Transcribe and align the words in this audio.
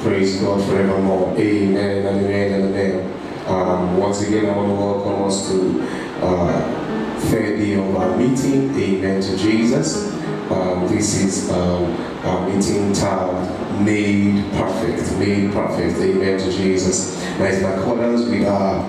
Praise 0.00 0.40
God 0.40 0.64
forevermore. 0.64 1.36
Amen 1.36 2.06
and 2.06 2.24
amen 2.24 2.52
and 2.52 2.74
amen. 2.76 3.46
Um, 3.48 3.96
once 3.98 4.22
again, 4.22 4.46
I 4.46 4.56
want 4.56 4.68
to 4.68 4.74
welcome 4.74 5.24
us 5.24 5.48
to 5.48 5.82
uh, 6.24 7.18
third 7.22 7.58
day 7.58 7.74
of 7.74 7.96
our 7.96 8.16
meeting. 8.16 8.70
Amen 8.78 9.20
to 9.20 9.36
Jesus. 9.36 10.12
Um, 10.52 10.86
this 10.86 11.16
is 11.16 11.50
um, 11.50 11.96
our 12.24 12.48
meeting 12.48 12.92
tagged 12.92 13.80
Made 13.80 14.44
Perfect. 14.52 15.18
Made 15.18 15.52
Perfect. 15.52 15.98
Amen 15.98 16.38
to 16.38 16.52
Jesus. 16.52 17.20
Now, 17.38 17.46
in 17.46 17.64
accordance 17.64 18.28
with 18.28 18.46
our 18.46 18.86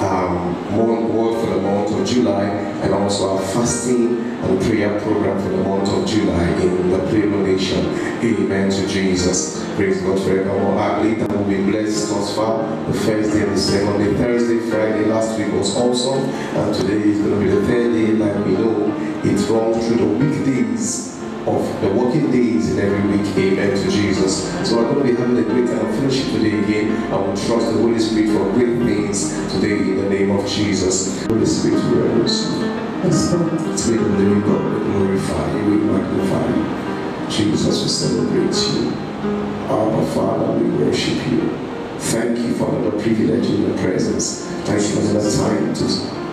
um, 0.00 0.76
word 0.76 1.40
for 1.40 1.54
the 1.54 1.60
month 1.60 1.98
of 1.98 2.06
July 2.06 2.44
and 2.44 2.94
also 2.94 3.36
our 3.36 3.42
fasting 3.52 4.18
and 4.18 4.60
prayer 4.62 5.00
program 5.00 5.40
for 5.42 5.48
the 5.48 5.62
month 5.62 5.88
of 5.88 6.06
July 6.06 6.44
in 6.60 6.90
the 6.90 6.98
Plato 6.98 7.42
Nation. 7.42 7.84
Amen 8.22 8.70
to 8.70 8.86
Jesus. 8.86 9.64
Praise 9.74 10.00
God 10.02 10.20
forevermore. 10.20 10.78
I 10.78 11.02
believe 11.02 11.20
that 11.20 11.30
we'll 11.30 11.44
be 11.44 11.64
blessed 11.64 12.10
thus 12.10 12.36
far. 12.36 12.66
The 12.86 12.92
first 12.92 13.32
day, 13.32 13.44
the 13.44 13.56
second 13.56 13.98
day, 13.98 14.14
Thursday, 14.14 14.70
Friday, 14.70 15.06
last 15.06 15.38
week 15.38 15.52
was 15.52 15.76
awesome. 15.76 16.24
And 16.24 16.74
today 16.74 17.08
is 17.08 17.18
going 17.20 17.40
to 17.40 17.40
be 17.40 17.50
the 17.50 17.66
third 17.66 17.92
day, 17.92 18.12
like 18.12 18.44
we 18.44 18.52
know. 18.52 19.22
It's 19.24 19.44
runs 19.44 19.86
through 19.86 19.96
the 19.96 20.06
weekdays 20.06 21.15
of 21.46 21.80
the 21.80 21.88
working 21.94 22.30
days 22.30 22.72
in 22.72 22.78
every 22.80 23.16
week. 23.16 23.26
Amen 23.36 23.70
to 23.76 23.90
Jesus. 23.90 24.44
So 24.68 24.76
we're 24.76 24.92
going 24.92 25.06
to 25.06 25.12
be 25.12 25.16
having 25.16 25.38
a 25.38 25.42
great 25.42 25.66
time 25.66 25.86
of 25.86 25.94
fellowship 25.94 26.26
today 26.32 26.58
again. 26.58 27.12
I 27.12 27.16
will 27.16 27.36
trust 27.36 27.72
the 27.72 27.78
Holy 27.78 27.98
Spirit 27.98 28.30
for 28.36 28.52
great 28.52 28.78
things 28.82 29.30
today 29.52 29.78
in 29.78 29.96
the 29.96 30.08
name 30.10 30.30
of 30.30 30.46
Jesus. 30.48 31.24
Holy 31.26 31.46
Spirit, 31.46 31.84
we 31.84 32.00
reverence 32.00 32.50
you. 32.50 32.76
Spirit 33.76 34.02
of 34.02 34.12
the 34.12 34.18
living 34.18 34.40
God, 34.40 34.64
we 34.74 34.80
glorify 34.92 35.56
you, 35.56 35.64
we 35.64 35.76
magnify 35.76 36.46
you. 36.56 37.30
Jesus, 37.30 37.82
we 37.82 37.88
celebrate 37.88 38.56
you. 38.74 38.92
Our 39.68 40.06
Father, 40.06 40.58
we 40.58 40.84
worship 40.84 41.26
you. 41.30 41.56
Thank 41.98 42.38
you 42.38 42.54
for 42.54 42.74
another 42.74 43.00
privilege 43.00 43.46
in 43.46 43.62
your 43.62 43.78
presence. 43.78 44.46
Thank 44.64 44.82
you 44.82 44.96
for 44.96 45.10
another 45.10 45.30
time 45.36 45.74
to, 45.74 45.84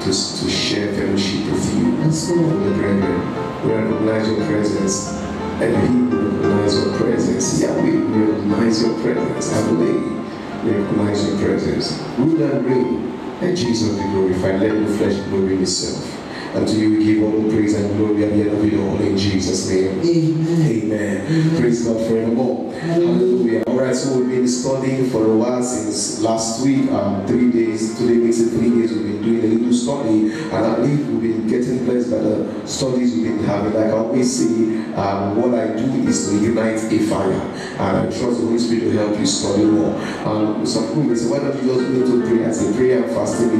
to, 0.04 0.10
to 0.10 0.50
share 0.50 0.94
fellowship 0.94 1.46
with 1.50 1.76
you. 1.76 1.96
Holy 1.96 2.74
brethren, 2.74 3.64
we 3.64 3.72
recognize 3.72 4.28
your 4.28 4.46
presence. 4.46 5.08
And 5.64 6.12
we 6.12 6.18
recognize 6.18 6.76
your 6.76 6.98
presence. 6.98 7.62
Yahweh, 7.62 7.82
we 7.82 8.24
recognize 8.24 8.82
your 8.84 9.00
presence. 9.00 9.54
Adonai, 9.54 10.64
we 10.64 10.72
recognize 10.72 11.28
your 11.28 11.38
presence. 11.38 12.02
Rule 12.18 12.44
and 12.44 12.66
reign. 12.66 13.40
Let 13.40 13.56
Jesus 13.56 13.98
be 13.98 14.04
glorified. 14.04 14.60
Let 14.60 14.76
no 14.76 14.98
flesh 14.98 15.16
glory 15.30 15.56
in 15.56 15.62
itself. 15.62 16.20
And 16.56 16.68
to 16.68 16.76
you 16.76 16.98
we 16.98 17.06
give 17.06 17.24
all 17.24 17.42
the 17.42 17.50
praise 17.50 17.74
and 17.74 17.98
glory 17.98 18.26
at 18.26 18.32
the 18.32 18.42
end 18.42 18.50
of 18.52 18.64
it 18.64 18.80
all 18.80 19.02
in 19.02 19.18
Jesus' 19.18 19.70
name. 19.70 20.02
Amen. 20.02 20.84
Amen. 20.92 21.60
Praise 21.60 21.88
God 21.88 22.06
forevermore. 22.06 22.74
Hallelujah. 22.74 23.63
All 23.74 23.80
right, 23.80 23.96
so 23.96 24.20
we've 24.20 24.30
been 24.30 24.48
studying 24.48 25.10
for 25.10 25.26
a 25.26 25.36
while 25.36 25.64
since 25.64 26.22
last 26.22 26.64
week, 26.64 26.92
um, 26.92 27.26
three 27.26 27.52
days. 27.52 27.98
Today 27.98 28.18
makes 28.18 28.40
it 28.40 28.52
three 28.52 28.70
days. 28.70 28.94
We've 28.94 29.20
been 29.20 29.24
doing 29.24 29.44
a 29.44 29.48
little 29.48 29.74
study, 29.74 30.32
and 30.32 30.54
I 30.54 30.76
believe 30.76 31.10
we've 31.10 31.22
been 31.22 31.48
getting 31.48 31.84
blessed 31.84 32.12
by 32.12 32.18
the 32.18 32.68
studies 32.68 33.16
we've 33.16 33.24
been 33.24 33.44
having. 33.46 33.74
Like 33.74 33.88
I 33.88 33.98
always 33.98 34.30
say, 34.32 34.78
um, 34.94 35.42
what 35.42 35.56
I 35.60 35.76
do 35.76 36.08
is 36.08 36.30
to 36.30 36.46
ignite 36.46 36.84
a 36.84 37.00
fire, 37.10 37.32
and 37.32 37.98
I 37.98 38.04
trust 38.04 38.42
the 38.42 38.46
Holy 38.46 38.60
Spirit 38.60 38.82
to 38.82 38.92
help 38.92 39.18
you 39.18 39.26
study 39.26 39.66
more. 39.66 39.96
Um, 40.24 40.64
some 40.68 40.90
people 40.90 41.04
may 41.06 41.16
say, 41.16 41.32
why 41.32 41.40
don't 41.40 41.64
you 41.64 41.74
just 41.74 42.08
go 42.08 42.22
to 42.22 42.28
prayer 42.28 42.50
as 42.50 42.70
a 42.70 42.74
prayer 42.78 43.04
and 43.04 43.12
fasting? 43.12 43.58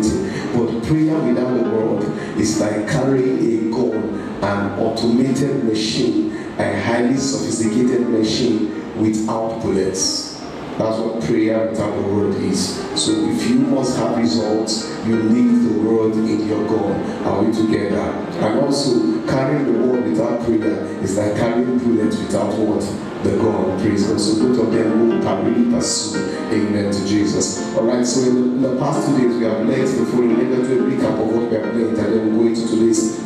But 0.54 0.84
prayer 0.84 1.18
without 1.26 1.58
the 1.58 1.70
word 1.72 2.04
is 2.38 2.62
like 2.62 2.88
carrying 2.88 3.40
a 3.42 3.72
gun, 3.72 4.14
an 4.44 4.80
automated 4.80 5.64
machine, 5.64 6.36
a 6.60 6.80
highly 6.84 7.18
sophisticated 7.18 8.08
machine 8.10 8.83
without 8.96 9.62
bullets. 9.62 10.34
That's 10.78 10.98
what 10.98 11.24
prayer 11.24 11.70
without 11.70 11.96
the 11.96 12.02
word 12.02 12.36
is. 12.38 12.78
So 13.00 13.12
if 13.12 13.48
you 13.48 13.60
must 13.60 13.96
have 13.98 14.18
results, 14.18 14.90
you 15.06 15.22
need 15.22 15.70
the 15.70 15.80
word 15.88 16.14
in 16.14 16.48
your 16.48 16.68
gun. 16.68 17.00
Are 17.26 17.44
we 17.44 17.54
together? 17.54 18.02
And 18.42 18.60
also 18.60 19.26
carrying 19.28 19.72
the 19.72 19.88
word 19.88 20.04
without 20.06 20.44
prayer 20.44 20.84
is 21.04 21.16
like 21.16 21.36
carrying 21.36 21.78
bullets 21.78 22.18
without 22.18 22.58
what? 22.58 22.82
The 23.24 23.38
gun. 23.38 23.80
Praise 23.82 24.08
God. 24.08 24.20
So 24.20 24.48
both 24.48 24.68
of 24.68 24.74
them 24.74 25.10
will 25.10 25.44
really 25.44 25.72
pursue. 25.72 26.18
Amen 26.52 26.92
to 26.92 27.08
Jesus. 27.08 27.76
Alright, 27.76 28.06
so 28.06 28.22
in 28.22 28.62
the, 28.62 28.76
past 28.80 29.08
two 29.08 29.18
days 29.18 29.38
we 29.38 29.44
have 29.44 29.68
learned 29.68 29.88
the 29.88 30.06
following. 30.08 30.50
Let 30.50 30.60
me 30.60 30.68
do 30.68 30.88
a 30.88 30.92
recap 30.92 31.22
of 31.22 31.28
what 31.28 31.50
we 31.50 31.56
have 31.56 31.76
learned 31.76 31.78
and 31.78 31.98
then 31.98 32.36
we'll 32.36 32.44
go 32.44 32.48
into 32.48 32.68
today's 32.68 33.24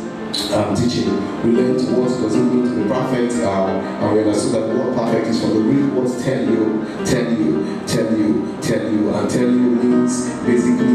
um, 0.52 0.74
teaching, 0.74 1.10
we 1.42 1.52
learned 1.52 1.80
what 1.96 2.08
does 2.08 2.34
it 2.34 2.40
mean 2.40 2.64
to 2.64 2.82
be 2.82 2.88
perfect, 2.88 3.34
um, 3.44 3.70
and 3.70 4.12
we 4.14 4.20
understood 4.20 4.54
that 4.54 4.68
word 4.68 4.96
perfect 4.96 5.26
is 5.28 5.40
from 5.40 5.54
the 5.54 5.60
Greek 5.60 5.92
words 5.92 6.22
tell 6.24 6.42
you, 6.42 6.84
tell 7.04 7.32
you, 7.32 7.80
tell 7.86 8.18
you, 8.18 8.58
tell 8.62 8.92
you, 8.92 9.14
and 9.14 9.30
tell 9.30 9.48
you 9.48 9.70
means 9.76 10.28
basically 10.44 10.86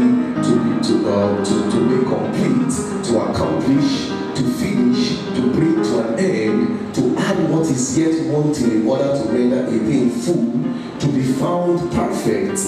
to 0.42 0.52
be 0.64 0.86
to 0.86 1.08
uh, 1.08 1.44
to, 1.44 1.70
to 1.70 1.76
make 1.80 2.06
complete, 2.06 3.04
to 3.04 3.30
accomplish, 3.30 4.08
to 4.36 4.42
finish, 4.58 5.18
to 5.34 5.52
bring 5.52 5.82
to 5.82 6.08
an 6.08 6.18
end, 6.18 6.94
to 6.94 7.16
add 7.18 7.50
what 7.50 7.62
is 7.62 7.98
yet 7.98 8.26
wanting 8.32 8.70
in 8.70 8.86
order 8.86 9.04
to 9.04 9.28
render 9.30 9.66
a 9.66 9.70
thing 9.70 10.10
full, 10.10 10.52
to 11.00 11.06
be 11.12 11.22
found 11.22 11.78
perfect, 11.92 12.58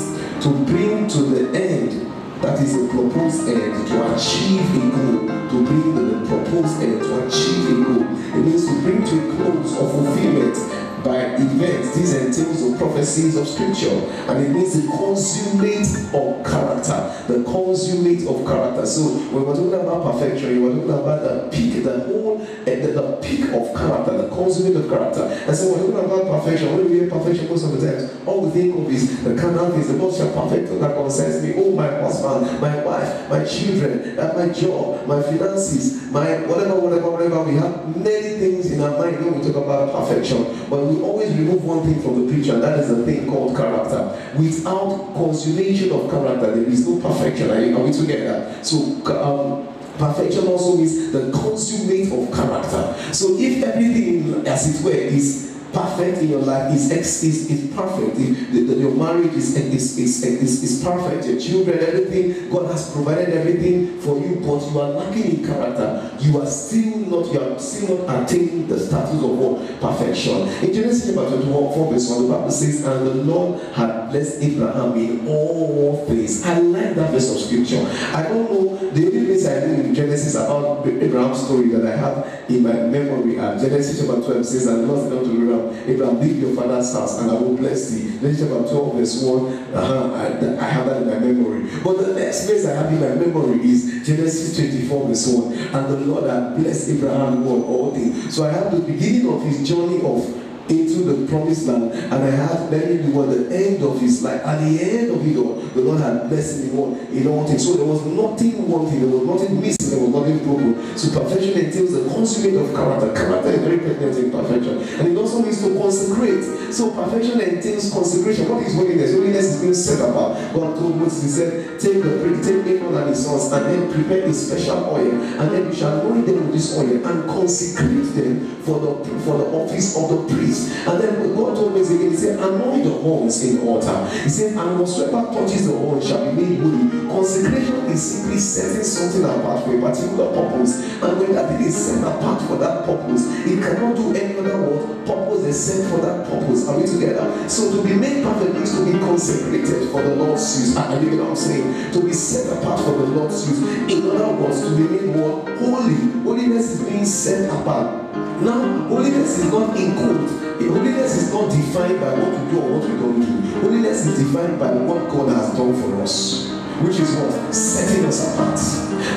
to 0.43 0.49
bring 0.65 1.09
to 1.09 1.19
the 1.23 1.59
end 1.59 2.06
that 2.43 2.61
is 2.61 2.75
a 2.75 2.89
proposed 2.89 3.49
end 3.49 3.87
to 3.89 4.15
achieve 4.15 4.61
a 4.75 4.91
goal, 4.91 5.27
to 5.49 5.65
bring 5.65 5.95
the 5.95 6.27
proposed 6.27 6.83
end 6.83 7.01
to 7.01 7.27
achieve 7.27 7.71
a 7.71 7.85
goal. 7.85 8.03
It 8.03 8.45
means 8.45 8.67
to 8.67 8.81
bring 8.83 9.05
to 9.05 9.31
a 9.31 9.37
close 9.37 9.77
or 9.79 9.91
fulfillment 9.91 10.86
by 11.05 11.35
events. 11.37 11.97
These 11.97 12.15
entails 12.15 12.71
the 12.71 12.79
prophecies 12.79 13.37
of 13.37 13.47
scripture, 13.49 13.97
and 14.29 14.45
it 14.45 14.51
means 14.51 14.81
the 14.81 14.89
consummate 14.89 15.89
of 16.15 16.45
character. 16.45 16.99
The 17.27 17.45
consummate 17.45 18.27
of 18.27 18.47
character. 18.47 18.87
So 18.87 19.03
when 19.33 19.47
we're 19.47 19.55
talking 19.55 19.75
about 19.75 20.13
perfection, 20.13 20.63
we're 20.63 20.75
talking 20.75 20.91
about 20.91 21.23
the 21.23 21.49
peak, 21.51 21.85
the 21.85 22.01
whole, 22.01 22.41
uh, 22.41 22.65
the, 22.65 22.93
the 22.93 23.19
peak 23.23 23.45
of 23.53 23.75
character, 23.75 24.17
the 24.23 24.29
consummate 24.29 24.77
of 24.77 24.89
character. 24.89 25.23
And 25.47 25.57
so 25.57 25.73
when 25.73 25.87
we're 25.87 26.03
talking 26.03 26.11
about 26.11 26.27
perfection. 26.47 26.77
When 26.77 26.91
we 26.91 26.99
hear 26.99 27.11
perfection 27.11 27.49
most 27.49 27.65
of 27.65 27.81
the 27.81 27.87
times, 27.87 28.15
all 28.27 28.47
we 28.47 28.51
think 28.51 28.75
of 28.75 28.93
is 28.93 29.23
the 29.23 29.35
carnal 29.37 29.73
is 29.75 29.89
the 29.89 29.95
most 29.95 30.19
perfect 30.19 30.69
that 30.81 30.95
concerns 30.95 31.43
me. 31.43 31.55
Oh, 31.57 31.73
my 31.73 31.89
husband, 31.89 32.61
my 32.61 32.85
wife, 32.85 33.31
my 33.31 33.45
children, 33.45 34.19
uh, 34.19 34.33
my 34.37 34.49
job, 34.53 35.07
my 35.07 35.23
finances, 35.23 36.11
my 36.11 36.39
whatever, 36.47 36.79
whatever, 36.81 37.11
whatever. 37.11 37.43
We 37.43 37.57
have 37.57 37.97
many 37.97 38.39
things 38.39 38.71
in 38.71 38.81
our 38.81 38.99
mind 38.99 39.25
when 39.25 39.41
we 39.41 39.47
talk 39.47 39.65
about 39.65 39.93
perfection, 39.93 40.45
but 40.69 40.85
we 40.85 40.96
always 41.03 41.33
remove 41.35 41.65
one 41.65 41.83
thing 41.85 42.03
from 42.03 42.27
the 42.27 42.33
picture, 42.33 42.55
and 42.55 42.63
that 42.63 42.79
is 42.79 42.89
the 42.89 43.05
thing 43.05 43.29
called 43.29 43.57
character. 43.57 44.17
Without 44.37 45.15
consummation 45.15 45.93
of 45.93 46.11
character, 46.11 46.55
there 46.57 46.65
is 46.65 46.87
no 46.87 47.01
perfection. 47.01 47.51
Are 47.51 47.83
we 47.83 47.93
together? 47.93 48.55
So, 48.63 48.77
um, 49.07 49.69
perfection 49.99 50.47
also 50.47 50.77
means 50.77 51.13
the 51.13 51.31
consummate 51.33 52.13
of 52.13 52.35
character. 52.35 52.95
So, 53.13 53.37
if 53.39 53.63
everything, 53.65 54.47
as 54.47 54.81
it 54.81 54.85
were, 54.85 54.91
is 54.93 55.56
perfect 55.77 56.23
in 56.23 56.31
your 56.31 56.41
life 56.41 56.73
is 56.73 56.91
is, 56.91 57.51
is 57.51 57.75
perfect. 57.75 58.19
Your 58.19 58.93
marriage 58.93 59.35
is, 59.35 59.57
is, 59.57 59.99
is, 59.99 60.25
is, 60.25 60.63
is 60.63 60.85
perfect. 60.85 61.27
Your 61.27 61.39
children, 61.39 61.79
everything. 61.81 62.51
God 62.51 62.71
has 62.71 62.91
provided 62.93 63.29
everything 63.29 64.01
for 64.01 64.19
you, 64.19 64.37
but 64.37 64.65
you 64.71 64.81
are 64.81 64.91
lacking 64.91 65.39
in 65.39 65.47
character. 65.47 66.17
You 66.21 66.41
are 66.41 66.47
still 66.47 66.99
not. 67.01 67.33
You 67.33 67.41
are 67.43 67.59
still 67.59 68.07
not 68.07 68.25
attaining 68.25 68.67
the 68.69 68.79
status 68.79 69.23
of 69.23 69.37
what 69.37 69.81
perfection. 69.81 70.49
In 70.65 70.73
Genesis 70.73 71.15
chapter 71.15 71.37
21, 71.37 71.75
4 71.75 71.93
verse 71.93 72.11
1, 72.11 72.23
the 72.23 72.33
Bible 72.33 72.51
says, 72.51 72.85
"And 72.87 73.07
the 73.07 73.15
Lord 73.15 73.61
had 73.75 74.11
blessed 74.11 74.43
Abraham 74.43 74.95
in 74.97 75.29
all 75.29 76.05
things." 76.09 76.43
I 76.47 76.59
like 76.61 76.95
that 76.95 77.11
verse 77.11 77.31
of 77.31 77.39
scripture. 77.39 77.85
I 78.15 78.23
don't 78.23 78.51
know 78.51 78.77
the 78.93 79.07
only 79.07 79.27
place 79.27 79.47
I 79.47 79.61
know 79.61 79.75
in 79.75 79.95
Genesis 79.95 80.35
about 80.37 80.87
Abraham's 80.87 81.45
story 81.45 81.69
that 81.69 81.85
I 81.85 81.97
have 81.97 82.27
in 82.49 82.63
my 82.63 82.73
memory. 82.73 83.37
Genesis 83.37 84.01
chapter 84.01 84.23
12 84.23 84.47
says, 84.47 84.67
"And 84.67 84.85
the 84.85 84.87
Lord 84.87 85.03
said 85.03 85.13
unto 85.19 85.33
Abraham." 85.33 85.66
Abraham, 85.87 86.21
leave 86.21 86.41
your 86.41 86.55
father's 86.55 86.93
house 86.93 87.21
and 87.21 87.31
I 87.31 87.35
will 87.35 87.57
bless 87.57 87.91
thee. 87.91 88.09
Then 88.19 88.37
chapter 88.37 88.69
12, 88.69 88.95
verse 88.95 89.23
1, 89.23 89.53
uh-huh, 89.75 90.13
I, 90.15 90.65
I, 90.65 90.69
have 90.69 90.87
that 90.87 91.03
in 91.03 91.09
my 91.09 91.19
memory. 91.19 91.71
But 91.83 91.99
the 91.99 92.15
next 92.15 92.47
place 92.47 92.67
I 92.67 92.75
have 92.75 92.93
in 92.93 93.01
my 93.01 93.15
memory 93.15 93.65
is 93.65 94.07
Genesis 94.07 94.57
24, 94.57 95.09
verse 95.09 95.27
1. 95.27 95.53
And 95.53 95.87
the 95.89 95.97
Lord 96.07 96.31
had 96.31 96.57
blessed 96.57 96.91
Abraham 96.91 97.45
with 97.45 97.65
all 97.65 97.95
things. 97.95 98.35
So 98.35 98.45
I 98.45 98.53
have 98.53 98.73
the 98.73 98.81
beginning 98.81 99.33
of 99.33 99.43
his 99.43 99.67
journey 99.69 100.01
of 100.03 100.46
into 100.69 101.05
the 101.05 101.27
promised 101.29 101.67
land 101.67 101.93
and 101.93 102.15
I 102.15 102.31
had 102.31 102.71
then 102.71 102.99
it 102.99 103.15
was 103.15 103.37
the 103.37 103.57
end 103.57 103.83
of 103.83 104.01
his 104.01 104.23
life. 104.23 104.43
At 104.45 104.61
the 104.61 104.83
end 104.83 105.11
of 105.11 105.27
it 105.27 105.37
all, 105.37 105.55
the 105.55 105.81
Lord 105.81 106.01
had 106.01 106.29
blessed 106.29 106.65
him 106.65 106.79
all, 106.79 106.95
in 107.11 107.27
all 107.27 107.47
things. 107.47 107.65
So 107.67 107.75
there 107.75 107.87
was 107.87 108.05
nothing 108.05 108.69
wanting, 108.69 109.01
there 109.01 109.19
was 109.19 109.27
nothing 109.27 109.61
missing, 109.61 109.91
there 109.91 110.01
was 110.01 110.11
nothing 110.11 110.39
broken. 110.45 110.97
So 110.97 111.21
perfection 111.21 111.59
entails 111.59 111.93
the 111.93 112.09
consummate 112.11 112.57
of 112.57 112.75
character. 112.75 113.13
Character 113.15 113.51
is 113.51 113.61
very 113.61 113.79
pregnant 113.79 114.19
in 114.19 114.31
perfection. 114.31 114.79
And 115.01 115.09
it 115.09 115.17
also 115.17 115.43
means 115.43 115.63
to 115.63 115.79
consecrate. 115.79 116.73
So 116.73 116.91
perfection 116.91 117.41
entails 117.41 117.93
consecration. 117.93 118.49
What 118.49 118.67
is 118.67 118.75
holiness? 118.75 119.13
Holiness 119.13 119.45
is 119.45 119.61
being 119.61 119.75
set 119.75 120.09
apart. 120.09 120.37
God 120.55 120.77
told 120.79 120.97
Moses, 120.97 121.23
he 121.23 121.29
said, 121.29 121.81
take 121.81 122.03
the 122.03 122.17
take 122.43 122.67
Aaron 122.67 122.95
and 122.95 123.11
his 123.11 123.25
sons 123.25 123.53
and 123.53 123.67
then 123.67 123.93
prepare 123.93 124.25
a 124.25 124.33
special 124.33 124.85
oil 124.85 125.11
and 125.11 125.51
then 125.53 125.67
you 125.67 125.75
shall 125.75 126.01
anoint 126.01 126.27
them 126.27 126.37
with 126.37 126.53
this 126.53 126.77
oil 126.77 127.07
and 127.07 127.29
consecrate 127.29 128.15
them 128.15 128.57
for 128.63 128.81
the 128.81 129.05
for 129.21 129.39
the 129.39 129.47
office 129.53 129.97
of 129.97 130.09
the 130.11 130.35
priest. 130.35 130.56
And 130.87 131.01
then 131.01 131.35
God 131.35 131.55
told 131.55 131.75
me 131.75 131.81
again, 131.81 132.11
He 132.11 132.17
said, 132.17 132.39
Anoint 132.39 132.85
the 132.85 132.91
horns 132.91 133.43
in 133.45 133.57
the 133.57 133.63
altar. 133.63 134.09
He 134.23 134.29
said, 134.29 134.57
And 134.57 134.79
whatsoever 134.79 135.33
touches 135.33 135.67
the 135.67 135.77
horn 135.77 136.01
shall 136.01 136.35
be 136.35 136.43
made 136.43 136.61
holy. 136.61 137.07
Consecration 137.09 137.87
is 137.87 138.01
simply 138.03 138.39
setting 138.39 138.85
something 138.85 139.25
apart 139.25 139.65
for 139.65 139.77
a 139.77 139.81
particular 139.81 140.33
purpose. 140.33 140.81
And 141.03 141.19
when 141.21 141.33
that 141.33 141.49
thing 141.51 141.67
is 141.67 141.77
set 141.77 142.03
apart 142.03 142.43
for 142.43 142.57
that 142.57 142.85
purpose, 142.85 143.27
it 143.47 143.61
cannot 143.61 143.97
do 143.97 144.15
any 144.15 144.39
other 144.39 144.57
work. 144.63 145.07
Purpose 145.07 145.45
is 145.45 145.59
set 145.59 145.91
for 145.91 146.05
that 146.05 146.27
purpose. 146.29 146.69
Are 146.69 146.79
we 146.79 146.87
together? 146.87 147.49
So 147.49 147.77
to 147.77 147.83
be 147.87 147.95
made 147.95 148.25
perfect 148.25 148.55
means 148.55 148.77
to 148.77 148.85
be 148.85 148.99
consecrated 148.99 149.91
for 149.91 150.03
the 150.03 150.17
Lord's 150.17 150.43
use. 150.61 150.75
You 150.77 151.17
know 151.17 151.25
what 151.25 151.31
I'm 151.31 151.37
saying? 151.37 151.93
To 151.93 152.03
be 152.03 152.13
set 152.13 152.59
apart 152.59 152.81
for 152.81 152.93
the 152.93 153.07
Lord's 153.07 153.49
use. 153.49 153.63
In 153.91 154.11
other 154.11 154.35
words, 154.35 154.61
to 154.63 154.71
be 154.77 154.83
made 154.83 155.17
more 155.17 155.43
holy. 155.59 156.23
Holiness 156.23 156.73
is 156.73 156.89
being 156.89 157.05
set 157.05 157.51
apart. 157.51 158.06
Now, 158.43 158.89
holiness 158.89 159.39
is 159.39 159.51
not 159.51 159.77
in 159.77 159.95
code. 159.95 160.31
Holiness 160.61 161.17
is 161.17 161.33
not 161.33 161.51
defined 161.51 162.01
by 162.01 162.15
what 162.15 162.31
we 162.33 162.51
do 162.51 162.61
or 162.61 162.79
what 162.79 162.89
we 162.89 162.97
don't 162.97 163.21
do. 163.21 163.61
Holiness 163.61 164.07
is 164.07 164.19
defined 164.27 164.59
by 164.59 164.73
what 164.73 165.09
God 165.09 165.29
has 165.31 165.57
done 165.57 165.75
for 165.81 166.03
us, 166.03 166.51
which 166.83 166.99
is 167.01 167.15
what? 167.17 167.55
Setting 167.55 168.05
us 168.05 168.35
apart. 168.35 168.59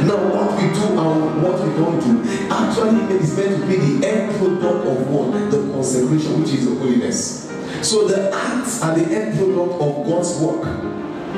Now, 0.06 0.18
what 0.32 0.56
we 0.56 0.70
do 0.74 0.86
and 0.98 1.44
what 1.44 1.60
we 1.60 1.70
don't 1.76 2.00
do 2.00 2.24
actually 2.50 3.16
is 3.18 3.36
meant 3.36 3.62
to 3.62 3.68
be 3.68 3.76
the 3.76 4.08
end 4.08 4.36
product 4.38 4.88
of 4.88 5.10
what? 5.10 5.52
The 5.52 5.72
consecration, 5.74 6.42
which 6.42 6.54
is 6.54 6.70
the 6.70 6.76
holiness. 6.76 7.50
So 7.82 8.08
the 8.08 8.32
acts 8.34 8.82
are 8.82 8.96
the 8.98 9.06
end 9.06 9.38
product 9.38 9.82
of 9.82 10.06
God's 10.06 10.40
work. 10.40 10.66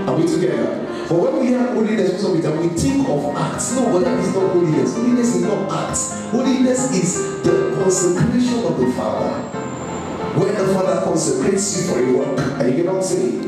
Are 0.08 0.16
we 0.16 0.28
together? 0.28 0.91
But 1.12 1.20
when 1.20 1.40
we 1.42 1.48
hear 1.48 1.60
holiness, 1.74 2.24
we 2.24 2.40
think 2.70 3.10
of 3.10 3.36
acts. 3.36 3.76
No, 3.76 3.92
but 3.92 4.06
that 4.06 4.18
is 4.18 4.34
not 4.34 4.54
holiness. 4.54 4.96
Holiness 4.96 5.36
is 5.36 5.42
not 5.42 5.70
acts. 5.70 6.32
Holiness 6.32 6.90
is 6.94 7.44
the 7.44 7.76
consecration 7.76 8.64
of 8.64 8.80
the 8.80 8.90
Father. 8.94 9.42
When 10.40 10.56
the 10.56 10.74
Father 10.74 11.02
consecrates 11.04 11.76
you 11.76 11.92
for 11.92 12.00
a 12.00 12.14
work, 12.18 12.40
are 12.62 12.66
you 12.66 12.90
I'm 12.90 13.04
saying? 13.04 13.42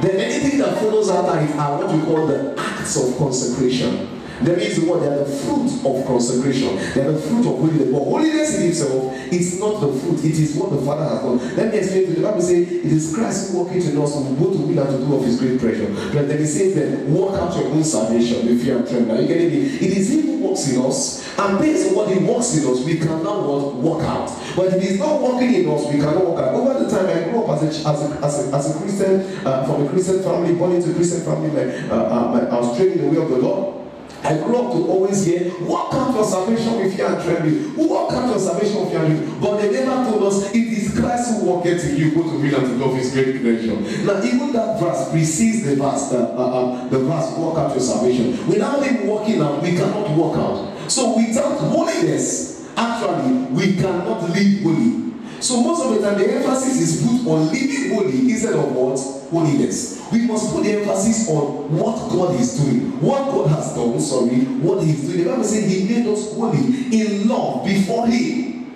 Then 0.00 0.20
anything 0.20 0.60
that 0.60 0.78
follows 0.78 1.10
after 1.10 1.40
it 1.40 1.58
are 1.58 1.78
what 1.78 1.92
we 1.92 2.00
call 2.04 2.28
the 2.28 2.54
acts 2.56 2.94
of 2.94 3.18
consecration. 3.18 4.17
That 4.42 4.58
means 4.58 4.78
what? 4.80 5.00
They 5.00 5.08
are 5.08 5.24
the 5.24 5.26
fruit 5.26 5.70
of 5.84 6.06
consecration. 6.06 6.76
They 6.94 7.02
are 7.02 7.12
the 7.12 7.20
fruit 7.20 7.40
of 7.40 7.58
holiness. 7.58 7.90
But 7.90 8.04
holiness 8.04 8.58
in 8.58 8.68
itself 8.70 9.14
is 9.32 9.58
not 9.60 9.80
the 9.80 9.92
fruit. 9.98 10.24
It 10.24 10.38
is 10.38 10.56
what 10.56 10.70
the 10.70 10.78
Father 10.78 11.04
has 11.04 11.22
done. 11.22 11.56
Let 11.56 11.72
me 11.72 11.78
explain 11.78 12.04
to 12.04 12.10
you. 12.10 12.16
The 12.16 12.22
Bible 12.22 12.40
says 12.40 12.68
it 12.70 12.84
is 12.84 13.14
Christ 13.14 13.52
who 13.52 13.64
working 13.64 13.82
in 13.82 13.98
us 13.98 14.14
to 14.14 14.34
go 14.34 14.52
to 14.52 14.58
will 14.58 14.86
to 14.86 15.06
do 15.06 15.14
of 15.14 15.24
his 15.24 15.38
great 15.40 15.58
pleasure. 15.58 15.92
But 16.12 16.28
then 16.28 16.38
he 16.38 16.46
says 16.46 16.74
then 16.74 17.12
work 17.12 17.34
out 17.34 17.56
your 17.56 17.68
own 17.68 17.84
salvation 17.84 18.46
with 18.46 18.62
fear 18.64 18.78
and 18.78 18.88
trembling. 18.88 19.18
Are 19.18 19.22
you 19.22 19.28
getting 19.28 19.52
it? 19.52 19.82
It 19.82 19.96
is 19.96 20.08
he 20.08 20.20
who 20.22 20.38
works 20.38 20.68
in 20.68 20.80
us. 20.80 21.26
And 21.38 21.58
based 21.58 21.90
on 21.90 21.94
what 21.96 22.08
he 22.10 22.18
works 22.24 22.54
in 22.56 22.70
us, 22.70 22.84
we 22.84 22.98
can 22.98 23.22
now 23.22 23.42
work 23.42 24.02
out. 24.02 24.28
But 24.56 24.74
if 24.74 24.82
he's 24.82 24.98
not 24.98 25.20
working 25.20 25.54
in 25.54 25.68
us, 25.68 25.86
we 25.86 25.98
cannot 25.98 26.24
work 26.24 26.38
out. 26.38 26.54
Over 26.54 26.84
the 26.84 26.90
time 26.90 27.06
I 27.06 27.30
grew 27.30 27.44
up 27.44 27.62
as 27.62 27.84
a, 27.84 27.88
as 27.88 28.10
a, 28.10 28.24
as 28.24 28.48
a, 28.48 28.56
as 28.56 28.76
a 28.76 28.78
Christian, 28.80 29.46
uh, 29.46 29.66
from 29.66 29.86
a 29.86 29.88
Christian 29.88 30.22
family, 30.22 30.54
born 30.54 30.72
into 30.72 30.90
a 30.90 30.94
Christian 30.94 31.22
family, 31.22 31.50
uh, 31.90 31.94
uh, 31.94 32.48
I 32.50 32.60
was 32.60 32.76
trained 32.76 33.00
in 33.00 33.04
the 33.04 33.10
way 33.10 33.22
of 33.22 33.30
the 33.30 33.38
Lord. 33.38 33.87
I 34.22 34.36
grew 34.36 34.56
up 34.56 34.72
to 34.72 34.86
always 34.88 35.24
hear, 35.24 35.52
walk 35.60 35.94
out 35.94 36.14
your 36.14 36.24
salvation 36.24 36.76
with 36.76 36.96
fear 36.96 37.06
and 37.06 37.22
trembling. 37.22 37.76
Walk 37.76 38.12
out 38.12 38.28
your 38.28 38.38
salvation 38.38 38.80
with 38.80 38.90
fear 38.90 39.04
and 39.04 39.16
trembling. 39.16 39.40
But 39.40 39.60
they 39.60 39.72
never 39.72 40.10
told 40.10 40.24
us 40.24 40.52
it 40.52 40.56
is 40.56 40.98
Christ 40.98 41.40
who 41.40 41.46
walketh 41.46 41.84
in 41.88 41.96
you, 41.96 42.14
go 42.14 42.22
to 42.24 42.36
will 42.36 42.54
and 42.54 42.66
to 42.66 42.84
love 42.84 42.96
his 42.96 43.12
great 43.12 43.40
creation. 43.40 43.82
Now, 44.06 44.22
even 44.22 44.52
that 44.52 44.80
verse 44.80 45.10
precedes 45.10 45.64
the 45.64 45.76
verse, 45.76 46.12
uh, 46.12 46.34
uh, 46.36 46.82
uh, 46.82 46.88
the 46.88 46.98
verse, 46.98 47.36
walk 47.38 47.58
out 47.58 47.70
your 47.70 47.80
salvation. 47.80 48.46
Without 48.48 48.82
him 48.84 49.06
walking 49.06 49.40
out, 49.40 49.62
we 49.62 49.72
cannot 49.72 50.10
walk 50.16 50.36
out. 50.36 50.90
So 50.90 51.16
without 51.16 51.58
holiness, 51.58 52.68
actually, 52.76 53.32
we 53.54 53.76
cannot 53.76 54.28
live 54.30 54.62
holy. 54.62 55.07
So 55.40 55.62
most 55.62 55.84
of 55.84 55.94
the 55.94 56.00
time, 56.00 56.18
the 56.18 56.30
emphasis 56.34 56.80
is 56.80 57.02
put 57.02 57.30
on 57.30 57.48
living 57.52 57.94
holy 57.94 58.32
instead 58.32 58.54
of 58.54 58.72
what? 58.72 58.98
Holiness. 59.30 60.02
We 60.10 60.26
must 60.26 60.52
put 60.52 60.64
the 60.64 60.72
emphasis 60.72 61.28
on 61.30 61.76
what 61.78 62.10
God 62.10 62.40
is 62.40 62.58
doing. 62.58 63.00
What 63.00 63.30
God 63.30 63.50
has 63.50 63.74
done, 63.74 64.00
sorry, 64.00 64.40
what 64.60 64.82
He 64.82 64.90
is 64.90 65.02
doing. 65.02 65.24
The 65.24 65.30
Bible 65.30 65.44
says 65.44 65.70
He 65.70 65.88
made 65.88 66.06
us 66.06 66.34
holy 66.34 66.58
in 66.58 67.28
love 67.28 67.64
before 67.64 68.06
Him. 68.06 68.74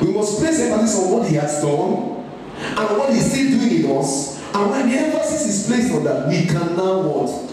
We 0.00 0.12
must 0.12 0.38
place 0.38 0.60
emphasis 0.60 0.98
on 1.00 1.12
what 1.12 1.28
He 1.28 1.36
has 1.36 1.60
done 1.60 2.24
and 2.56 2.98
what 2.98 3.12
He's 3.12 3.30
still 3.30 3.58
doing 3.58 3.84
in 3.84 3.90
us. 3.96 4.38
And 4.54 4.70
when 4.70 4.88
the 4.88 4.96
emphasis 4.96 5.46
is 5.46 5.66
placed 5.66 5.92
on 5.92 6.04
that, 6.04 6.28
we 6.28 6.46
can 6.46 6.76
now 6.76 7.02
what? 7.02 7.49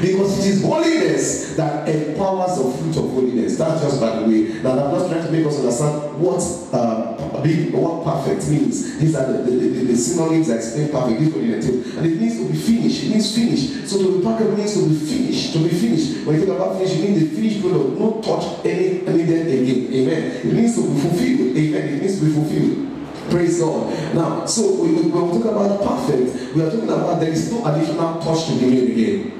Because 0.00 0.38
it 0.38 0.50
is 0.50 0.62
holiness 0.62 1.56
that 1.56 1.88
empowers 1.88 2.56
the 2.58 2.70
fruit 2.78 2.96
of 3.04 3.10
holiness. 3.10 3.58
That's 3.58 3.82
just 3.82 4.00
by 4.00 4.20
the 4.20 4.26
way. 4.26 4.62
Now 4.62 4.78
I'm 4.78 4.94
just 4.94 5.10
trying 5.10 5.26
to 5.26 5.32
make 5.32 5.46
us 5.46 5.58
understand 5.58 6.20
what 6.20 6.40
uh, 6.72 7.42
being 7.42 7.72
what 7.72 8.04
perfect 8.04 8.48
means. 8.48 8.98
These 8.98 9.14
are 9.16 9.32
the, 9.32 9.42
the, 9.42 9.50
the, 9.50 9.84
the 9.84 9.96
synonyms 9.96 10.48
that 10.48 10.56
explain 10.56 10.88
perfect. 10.90 11.20
And 11.20 12.06
it 12.06 12.20
means 12.20 12.38
to 12.38 12.48
be 12.48 12.58
finished. 12.58 13.04
It 13.04 13.10
means 13.10 13.34
finished. 13.34 13.88
So 13.88 13.98
to 13.98 14.18
be 14.18 14.24
perfect 14.24 14.56
means 14.56 14.74
to 14.74 14.88
be 14.88 14.94
finished. 14.94 15.52
To 15.54 15.58
be 15.58 15.68
finished. 15.70 16.26
When 16.26 16.36
you 16.36 16.46
think 16.46 16.56
about 16.56 16.76
finish, 16.76 16.96
you 16.96 17.02
mean 17.04 17.14
the 17.18 17.26
finished 17.34 17.60
product, 17.60 17.98
no 17.98 18.20
touch 18.20 18.64
any 18.64 19.00
needed 19.00 19.46
again. 19.48 19.92
Amen. 19.92 20.22
It 20.46 20.52
means 20.52 20.74
to 20.76 20.82
be 20.82 21.00
fulfilled. 21.00 21.56
Amen. 21.56 21.88
It 21.94 22.02
means 22.02 22.18
to 22.20 22.24
be 22.26 22.32
fulfilled. 22.32 22.88
Praise 23.30 23.60
God. 23.60 24.14
Now, 24.14 24.46
so 24.46 24.82
when 24.82 24.96
we 24.96 25.10
talk 25.10 25.44
about 25.44 25.82
perfect, 25.82 26.54
we 26.54 26.62
are 26.62 26.70
talking 26.70 26.88
about 26.88 27.20
there 27.20 27.30
is 27.30 27.52
no 27.52 27.66
additional 27.66 28.20
touch 28.20 28.46
to 28.46 28.58
be 28.58 28.70
made 28.70 28.90
again. 28.90 29.32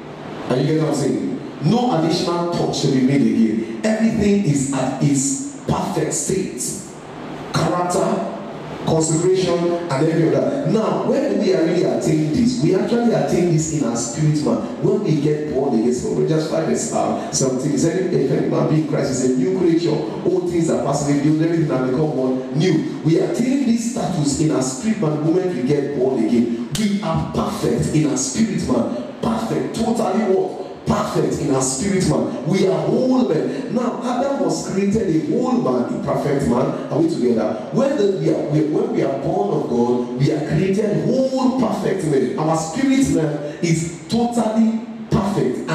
Are 0.48 0.56
you 0.56 0.66
getting 0.66 0.82
what 0.82 0.94
I'm 0.94 0.94
saying? 0.94 1.28
No 1.64 1.98
additional 1.98 2.52
touch 2.52 2.80
to 2.82 2.88
be 2.88 3.02
made 3.02 3.20
again. 3.20 3.80
Everything 3.84 4.44
is 4.44 4.72
at 4.72 5.02
its 5.02 5.60
perfect 5.68 6.14
state. 6.14 6.62
Character, 7.52 8.38
consecration, 8.86 9.58
and 9.74 10.08
every 10.08 10.34
other. 10.34 10.70
Now, 10.70 11.04
when 11.04 11.38
we 11.38 11.52
really 11.52 11.84
attain 11.84 12.32
this? 12.32 12.62
We 12.62 12.74
actually 12.74 13.12
attain 13.12 13.52
this 13.52 13.78
in 13.78 13.88
our 13.88 13.96
spirit 13.96 14.42
man. 14.42 14.82
When 14.82 15.04
we 15.04 15.20
get 15.20 15.52
born 15.52 15.78
again, 15.80 15.92
so 15.92 16.14
we 16.14 16.26
just 16.26 16.50
find 16.50 16.72
this 16.72 16.94
uh, 16.94 17.30
something. 17.30 17.70
Is 17.70 17.84
any 17.84 18.16
if 18.16 18.30
any 18.30 18.48
man 18.48 18.70
being 18.70 18.88
Christ 18.88 19.10
is 19.10 19.30
a 19.30 19.36
new 19.36 19.58
creature, 19.58 19.90
all 19.90 20.48
things 20.48 20.70
are 20.70 20.82
passing 20.82 21.20
away, 21.20 21.44
everything 21.44 21.66
has 21.66 21.90
become 21.90 22.16
one 22.16 22.58
new. 22.58 23.00
We 23.04 23.18
attain 23.18 23.66
this 23.66 23.92
status 23.92 24.40
in 24.40 24.52
our 24.52 24.62
spirit 24.62 24.98
man 25.00 25.16
the 25.16 25.24
moment 25.24 25.54
we 25.54 25.64
get 25.64 25.98
born 25.98 26.24
again. 26.24 26.70
We 26.78 27.02
are 27.02 27.32
perfect 27.34 27.94
in 27.94 28.08
our 28.08 28.16
spirit 28.16 28.66
man 28.66 29.07
perfect, 29.48 29.74
totally 29.76 30.34
what? 30.34 30.86
Perfect 30.86 31.42
in 31.42 31.54
our 31.54 31.60
spirit 31.60 32.08
man. 32.08 32.46
We 32.46 32.66
are 32.66 32.80
whole 32.86 33.28
men. 33.28 33.74
Now, 33.74 34.00
Adam 34.02 34.40
was 34.40 34.70
created 34.72 35.14
a 35.14 35.30
whole 35.30 35.60
man, 35.60 36.00
a 36.00 36.04
perfect 36.04 36.48
man. 36.48 36.90
Are 36.90 36.98
we 36.98 37.10
together? 37.10 37.68
When, 37.72 37.96
the, 37.98 38.18
we 38.18 38.34
are, 38.34 38.48
we, 38.48 38.60
when 38.72 38.92
we 38.92 39.02
are 39.02 39.18
born 39.20 39.60
of 39.62 39.68
God, 39.68 40.18
we 40.18 40.32
are 40.32 40.48
created 40.48 41.04
whole 41.04 41.60
perfect 41.60 42.04
men. 42.06 42.38
Our 42.38 42.56
spirit 42.56 43.10
man 43.10 43.58
is 43.60 44.02
totally 44.08 44.87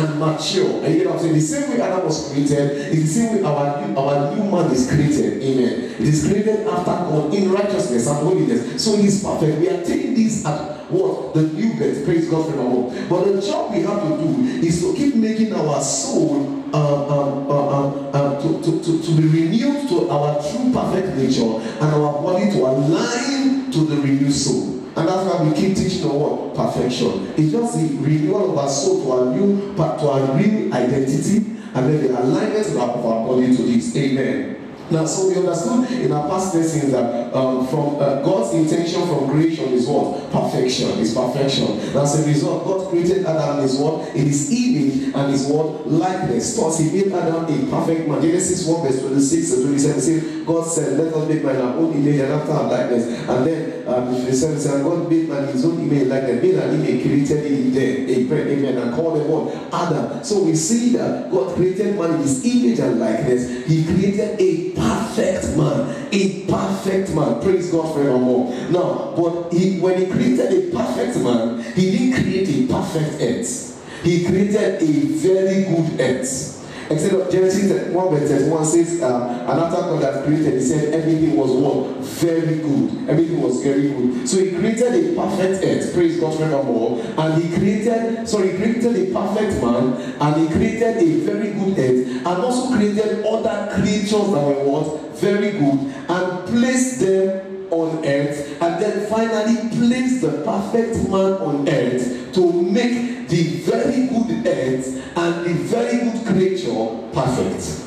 and 0.04 0.20
mature. 0.20 0.84
And 0.84 0.96
you 0.96 1.04
know 1.06 1.12
what 1.12 1.20
I'm 1.20 1.22
saying? 1.22 1.34
The 1.34 1.42
same 1.42 1.70
way 1.72 1.82
Adam 1.82 2.06
was 2.06 2.30
created 2.30 2.94
is 2.94 3.02
the 3.02 3.22
same 3.22 3.36
way 3.36 3.44
our 3.44 3.80
our 3.98 4.36
new 4.36 4.44
man 4.52 4.72
is 4.72 4.88
created. 4.88 5.42
Amen. 5.42 5.96
It 6.00 6.08
is 6.08 6.28
created 6.28 6.68
after 6.68 6.92
God 6.92 7.34
in 7.34 7.52
righteousness 7.52 8.08
and 8.08 8.18
holiness. 8.18 8.84
So 8.84 8.98
he 8.98 9.08
is 9.08 9.24
perfect. 9.24 9.60
We 9.60 9.70
are 9.70 9.84
taking 9.84 10.14
this 10.16 10.46
at 10.46 10.74
what? 10.92 11.34
The 11.34 11.44
new 11.44 11.74
birth. 11.76 12.06
Praise 12.06 12.30
God 12.30 12.52
for 12.52 12.60
our 12.60 13.08
But 13.10 13.34
the 13.34 13.42
job 13.42 13.72
we 13.74 13.82
have 13.82 14.04
to 14.04 14.18
do 14.18 14.66
is 14.66 14.82
to 14.82 14.94
keep 14.94 15.16
making 15.16 15.54
our 15.54 15.82
soul 15.82 16.64
uh, 16.74 17.08
um, 17.08 17.50
uh, 17.50 17.70
um, 17.70 18.10
uh, 18.14 18.42
to, 18.42 18.62
to, 18.62 18.84
to, 18.84 19.02
to 19.02 19.12
be 19.18 19.28
renewed 19.28 19.88
to 19.90 20.10
our 20.10 20.42
true 20.42 20.74
perfect 20.74 21.16
nature 21.18 21.42
and 21.44 21.90
our 21.96 22.22
body 22.22 22.52
to 22.52 22.58
align 22.66 23.72
to 23.72 23.86
the 23.86 23.96
renewed 23.98 24.34
soul. 24.34 24.83
And 24.96 25.08
that's 25.08 25.28
why 25.28 25.44
we 25.44 25.56
keep 25.56 25.76
teaching 25.76 26.06
on 26.06 26.20
what? 26.20 26.56
Perfection. 26.56 27.34
It's 27.36 27.52
just 27.52 27.78
the 27.78 27.98
renewal 27.98 28.52
of 28.52 28.58
our 28.58 28.70
soul 28.70 29.04
to 29.04 29.12
our 29.12 29.36
new, 29.36 29.76
to 29.76 29.82
our 29.82 30.38
real 30.38 30.74
identity, 30.74 31.38
and 31.74 31.90
then 31.90 32.04
the 32.04 32.20
alignment 32.20 32.68
of 32.68 32.78
our 33.06 33.28
body 33.28 33.56
to 33.56 33.64
this. 33.64 33.96
Amen. 33.98 34.54
Now, 34.92 35.06
so 35.06 35.30
we 35.30 35.36
understood 35.38 35.90
in 35.92 36.12
our 36.12 36.30
past 36.30 36.54
lessons 36.54 36.92
that 36.92 37.34
um, 37.34 37.66
from 37.68 37.96
uh, 37.96 38.22
God's 38.22 38.54
intention 38.54 39.08
from 39.08 39.30
creation 39.30 39.74
is 39.74 39.88
what? 39.88 40.30
Perfection. 40.32 41.00
Is 41.00 41.16
perfection. 41.16 41.80
As 41.98 42.24
a 42.24 42.28
result, 42.28 42.66
God 42.66 42.90
created 42.90 43.26
Adam 43.26 43.64
his 43.64 43.78
what? 43.78 44.14
In 44.14 44.26
his 44.28 44.52
image 44.52 45.16
and 45.16 45.32
his 45.32 45.48
what? 45.48 45.88
Likeness. 45.90 46.56
Thus, 46.56 46.80
he 46.80 46.92
made 46.92 47.12
Adam 47.14 47.46
a 47.46 47.72
perfect 47.72 48.08
man. 48.08 48.22
Genesis 48.22 48.68
1 48.68 48.86
verse 48.86 49.02
26 49.02 49.54
and 49.54 49.64
27 49.64 50.02
says, 50.02 50.46
God 50.46 50.64
said, 50.68 51.00
Let 51.00 51.14
us 51.14 51.30
make 51.30 51.44
man 51.44 51.62
our 51.62 51.74
own 51.76 51.94
image 51.94 52.20
and 52.20 52.32
after 52.34 52.52
our 52.52 52.70
likeness. 52.70 53.08
And 53.28 53.48
then 53.48 53.83
um, 53.98 54.08
27 54.08 54.60
says, 54.60 54.84
God 54.84 55.10
made 55.10 55.30
man 55.30 55.48
his 55.48 55.66
own 55.66 55.80
image 55.80 56.08
like 56.08 56.22
that. 56.24 56.42
Made 56.42 56.56
an 56.56 56.76
image, 56.76 57.02
created 57.04 57.52
him 57.52 57.74
there. 57.74 58.10
Amen. 58.10 58.78
And 58.78 58.94
called 58.96 59.22
him 59.22 59.28
what? 59.28 59.74
Adam. 59.74 60.24
So 60.24 60.44
we 60.44 60.56
see 60.56 60.94
that 60.98 61.32
God 61.32 61.56
created 61.56 61.98
man 61.98 62.16
in 62.16 62.22
his 62.22 62.46
image 62.46 62.80
and 62.80 63.00
likeness. 63.00 63.66
He 63.66 63.84
created 63.84 64.40
a 64.40 64.72
perfect 64.72 65.58
man. 65.58 66.10
A 66.12 66.46
perfect 66.46 67.16
man. 67.16 67.42
Praise 67.42 67.72
God 67.72 67.94
forevermore. 67.94 68.54
Now, 68.70 69.14
but 69.16 69.52
he, 69.52 69.80
when 69.80 70.00
he 70.00 70.08
created 70.08 70.52
a 70.52 70.76
perfect 70.76 71.18
man, 71.24 71.64
he 71.74 71.92
didn't 71.92 72.24
create 72.24 72.50
a 72.50 72.74
perfect 72.74 73.22
earth. 73.22 74.04
He 74.04 74.26
created 74.26 74.82
a 74.82 74.86
very 74.86 75.64
good 75.64 76.00
earth. 76.00 76.63
Except 76.90 77.32
Genesis 77.32 77.94
1 77.94 78.10
verse 78.10 78.30
31 78.30 78.66
says, 78.66 79.02
uh, 79.02 79.46
and 79.50 79.60
after 79.60 79.82
God 79.82 80.04
had 80.04 80.26
created, 80.26 80.54
he 80.54 80.60
said 80.62 80.94
everything 80.94 81.36
was 81.36 81.52
what? 81.52 81.98
Very 82.22 82.58
good. 82.58 83.10
Everything 83.10 83.42
was 83.42 83.64
very 83.64 83.90
good. 83.90 84.28
So 84.28 84.38
he 84.38 84.52
created 84.52 84.94
a 84.94 85.16
perfect 85.16 85.64
earth, 85.64 85.94
praise 85.94 86.20
God 86.20 86.38
forevermore. 86.38 87.02
And 87.18 87.42
he 87.42 87.56
created, 87.56 88.28
sorry, 88.28 88.52
he 88.52 88.58
created 88.58 88.96
a 88.96 89.14
perfect 89.14 89.64
man, 89.64 89.94
and 90.20 90.42
he 90.42 90.54
created 90.54 90.98
a 90.98 91.20
very 91.26 91.54
good 91.54 91.78
earth, 91.80 92.08
and 92.18 92.28
also 92.28 92.76
created 92.76 93.26
other 93.26 93.74
creatures 93.76 94.12
that 94.12 94.44
were 94.44 94.64
what? 94.64 95.16
Very 95.18 95.52
good, 95.52 95.94
and 96.10 96.48
placed 96.48 97.00
them 97.00 97.68
on 97.72 98.06
earth, 98.06 98.62
and 98.62 98.82
then 98.82 99.10
finally 99.10 99.70
placed 99.70 100.22
the 100.22 100.44
perfect 100.44 101.10
man 101.10 101.34
on 101.42 101.68
earth 101.68 102.34
to 102.34 102.62
make 102.62 103.13
the 103.34 103.44
very 103.66 104.08
good 104.08 104.46
earth 104.46 105.18
and 105.18 105.46
the 105.46 105.54
very 105.64 105.98
good 105.98 106.24
creature 106.28 106.86
perfect. 107.12 107.82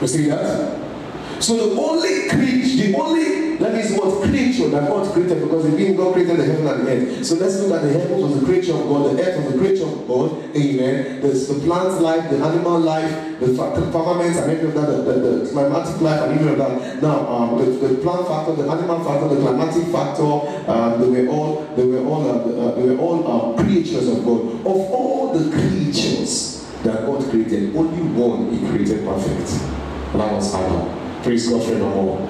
You 0.00 0.08
see 0.08 0.28
that? 0.30 0.87
So 1.40 1.56
the 1.56 1.80
only 1.80 2.28
creature, 2.28 2.88
the 2.88 2.96
only 2.96 3.38
that 3.58 3.74
is 3.74 3.98
what 3.98 4.22
creature 4.22 4.68
that 4.68 4.88
God 4.88 5.12
created 5.12 5.42
because 5.42 5.68
the 5.68 5.76
being 5.76 5.96
God 5.96 6.14
created 6.14 6.38
the 6.38 6.44
heaven 6.44 6.66
and 6.66 6.86
the 6.86 6.90
earth. 6.92 7.26
So 7.26 7.34
let's 7.36 7.58
look 7.60 7.82
at 7.82 7.82
the 7.82 7.92
heavens 7.92 8.22
was 8.22 8.40
the 8.40 8.46
creature 8.46 8.72
of 8.72 8.82
God, 8.88 9.16
the 9.16 9.22
earth 9.22 9.44
was 9.44 9.52
the 9.52 9.58
creature 9.58 9.84
of 9.84 10.06
God. 10.06 10.56
Amen. 10.56 11.20
There's 11.20 11.48
the 11.48 11.54
plant 11.66 12.00
life, 12.00 12.30
the 12.30 12.36
animal 12.36 12.78
life, 12.78 13.40
the 13.40 13.48
firmament 13.56 14.36
and 14.36 14.50
every 14.50 14.68
of 14.68 14.74
that, 14.74 14.86
the, 14.86 15.02
the, 15.02 15.18
the 15.18 15.50
climatic 15.50 16.00
life 16.00 16.22
and 16.22 16.38
every 16.38 16.52
of 16.52 16.58
that. 16.58 17.02
Now, 17.02 17.26
um, 17.26 17.58
the, 17.58 17.64
the 17.88 17.94
plant 18.02 18.28
factor, 18.28 18.54
the 18.54 18.70
animal 18.70 19.04
factor, 19.04 19.28
the 19.28 19.40
climatic 19.40 19.84
factor, 19.90 20.70
um, 20.70 21.00
they 21.00 21.22
were 21.22 21.28
all 21.32 21.64
they 21.74 21.84
were 21.84 22.04
all 22.06 22.28
uh, 22.28 22.68
uh, 22.68 22.74
they 22.76 22.94
were 22.94 22.98
all 22.98 23.26
um, 23.26 23.64
creatures 23.64 24.08
of 24.08 24.24
God. 24.24 24.60
Of 24.60 24.90
all 24.94 25.32
the 25.32 25.50
creatures 25.50 26.64
that 26.82 27.06
God 27.06 27.28
created, 27.30 27.74
only 27.74 28.02
one 28.14 28.52
He 28.52 28.58
created 28.68 29.04
perfect, 29.04 29.50
and 30.12 30.20
that 30.20 30.32
was 30.32 30.54
Adam. 30.54 31.07
Praise 31.22 31.48
God 31.48 31.62
forevermore. 31.64 32.28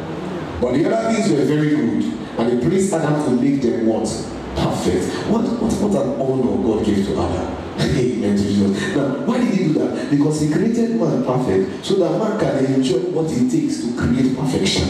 But 0.60 0.72
the 0.74 0.86
other 0.92 1.12
things 1.12 1.30
were 1.30 1.44
very 1.44 1.70
good, 1.70 2.04
and 2.38 2.52
He 2.52 2.68
pleased 2.68 2.92
Adam 2.92 3.24
to 3.24 3.42
make 3.42 3.62
them 3.62 3.86
what? 3.86 4.08
Perfect. 4.56 5.28
What, 5.28 5.44
what, 5.62 5.72
what 5.72 6.02
an 6.02 6.20
honor 6.20 6.62
God 6.66 6.84
gave 6.84 7.06
to 7.06 7.12
Adam. 7.12 7.56
Amen 7.78 8.36
to 8.36 8.42
Jesus. 8.42 8.96
Now, 8.96 9.24
why 9.24 9.38
did 9.38 9.54
he 9.54 9.64
do 9.68 9.72
that? 9.74 10.10
Because 10.10 10.40
he 10.40 10.50
created 10.52 10.96
man 10.96 11.24
perfect 11.24 11.84
so 11.84 11.94
that 11.94 12.18
man 12.18 12.40
can 12.40 12.74
enjoy 12.74 12.98
what 13.14 13.30
it 13.30 13.48
takes 13.48 13.82
to 13.84 13.96
create 13.96 14.36
perfection. 14.36 14.88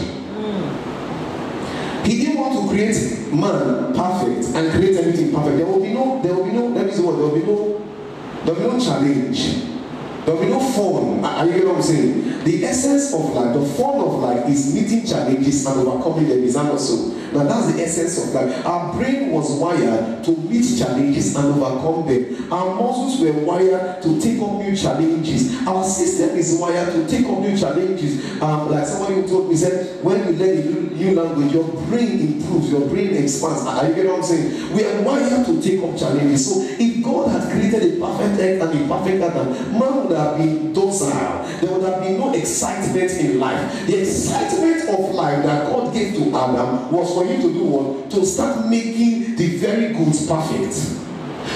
He 2.03 2.25
didn't 2.25 2.41
want 2.41 2.57
to 2.57 2.67
create 2.67 3.31
man 3.31 3.93
perfect 3.93 4.55
and 4.55 4.71
create 4.71 4.97
everything 4.97 5.31
perfect. 5.31 5.57
There 5.57 5.67
will 5.67 5.79
be 5.79 5.93
no, 5.93 6.19
there 6.23 6.33
will 6.33 6.45
be 6.45 6.51
no, 6.51 6.69
me 6.69 6.91
say 6.91 7.03
what, 7.03 7.17
there 7.17 7.27
will 7.27 7.39
be 7.39 7.45
no, 7.45 7.85
there 8.43 8.55
will 8.55 8.71
be 8.71 8.77
no 8.77 8.83
challenge. 8.83 9.69
There 10.29 10.37
will 10.37 10.43
be 10.45 10.51
no 10.51 10.59
fun. 10.59 11.25
Are 11.25 11.43
you 11.43 11.53
getting 11.53 11.69
what 11.69 11.77
I'm 11.77 11.81
saying? 11.81 12.43
The 12.43 12.63
essence 12.63 13.11
of 13.15 13.33
life, 13.33 13.51
the 13.51 13.65
fun 13.65 13.99
of 13.99 14.13
life 14.21 14.47
is 14.47 14.75
meeting 14.75 15.03
challenges 15.03 15.65
and 15.65 15.87
overcoming 15.87 16.29
them. 16.29 16.43
Is 16.43 16.53
that 16.53 16.65
not 16.65 16.79
so? 16.79 17.17
Now 17.33 17.45
that's 17.45 17.73
the 17.73 17.81
essence 17.81 18.23
of 18.23 18.35
life. 18.35 18.63
Our 18.63 18.93
brain 18.93 19.31
was 19.31 19.51
wired 19.59 20.23
to 20.25 20.31
meet 20.37 20.77
challenges 20.77 21.35
and 21.35 21.45
overcome 21.45 22.07
them. 22.07 22.53
Our 22.53 22.75
muscles 22.75 23.19
were 23.21 23.33
wired 23.43 24.03
to 24.03 24.21
take 24.21 24.39
up 24.39 24.53
new 24.53 24.75
challenges. 24.75 25.65
Our 25.67 25.83
system 25.83 26.37
is 26.37 26.59
wired 26.59 26.93
to 26.93 27.07
take 27.07 27.25
up 27.25 27.39
new 27.39 27.57
challenges. 27.57 28.39
Um, 28.39 28.69
like 28.69 28.85
somebody 28.85 29.27
told 29.27 29.49
me, 29.49 29.55
said, 29.55 30.03
when 30.03 30.27
you 30.27 30.33
learn 30.33 30.57
a 30.57 30.93
new, 30.93 31.15
language, 31.15 31.53
your 31.53 31.65
brain 31.87 32.19
improves, 32.21 32.71
your 32.71 32.87
brain 32.87 33.15
expands. 33.15 33.65
Are 33.65 33.87
you 33.87 33.95
getting 33.95 34.11
what 34.11 34.19
I'm 34.19 34.23
saying? 34.23 34.75
We 34.75 34.85
are 34.85 35.01
wired 35.01 35.45
to 35.47 35.61
take 35.61 35.81
up 35.81 35.97
challenges. 35.97 36.45
So 36.45 36.61
if 36.61 36.98
God 37.09 37.31
had 37.31 37.51
created 37.51 37.93
a 37.93 37.99
perfect 37.99 38.39
earth 38.39 38.61
and 38.61 38.91
a 38.91 38.95
perfect 38.95 39.23
Adam, 39.23 39.79
man 39.79 40.07
would 40.07 40.17
have 40.17 40.37
been 40.37 40.73
docile. 40.73 41.45
There 41.59 41.71
would 41.71 41.83
have 41.83 42.01
been 42.03 42.19
no 42.19 42.33
excitement 42.33 43.11
in 43.11 43.39
life. 43.39 43.87
The 43.87 44.01
excitement 44.01 44.89
of 44.89 45.15
life 45.15 45.43
that 45.43 45.71
God 45.71 45.93
gave 45.93 46.13
to 46.15 46.27
Adam 46.29 46.91
was 46.91 47.13
for 47.13 47.25
him 47.25 47.41
to 47.41 47.53
do 47.53 47.63
what? 47.63 48.11
To 48.11 48.25
start 48.25 48.69
making 48.69 49.35
the 49.35 49.57
very 49.57 49.93
goods 49.93 50.27
perfect. 50.27 50.73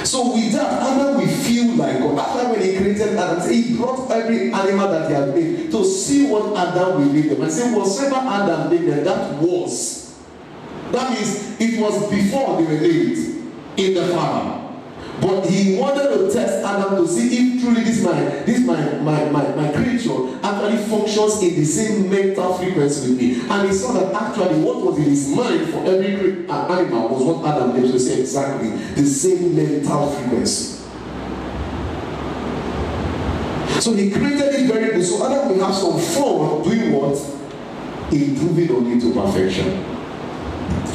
So 0.03 0.33
with 0.33 0.51
that, 0.53 0.81
Adam 0.81 1.17
will 1.17 1.27
feel 1.27 1.75
like 1.75 1.99
God. 1.99 2.17
After 2.17 2.49
when 2.49 2.61
he 2.61 2.75
created 2.75 3.15
Adam, 3.15 3.49
he 3.49 3.77
brought 3.77 4.09
every 4.11 4.51
animal 4.51 4.89
that 4.89 5.07
he 5.07 5.13
had 5.13 5.35
made 5.35 5.71
to 5.71 5.85
see 5.85 6.27
what 6.29 6.57
Adam 6.57 6.99
will 6.99 7.13
make 7.13 7.29
them. 7.29 7.41
And 7.41 7.51
say, 7.51 7.71
whatever 7.73 8.15
Adam 8.15 8.69
made 8.69 8.89
them, 8.89 9.03
that 9.03 9.41
was. 9.41 10.19
That 10.91 11.13
means 11.13 11.59
it 11.59 11.79
was 11.79 12.09
before 12.09 12.57
they 12.57 12.65
were 12.65 12.81
made 12.81 13.17
in 13.77 13.93
the 13.93 14.13
farm. 14.13 14.62
But 15.23 15.45
he 15.45 15.79
wanted 15.79 16.09
to 16.09 16.33
test 16.33 16.65
Adam 16.65 16.97
to 16.97 17.07
see 17.07 17.55
if 17.55 17.61
truly 17.63 17.81
this 17.81 18.03
my 18.03 18.19
this 18.43 18.59
my 18.65 18.97
my, 18.97 19.29
my, 19.29 19.55
my 19.55 19.71
creature 19.71 20.37
actually 20.43 20.77
functions 20.83 21.41
in 21.41 21.55
the 21.55 21.63
same 21.63 22.09
mental 22.09 22.55
frequency 22.55 23.09
with 23.09 23.17
me. 23.17 23.41
And 23.49 23.69
he 23.69 23.73
saw 23.73 23.93
that 23.93 24.13
actually 24.13 24.61
what 24.61 24.83
was 24.83 24.97
in 24.97 25.05
his 25.05 25.29
mind 25.29 25.69
for 25.69 25.85
every 25.85 26.45
animal 26.49 27.07
was 27.07 27.23
what 27.23 27.55
Adam 27.55 27.71
did 27.73 27.89
to 27.89 27.97
say 27.97 28.19
exactly 28.19 28.71
the 28.71 29.05
same 29.05 29.55
mental 29.55 30.11
frequency. 30.11 30.83
So 33.79 33.93
he 33.93 34.11
created 34.11 34.55
it 34.55 34.67
very 34.71 34.91
good. 34.91 35.05
So 35.05 35.25
Adam 35.25 35.49
will 35.57 35.65
have 35.65 35.73
some 35.73 35.97
fun 35.99 36.63
doing 36.63 36.91
what? 36.91 37.15
Improving 38.11 38.75
on 38.75 38.91
it 38.91 38.99
to 38.99 39.13
perfection. 39.13 39.85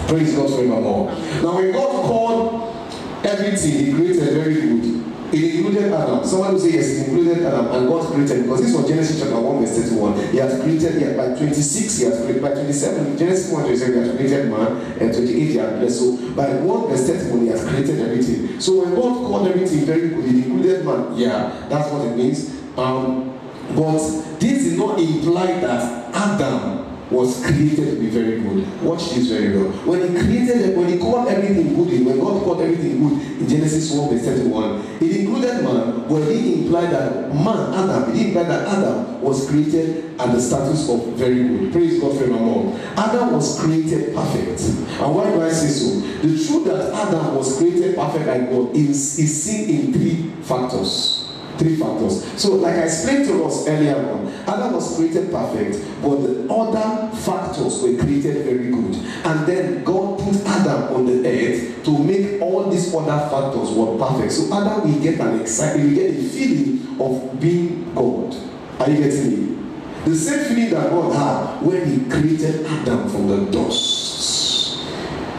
Praise 0.07 0.37
God 0.37 0.51
forevermore. 0.51 1.13
Now 1.43 1.57
when 1.57 1.73
God 1.73 2.05
called 2.05 2.78
everything 3.25 3.87
he 3.87 3.93
created 3.93 4.35
very 4.35 4.55
good. 4.55 5.09
It 5.31 5.57
included 5.57 5.93
Adam. 5.93 6.25
Someone 6.25 6.55
will 6.55 6.61
say 6.61 6.73
yes, 6.73 6.87
it 6.89 7.09
included 7.09 7.45
Adam, 7.45 7.67
and 7.67 7.87
God 7.87 8.11
created 8.13 8.45
because 8.45 8.63
this 8.63 8.75
was 8.75 8.89
Genesis 8.89 9.21
chapter 9.21 9.39
1, 9.39 9.61
verse 9.61 9.77
31. 9.77 10.33
He 10.33 10.39
has 10.39 10.63
created 10.63 11.03
yeah, 11.03 11.17
by 11.17 11.37
26, 11.37 11.99
he 11.99 12.05
has 12.05 12.21
created 12.21 12.43
by 12.43 12.53
27. 12.53 13.19
Genesis 13.19 13.53
1, 13.53 13.63
27, 13.65 13.93
he 13.93 14.01
has 14.01 14.17
created 14.17 14.51
man, 14.51 14.77
and 14.99 15.13
28 15.13 15.29
he 15.29 15.57
has 15.57 15.79
blessed. 15.79 15.99
So 15.99 16.35
by 16.35 16.55
1 16.55 16.89
verse 16.89 17.07
31, 17.07 17.41
he 17.43 17.49
has 17.49 17.69
created 17.69 18.01
everything. 18.01 18.61
So 18.61 18.83
when 18.83 18.95
God 18.95 19.27
called 19.27 19.49
everything 19.49 19.85
very 19.85 20.09
good, 20.09 20.25
it 20.25 20.47
included 20.47 20.87
man. 20.87 21.15
Yeah, 21.15 21.67
that's 21.69 21.93
what 21.93 22.07
it 22.07 22.17
means. 22.17 22.49
Um, 22.79 23.39
but 23.77 23.99
this 24.41 24.65
did 24.65 24.79
not 24.79 24.99
imply 24.99 25.61
that 25.61 26.15
Adam 26.15 26.88
was 27.11 27.45
created 27.45 27.91
to 27.95 28.01
be 28.01 28.09
very 28.09 28.41
good. 28.41 28.83
Watch 28.83 29.11
this 29.11 29.29
very 29.29 29.57
well. 29.57 29.71
When 29.87 30.01
he 30.03 30.19
created, 30.19 30.77
when 30.77 30.89
he 30.89 30.99
called 30.99 31.29
everything 31.29 31.75
good, 31.75 32.07
when 32.07 32.19
God 32.19 32.43
called 32.43 32.61
everything 32.61 32.99
good 32.99 33.41
in 33.41 33.49
Genesis 33.49 33.91
1 33.93 34.09
verse 34.11 34.25
31, 34.25 34.81
it 35.01 35.17
included 35.17 35.65
man, 35.65 36.09
but 36.09 36.27
didn't 36.27 36.65
imply 36.65 36.87
that 36.87 37.35
man, 37.35 37.75
Adam, 37.75 38.13
didn't 38.13 38.29
imply 38.29 38.43
that 38.45 38.69
Adam 38.69 39.21
was 39.23 39.49
created 39.49 40.21
at 40.21 40.33
the 40.33 40.41
status 40.41 40.89
of 40.89 41.15
very 41.15 41.47
good. 41.49 41.73
Praise 41.73 42.01
God 42.01 42.17
forevermore. 42.17 42.79
Adam 42.97 43.33
was 43.33 43.61
created 43.61 44.15
perfect. 44.15 44.61
And 44.61 45.15
why 45.15 45.31
do 45.31 45.43
I 45.43 45.51
say 45.51 45.69
so? 45.69 46.01
The 46.01 46.47
truth 46.47 46.65
that 46.67 46.93
Adam 46.93 47.37
was 47.37 47.57
created 47.57 47.97
perfect 47.97 48.27
like 48.27 48.51
God 48.51 48.75
is, 48.77 49.19
is 49.19 49.43
seen 49.45 49.71
in 49.71 49.93
three 49.93 50.31
factors. 50.43 51.28
Three 51.59 51.75
factors. 51.75 52.25
So, 52.41 52.55
like 52.55 52.77
I 52.77 52.83
explained 52.85 53.27
to 53.27 53.45
us 53.45 53.67
earlier 53.67 53.97
on, 53.97 54.29
Adam 54.47 54.75
was 54.75 54.97
created 54.97 55.33
perfect, 55.33 55.85
but 56.01 56.17
the 56.19 56.47
other 56.49 57.17
factors 57.17 57.83
were 57.83 57.99
created 57.99 58.45
very 58.45 58.71
good. 58.71 58.95
And 59.25 59.45
then 59.45 59.83
God 59.83 60.21
put 60.21 60.37
Adam 60.47 60.95
on 60.95 61.07
the 61.07 61.29
earth 61.29 61.85
to 61.85 61.99
make 61.99 62.41
all 62.41 62.71
these 62.71 62.95
other 62.95 63.29
factors 63.29 63.73
were 63.73 63.99
perfect. 63.99 64.33
So 64.33 64.55
Adam 64.57 64.89
will 64.89 65.01
get 65.03 65.19
an 65.19 65.41
excitement, 65.41 65.89
will 65.89 65.97
get 65.97 66.15
a 66.15 66.29
feeling 66.29 67.01
of 67.01 67.41
being 67.41 67.93
God. 67.93 68.37
Are 68.79 68.89
you 68.89 68.99
getting 68.99 69.31
me? 69.31 69.59
The 70.05 70.15
same 70.15 70.45
feeling 70.45 70.71
that 70.71 70.91
God 70.91 71.13
had 71.13 71.67
when 71.67 71.87
He 71.87 72.09
created 72.09 72.67
Adam 72.67 73.09
from 73.09 73.27
the 73.27 73.51
dust. 73.51 74.79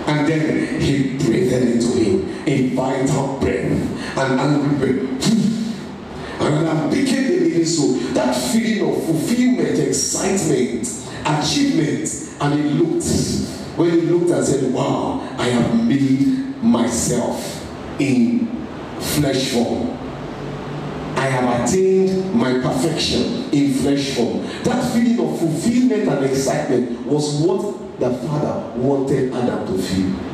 And 0.06 0.28
then 0.28 0.82
He 0.82 1.18
breathed 1.18 1.54
into 1.54 1.98
him 1.98 2.44
a 2.46 2.76
vital 2.76 3.40
breath, 3.40 4.18
an 4.18 4.40
angry 4.40 4.76
breath 4.78 5.19
and 6.54 6.68
I'm 6.68 6.90
became 6.90 7.28
the 7.28 7.40
living 7.40 7.66
soul. 7.66 7.94
That 8.14 8.34
feeling 8.36 8.90
of 8.90 9.04
fulfillment, 9.06 9.80
excitement, 9.80 10.88
achievement, 11.26 12.38
and 12.42 12.54
he 12.54 12.70
looked. 12.72 13.06
When 13.78 13.92
he 13.92 14.02
looked 14.02 14.32
and 14.32 14.46
said, 14.46 14.74
Wow, 14.74 15.22
I 15.38 15.46
have 15.48 15.86
made 15.86 16.62
myself 16.62 17.66
in 18.00 18.48
flesh 19.00 19.50
form. 19.52 19.98
I 21.16 21.26
have 21.26 21.70
attained 21.70 22.34
my 22.34 22.54
perfection 22.60 23.50
in 23.52 23.74
flesh 23.74 24.16
form. 24.16 24.44
That 24.64 24.94
feeling 24.94 25.20
of 25.20 25.38
fulfillment 25.40 26.08
and 26.08 26.26
excitement 26.26 27.06
was 27.06 27.42
what 27.42 28.00
the 28.00 28.10
Father 28.28 28.80
wanted 28.80 29.34
Adam 29.34 29.68
to 29.68 29.82
feel. 29.82 30.29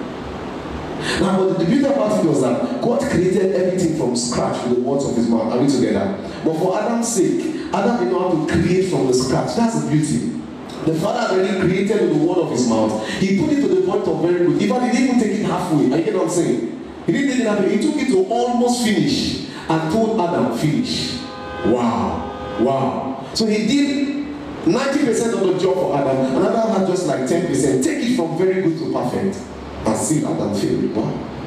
Now, 1.21 1.37
but 1.37 1.59
the 1.59 1.65
beauty 1.65 1.85
about 1.85 2.23
it 2.23 2.27
was 2.27 2.41
that 2.41 2.81
God 2.81 3.01
created 3.01 3.55
everything 3.55 3.97
from 3.97 4.15
scratch 4.15 4.61
with 4.65 4.77
the 4.77 4.81
words 4.81 5.05
of 5.05 5.15
his 5.15 5.29
mouth. 5.29 5.53
Are 5.53 5.59
we 5.59 5.67
together? 5.67 6.17
But 6.43 6.57
for 6.57 6.79
Adam's 6.79 7.07
sake, 7.07 7.71
Adam 7.73 8.03
did 8.03 8.11
not 8.11 8.33
have 8.33 8.47
to 8.47 8.53
create 8.53 8.89
from 8.89 9.07
the 9.07 9.13
scratch. 9.13 9.55
That's 9.55 9.83
the 9.83 9.91
beauty. 9.91 10.41
The 10.85 10.93
Father 10.99 11.35
already 11.35 11.59
created 11.61 12.01
with 12.01 12.19
the 12.19 12.25
word 12.25 12.37
of 12.37 12.51
his 12.51 12.67
mouth. 12.67 13.07
He 13.19 13.39
put 13.39 13.51
it 13.53 13.61
to 13.61 13.67
the 13.67 13.87
point 13.87 14.07
of 14.07 14.21
very 14.21 14.45
good. 14.45 14.61
In 14.61 14.69
fact, 14.69 14.85
he 14.85 14.91
didn't 14.91 15.17
even 15.17 15.19
take 15.19 15.39
it 15.39 15.45
halfway. 15.45 15.91
Are 15.93 15.97
you 15.97 16.03
get 16.03 16.13
what 16.13 16.23
I'm 16.23 16.29
saying? 16.29 16.91
He 17.05 17.11
didn't 17.11 17.31
take 17.31 17.39
it 17.41 17.47
halfway. 17.47 17.77
He 17.77 17.81
took 17.81 18.01
it 18.01 18.07
to 18.09 18.25
almost 18.25 18.83
finish 18.83 19.49
and 19.67 19.91
told 19.91 20.19
Adam, 20.19 20.57
finish. 20.57 21.19
Wow. 21.65 22.57
Wow. 22.61 23.25
So 23.33 23.47
he 23.47 23.65
did 23.65 24.25
90% 24.65 25.33
of 25.33 25.39
the 25.47 25.59
job 25.59 25.75
for 25.75 25.97
Adam, 25.97 26.35
and 26.35 26.45
Adam 26.45 26.71
had 26.71 26.87
just 26.87 27.07
like 27.07 27.21
10%. 27.21 27.83
Take 27.83 28.03
it 28.03 28.15
from 28.15 28.37
very 28.37 28.61
good 28.61 28.77
to 28.79 28.93
perfect. 28.93 29.37
And 29.95 30.05
still 30.05 30.27
Adam 30.27 30.53
failed. 30.53 30.93
Wow 30.93 31.44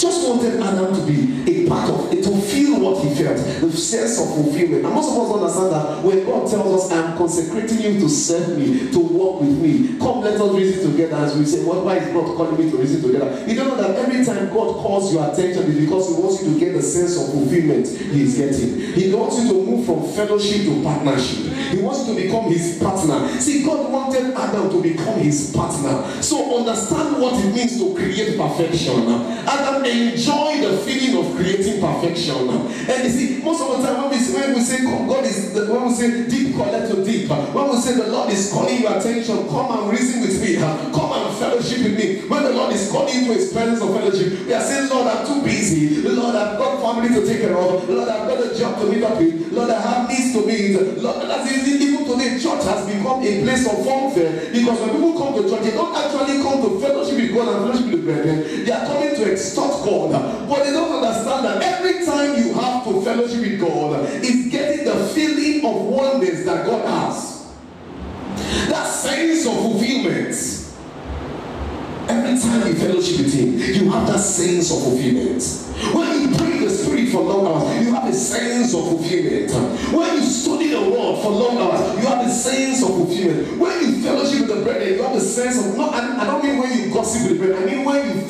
just 0.00 0.26
wanted 0.26 0.60
Adam 0.60 0.94
to 0.94 1.02
be 1.04 1.44
a 1.46 1.68
part 1.68 1.90
of 1.90 2.12
it, 2.12 2.24
to 2.24 2.34
feel 2.40 2.80
what 2.80 3.04
he 3.04 3.14
felt, 3.14 3.36
the 3.36 3.70
sense 3.76 4.18
of 4.18 4.34
fulfillment. 4.34 4.84
And 4.84 4.94
most 4.94 5.12
of 5.12 5.18
us 5.20 5.36
understand 5.36 5.72
that 5.72 6.02
when 6.02 6.24
God 6.24 6.48
tells 6.48 6.84
us, 6.84 6.90
I 6.90 7.10
am 7.10 7.18
consecrating 7.18 7.80
you 7.82 8.00
to 8.00 8.08
serve 8.08 8.58
me, 8.58 8.90
to 8.92 8.98
work 8.98 9.42
with 9.42 9.58
me, 9.58 9.98
come 9.98 10.20
let 10.22 10.40
us 10.40 10.54
reason 10.54 10.90
together. 10.92 11.16
As 11.16 11.36
we 11.36 11.44
say, 11.44 11.64
well, 11.64 11.84
why 11.84 11.96
is 11.98 12.12
God 12.14 12.36
calling 12.36 12.64
me 12.64 12.70
to 12.70 12.78
reason 12.78 13.02
together? 13.02 13.44
You 13.46 13.54
don't 13.54 13.68
know 13.68 13.76
that 13.76 13.96
every 13.96 14.24
time 14.24 14.48
God 14.48 14.80
calls 14.80 15.12
your 15.12 15.30
attention 15.30 15.64
is 15.64 15.84
because 15.84 16.08
He 16.08 16.14
wants 16.22 16.42
you 16.42 16.54
to 16.54 16.60
get 16.60 16.72
the 16.72 16.82
sense 16.82 17.16
of 17.20 17.32
fulfillment 17.32 17.86
He 17.86 18.22
is 18.22 18.38
getting. 18.38 18.80
He 18.94 19.12
wants 19.12 19.38
you 19.38 19.48
to 19.48 19.54
move 19.54 19.84
from 19.84 20.08
fellowship 20.12 20.64
to 20.64 20.82
partnership. 20.82 21.52
He 21.74 21.82
wants 21.82 22.08
you 22.08 22.14
to 22.14 22.22
become 22.22 22.44
His 22.50 22.78
partner. 22.78 23.28
See, 23.38 23.64
God 23.64 23.92
wanted 23.92 24.34
Adam 24.34 24.70
to 24.70 24.82
become 24.82 25.18
His 25.20 25.52
partner. 25.54 26.22
So 26.22 26.58
understand 26.58 27.20
what 27.20 27.34
it 27.44 27.54
means 27.54 27.78
to 27.78 27.94
create 27.94 28.38
perfection. 28.38 29.08
Adam 29.46 29.82
enjoy 29.90 30.60
the 30.60 30.78
feeling 30.86 31.18
of 31.18 31.36
creating 31.36 31.80
perfection. 31.80 32.48
And 32.88 33.04
you 33.04 33.10
see, 33.10 33.42
most 33.42 33.60
of 33.62 33.76
the 33.76 33.86
time 33.86 34.02
when 34.02 34.10
we 34.10 34.18
say, 34.18 34.40
when 34.40 34.54
we 34.54 34.60
say 34.60 34.84
God 34.84 35.24
is, 35.24 35.54
when 35.54 35.84
we 35.84 35.90
say 35.94 36.28
deep 36.28 36.54
collect 36.56 36.90
to 36.90 37.04
deep, 37.04 37.28
when 37.28 37.70
we 37.70 37.76
say 37.76 37.94
the 37.94 38.08
Lord 38.08 38.30
is 38.30 38.52
calling 38.52 38.80
your 38.80 38.96
attention, 38.96 39.48
come 39.48 39.70
and 39.70 39.90
reason 39.90 40.22
with 40.22 40.40
me, 40.40 40.56
come 40.56 41.12
and 41.12 41.36
fellowship 41.36 41.82
with 41.82 41.96
me. 41.96 42.28
When 42.28 42.42
the 42.44 42.52
Lord 42.52 42.72
is 42.72 42.90
calling 42.90 43.14
you 43.14 43.26
to 43.26 43.34
His 43.34 43.52
presence 43.52 43.80
of 43.82 43.90
fellowship, 43.94 44.46
we 44.46 44.54
are 44.54 44.62
saying, 44.62 44.88
Lord, 44.88 45.06
I'm 45.06 45.26
too 45.26 45.42
busy. 45.42 46.02
Lord, 46.02 46.34
I've 46.34 46.58
got 46.58 46.80
family 46.80 47.08
to 47.20 47.26
take 47.26 47.42
care 47.42 47.56
of. 47.56 47.88
Lord, 47.88 48.08
I've 48.08 48.28
got 48.28 48.40
a 48.40 48.58
job 48.58 48.78
to 48.80 48.86
meet 48.86 49.02
up 49.02 49.18
with. 49.18 49.52
Lord, 49.52 49.70
I 49.70 49.80
have 49.80 50.08
needs 50.08 50.32
to 50.34 50.46
meet. 50.46 51.02
Lord, 51.02 51.28
that's. 51.28 51.50
Even 51.50 52.04
today, 52.04 52.38
church 52.38 52.62
has 52.64 52.86
become 52.86 53.22
a 53.22 53.42
place 53.42 53.66
of 53.66 53.78
funfair 53.84 54.52
because 54.52 54.78
when 54.80 54.90
people 54.90 55.18
come 55.18 55.34
to 55.34 55.48
church, 55.48 55.62
they 55.62 55.70
don't 55.72 55.94
actually 55.96 56.42
come 56.42 56.62
to 56.62 56.80
fellowship 56.80 57.16
with 57.16 57.34
God 57.34 57.48
and 57.48 57.58
fellowship 57.64 57.86
with 57.86 58.04
the 58.04 58.12
brethren. 58.12 58.39
To 59.20 59.32
extort 59.32 59.84
God. 59.84 60.48
But 60.48 60.64
they 60.64 60.70
don't 60.70 61.04
understand 61.04 61.44
that 61.44 61.62
every 61.62 62.06
time 62.06 62.42
you 62.42 62.54
have 62.54 62.84
to 62.84 63.02
fellowship 63.02 63.40
with 63.40 63.60
God, 63.60 64.08
it's 64.10 64.48
getting 64.50 64.86
the 64.86 64.94
feeling 65.08 65.62
of 65.62 65.82
oneness 65.82 66.46
that 66.46 66.64
God 66.64 66.86
has. 66.88 67.52
That 68.70 68.86
sense 68.86 69.46
of 69.46 69.52
fulfillment. 69.52 70.34
Every 72.08 72.40
time 72.40 72.66
you 72.66 72.74
fellowship 72.74 73.18
with 73.18 73.34
Him, 73.34 73.58
you 73.84 73.90
have 73.90 74.06
that 74.06 74.20
sense 74.20 74.70
of 74.72 74.82
fulfillment. 74.84 75.42
When 75.94 76.20
you 76.22 76.36
pray 76.36 76.58
the 76.58 76.70
Spirit 76.70 77.08
for 77.10 77.20
long 77.22 77.46
hours, 77.46 77.86
you 77.86 77.94
have 77.94 78.08
a 78.08 78.12
sense 78.12 78.74
of 78.74 78.80
fulfillment. 78.88 79.52
When 79.92 80.16
you 80.16 80.22
study 80.22 80.70
the 80.70 80.80
Word 80.80 81.22
for 81.22 81.30
long 81.30 81.58
hours, 81.58 82.02
you 82.02 82.08
have 82.08 82.26
a 82.26 82.30
sense 82.30 82.82
of 82.82 82.88
fulfillment. 82.88 83.58
When 83.58 83.80
you 83.80 84.02
fellowship 84.02 84.48
with 84.48 84.58
the 84.58 84.64
brethren, 84.64 84.94
you 84.94 85.02
have 85.02 85.14
a 85.14 85.20
sense 85.20 85.58
of 85.64 85.76
not. 85.76 85.94
I, 85.94 86.22
I 86.22 86.26
don't 86.26 86.42
mean 86.42 86.58
when 86.58 86.78
you 86.78 86.92
gossip 86.92 87.22
with 87.30 87.38
the 87.38 87.46
brethren. 87.46 87.62
I 87.62 87.66
mean 87.74 87.79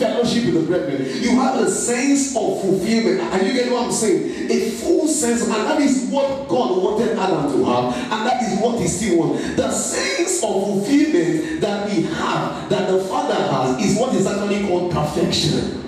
fellowship 0.00 0.46
with 0.46 0.54
the 0.54 0.66
brethren, 0.66 1.22
you 1.22 1.38
have 1.38 1.60
a 1.60 1.70
sense 1.70 2.34
of 2.34 2.60
fulfillment. 2.62 3.20
And 3.20 3.46
you 3.46 3.52
get 3.52 3.70
what 3.70 3.86
I'm 3.86 3.92
saying? 3.92 4.50
A 4.50 4.70
full 4.70 5.06
sense, 5.06 5.42
and 5.42 5.52
that 5.52 5.80
is 5.80 6.08
what 6.10 6.48
God 6.48 6.82
wanted 6.82 7.18
Adam 7.18 7.52
to 7.52 7.64
have, 7.66 7.94
and 7.94 8.26
that 8.26 8.42
is 8.42 8.58
what 8.60 8.80
He 8.80 8.88
still 8.88 9.18
wants. 9.18 9.56
The 9.56 9.70
sense 9.70 10.42
of 10.42 10.50
fulfillment 10.64 11.60
that 11.60 11.88
we 11.88 12.02
have, 12.02 12.68
that 12.70 12.90
the 12.90 13.04
Father 13.04 13.34
has, 13.34 13.84
is 13.84 13.98
what 13.98 14.14
is 14.14 14.26
actually 14.26 14.66
called 14.66 14.90
perfection. 14.90 15.84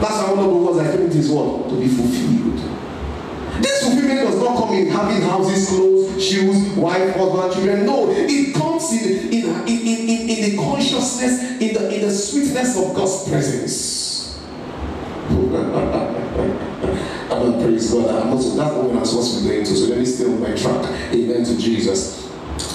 That's 0.00 0.22
why 0.22 0.30
one 0.30 0.44
of 0.44 0.50
the 0.50 0.56
words 0.56 0.78
I 0.78 0.96
think 0.96 1.14
is 1.14 1.30
what? 1.30 1.70
To 1.70 1.80
be 1.80 1.88
fulfilled. 1.88 2.60
This 3.60 3.82
fulfillment 3.82 4.20
does 4.20 4.38
not 4.38 4.56
come 4.56 4.74
in 4.74 4.86
having 4.86 5.22
houses, 5.22 5.68
clothes, 5.68 6.24
shoes, 6.24 6.76
wife, 6.76 7.16
husband, 7.16 7.52
children. 7.54 7.86
No, 7.86 8.08
it 8.08 8.54
comes 8.54 8.92
in, 8.92 9.32
in, 9.32 9.44
in, 9.66 9.86
in, 9.88 10.28
in 10.28 10.50
the 10.50 10.56
consciousness, 10.56 11.60
in 11.60 11.74
the 11.74 11.90
sweetness 12.18 12.76
of 12.76 12.94
God's 12.94 13.28
presence. 13.28 14.38
I 17.28 17.40
don't 17.40 17.62
praise 17.62 17.92
God. 17.92 18.22
I'm 18.22 18.32
also, 18.32 18.56
that's 18.56 18.74
what 18.74 18.96
I'm 18.96 19.04
supposed 19.04 19.38
to 19.38 19.42
be 19.44 19.48
going 19.50 19.64
to. 19.64 19.76
So 19.76 19.90
let 19.90 19.98
me 19.98 20.04
stay 20.04 20.24
on 20.24 20.40
my 20.40 20.54
track. 20.54 20.84
Amen 21.12 21.44
to 21.44 21.58
Jesus. 21.58 22.28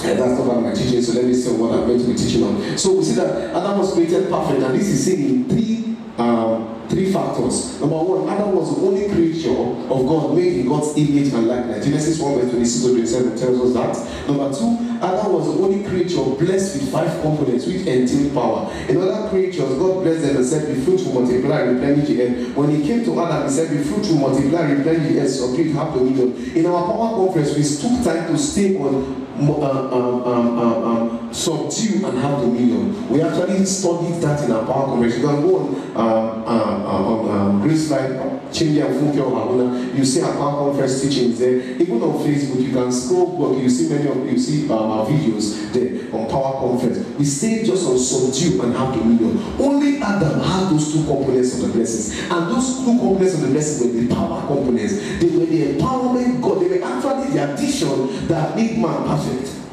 And 0.04 0.18
that's 0.18 0.38
not 0.38 0.60
my 0.62 0.72
teaching, 0.72 1.02
so 1.02 1.12
let 1.12 1.24
me 1.24 1.34
say 1.34 1.52
what 1.52 1.72
I'm 1.72 1.86
going 1.86 1.98
to 1.98 2.06
be 2.06 2.14
teaching 2.14 2.42
on. 2.42 2.78
So 2.78 2.94
we 2.94 3.04
see 3.04 3.14
that 3.14 3.54
Adam 3.54 3.78
was 3.78 3.92
created 3.92 4.30
perfect, 4.30 4.62
and 4.62 4.74
this 4.78 4.88
is 4.88 5.04
seen 5.04 5.24
in 5.24 5.48
three 5.48 5.96
um, 6.18 6.73
three 6.94 7.12
factors. 7.12 7.80
Number 7.80 7.98
one, 7.98 8.28
Adam 8.28 8.54
was 8.54 8.74
the 8.74 8.80
only 8.86 9.08
creature 9.10 9.50
of 9.50 10.06
God 10.06 10.36
made 10.36 10.60
in 10.62 10.68
God's 10.68 10.96
image 10.96 11.34
and 11.34 11.48
likeness. 11.48 11.84
Genesis 11.84 12.20
1 12.20 12.34
verse 12.40 12.50
26 12.50 12.84
to 12.84 12.88
27 12.94 13.38
tells 13.38 13.58
us 13.60 13.72
that. 13.74 14.28
Number 14.28 14.48
two, 14.54 14.78
Adam 15.02 15.32
was 15.34 15.44
the 15.50 15.58
only 15.62 15.82
creature 15.82 16.22
blessed 16.22 16.80
with 16.80 16.92
five 16.92 17.10
components 17.20 17.66
which 17.66 17.84
entail 17.86 18.30
power. 18.32 18.70
In 18.88 18.96
other 19.02 19.28
creatures, 19.28 19.74
God 19.74 20.06
blessed 20.06 20.22
them 20.22 20.36
and 20.36 20.46
said, 20.46 20.72
Be 20.72 20.80
fruitful, 20.80 21.12
multiply, 21.12 21.60
replenish 21.66 22.08
the 22.08 22.22
earth. 22.22 22.56
When 22.56 22.70
he 22.70 22.86
came 22.86 23.04
to 23.04 23.20
Adam, 23.20 23.42
he 23.44 23.50
said, 23.50 23.70
Be 23.70 23.82
fruitful, 23.82 24.16
multiply, 24.16 24.70
replenish 24.70 25.12
the 25.12 25.20
earth, 25.20 25.30
subdue, 25.30 25.72
have 25.74 25.92
dominion. 25.92 26.32
In 26.56 26.66
our 26.66 26.86
power 26.86 27.26
conference, 27.26 27.58
we 27.58 27.64
took 27.66 28.04
time 28.06 28.30
to 28.30 28.38
stay 28.38 28.78
on 28.78 29.26
uh, 29.34 29.42
um, 29.42 30.22
um, 30.22 30.58
um, 30.58 30.84
um, 30.84 31.13
subdue 31.34 32.06
and 32.06 32.18
have 32.18 32.40
dominion. 32.40 33.08
We 33.08 33.20
actually 33.20 33.64
studied 33.64 34.22
that 34.22 34.44
in 34.44 34.52
our 34.52 34.64
power 34.64 34.86
conference. 34.86 35.16
You 35.16 35.26
can 35.26 35.42
go 35.42 35.58
on 35.58 35.74
um, 35.96 36.44
on 36.44 37.30
um, 37.30 37.60
Grace 37.62 37.90
Life, 37.90 38.52
Change 38.52 38.78
and 38.78 38.94
Funke 38.94 39.16
Haruna. 39.16 39.96
You 39.96 40.04
see 40.04 40.22
our 40.22 40.32
power 40.32 40.70
conference 40.70 41.02
teachings 41.02 41.38
there. 41.38 41.56
Even 41.56 42.02
on 42.02 42.18
Facebook, 42.24 42.62
you 42.62 42.72
can 42.72 42.90
scroll. 42.92 43.60
You 43.60 43.68
see 43.68 43.88
many 43.92 44.08
of 44.08 44.24
you 44.30 44.38
see 44.38 44.70
um, 44.70 44.90
our 44.90 45.06
videos 45.06 45.72
there 45.72 46.14
on 46.14 46.28
power 46.30 46.52
conference. 46.60 47.06
We 47.18 47.24
stayed 47.24 47.66
just 47.66 47.86
on 47.86 47.98
subdue 47.98 48.62
and 48.62 48.74
have 48.76 48.94
dominion. 48.94 49.38
Only 49.58 49.98
Adam 49.98 50.40
had 50.40 50.70
those 50.70 50.92
two 50.92 51.04
components 51.04 51.54
of 51.54 51.68
the 51.68 51.72
blessings, 51.74 52.30
and 52.30 52.50
those 52.50 52.78
two 52.78 52.84
components 52.84 53.34
of 53.34 53.40
the 53.42 53.48
blessings 53.48 53.92
were 53.92 54.00
the 54.00 54.14
power 54.14 54.46
components. 54.46 54.94
They 55.18 55.30
were 55.36 55.46
the 55.46 55.74
empowerment 55.74 56.40
God. 56.40 56.60
They 56.62 56.78
were 56.78 56.84
actually 56.84 57.34
the 57.34 57.54
addition 57.54 58.28
that 58.28 58.54
made 58.56 58.78
man 58.78 59.06
perfect. 59.08 59.63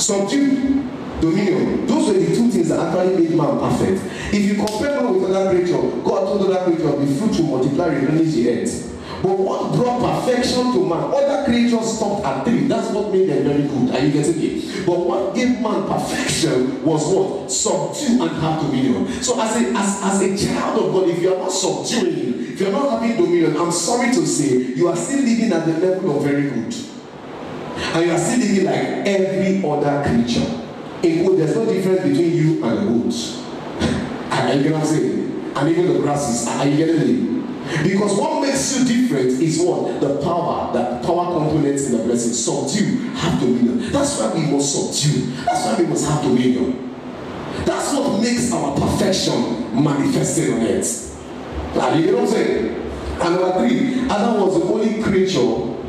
Subdue 0.00 0.88
dominion. 1.20 1.86
Those 1.86 2.08
were 2.08 2.14
the 2.14 2.34
two 2.34 2.50
things 2.50 2.68
that 2.70 2.80
actually 2.80 3.28
made 3.28 3.36
man 3.36 3.58
perfect. 3.60 4.02
If 4.32 4.42
you 4.42 4.54
compare 4.54 5.02
man 5.02 5.20
with 5.20 5.30
other 5.30 5.50
creature, 5.50 5.80
God 6.02 6.24
told 6.24 6.50
other 6.50 6.64
creature, 6.64 6.96
be 6.96 7.06
fruitful, 7.18 7.44
multiply, 7.44 7.86
replenish 7.86 8.32
the 8.34 8.48
earth. 8.50 8.86
But 9.22 9.38
what 9.38 9.74
brought 9.74 10.00
perfection 10.00 10.72
to 10.72 10.88
man? 10.88 11.12
Other 11.12 11.44
creatures 11.44 11.98
stopped 11.98 12.24
at 12.24 12.44
three. 12.46 12.66
That's 12.66 12.90
what 12.92 13.12
made 13.12 13.28
them 13.28 13.44
very 13.44 13.68
good. 13.68 13.94
Are 13.94 13.98
you 13.98 14.10
getting 14.12 14.40
it? 14.40 14.86
But 14.86 14.98
what 15.00 15.34
gave 15.34 15.60
man 15.60 15.86
perfection 15.86 16.82
was 16.82 17.04
what? 17.06 17.52
Subdue 17.52 18.22
and 18.22 18.30
have 18.40 18.62
dominion. 18.62 19.22
So 19.22 19.38
as 19.38 19.56
a 19.56 19.68
as, 19.76 20.00
as 20.02 20.22
a 20.22 20.46
child 20.48 20.82
of 20.82 20.94
God, 20.94 21.08
if 21.10 21.20
you 21.20 21.34
are 21.34 21.38
not 21.38 21.52
subduing, 21.52 22.52
if 22.52 22.60
you 22.60 22.68
are 22.68 22.72
not 22.72 23.02
having 23.02 23.18
dominion, 23.18 23.58
I'm 23.58 23.70
sorry 23.70 24.08
to 24.14 24.26
say, 24.26 24.72
you 24.74 24.88
are 24.88 24.96
still 24.96 25.20
living 25.20 25.52
at 25.52 25.66
the 25.66 25.76
level 25.86 26.16
of 26.16 26.24
very 26.24 26.48
good. 26.48 26.74
And 27.80 28.06
you 28.06 28.12
are 28.12 28.18
still 28.18 28.38
living 28.38 28.64
like 28.64 29.06
every 29.06 29.64
other 29.68 30.02
creature. 30.08 30.46
In 31.02 31.26
good, 31.26 31.38
there's 31.38 31.56
no 31.56 31.64
difference 31.64 32.02
between 32.02 32.32
you 32.34 32.64
and 32.64 32.78
the 32.78 32.92
goats. 32.92 33.42
Are 34.30 34.54
you 34.54 34.62
get 34.62 34.72
what 34.72 34.82
I'm 34.82 34.86
saying? 34.86 35.52
And 35.56 35.68
even 35.68 35.92
the 35.94 35.98
grasses. 36.00 36.46
Are 36.46 36.66
you 36.66 36.76
getting 36.76 37.00
it? 37.00 37.30
Because 37.82 38.18
what 38.18 38.42
makes 38.42 38.78
you 38.78 38.84
different 38.84 39.28
is 39.40 39.60
what? 39.60 40.00
The 40.00 40.20
power, 40.22 40.72
that 40.72 41.02
power 41.04 41.38
components 41.38 41.90
in 41.90 41.98
the 41.98 42.04
blessing. 42.04 42.32
Subdue, 42.32 43.08
have 43.14 43.40
dominion. 43.40 43.90
That's 43.92 44.18
why 44.18 44.34
we 44.34 44.50
must 44.50 44.72
subdue. 44.74 45.30
That's 45.44 45.66
why 45.66 45.82
we 45.82 45.86
must 45.86 46.08
have 46.10 46.22
dominion. 46.22 46.94
That's 47.64 47.92
what 47.92 48.20
makes 48.20 48.52
our 48.52 48.74
perfection 48.76 49.82
manifested 49.82 50.52
on 50.54 50.60
earth. 50.62 51.10
Are 51.76 51.96
you 51.96 52.06
get 52.06 52.14
what 52.14 52.22
I'm 52.24 52.28
saying? 52.28 52.74
And 53.20 53.34
number 53.34 53.68
three, 53.68 54.00
Adam 54.08 54.40
was 54.40 54.58
the 54.58 54.64
only 54.64 55.02
creature 55.02 55.79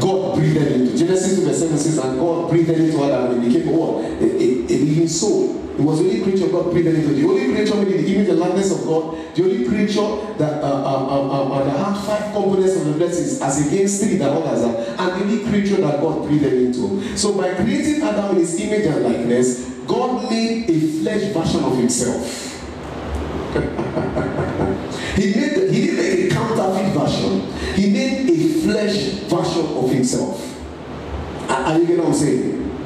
God 0.00 0.36
breathed 0.36 0.56
into. 0.56 0.96
Genesis 0.96 1.38
2 1.38 1.46
verse 1.46 1.58
7 1.58 1.78
says, 1.78 1.98
and 1.98 2.18
God 2.18 2.50
breathed 2.50 2.70
into 2.70 3.04
Adam 3.04 3.32
and 3.32 3.44
he 3.44 3.58
became 3.58 3.76
what? 3.76 4.04
A, 4.04 4.24
a, 4.24 4.46
a 4.66 4.76
living 4.84 5.08
soul. 5.08 5.62
It 5.76 5.82
was 5.82 5.98
the 5.98 6.08
only 6.08 6.22
creature 6.22 6.48
God 6.48 6.70
breathed 6.72 6.88
into. 6.88 7.08
The 7.08 7.24
only 7.28 7.54
creature 7.54 7.74
made 7.76 7.88
in 7.88 8.04
the 8.04 8.14
image 8.14 8.28
and 8.28 8.38
likeness 8.40 8.72
of 8.72 8.86
God. 8.86 9.34
The 9.34 9.42
only 9.42 9.68
creature 9.68 10.08
that, 10.38 10.62
uh, 10.62 10.66
uh, 10.66 11.06
uh, 11.06 11.48
uh, 11.52 11.64
that 11.64 11.76
had 11.76 12.06
five 12.06 12.32
components 12.32 12.76
of 12.76 12.86
the 12.86 12.92
blessings 12.92 13.42
as 13.42 13.66
against 13.66 14.02
three 14.02 14.16
that 14.16 14.30
others 14.30 14.64
have. 14.64 14.98
And 14.98 15.20
the 15.20 15.24
only 15.24 15.44
creature 15.50 15.80
that 15.82 16.00
God 16.00 16.26
breathed 16.26 16.44
into. 16.44 17.16
So 17.16 17.36
by 17.36 17.54
creating 17.54 18.02
Adam 18.02 18.30
in 18.30 18.36
his 18.36 18.58
image 18.58 18.86
and 18.86 19.04
likeness, 19.04 19.68
God 19.86 20.30
made 20.30 20.70
a 20.70 20.80
flesh 21.02 21.32
version 21.32 21.64
of 21.64 21.76
himself. 21.76 22.24
he 25.16 25.34
made 25.34 25.54
the, 25.56 25.72
he 25.72 25.86
didn't 25.86 25.96
make 25.96 26.32
a 26.32 26.34
counterfeit 26.34 26.92
version. 26.92 27.40
He 27.76 27.90
made 27.90 28.30
a 28.30 28.62
flesh 28.62 28.96
version 29.28 29.76
of 29.76 29.90
himself. 29.90 30.42
Are, 31.50 31.78
you 31.78 31.86
getting 31.86 31.98
what 31.98 32.08
I'm 32.08 32.14
saying? 32.14 32.78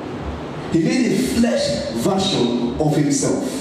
He 0.73 0.83
made 0.83 1.13
a 1.13 1.17
flesh 1.17 1.91
version 1.93 2.81
of 2.81 2.97
himself. 2.97 3.60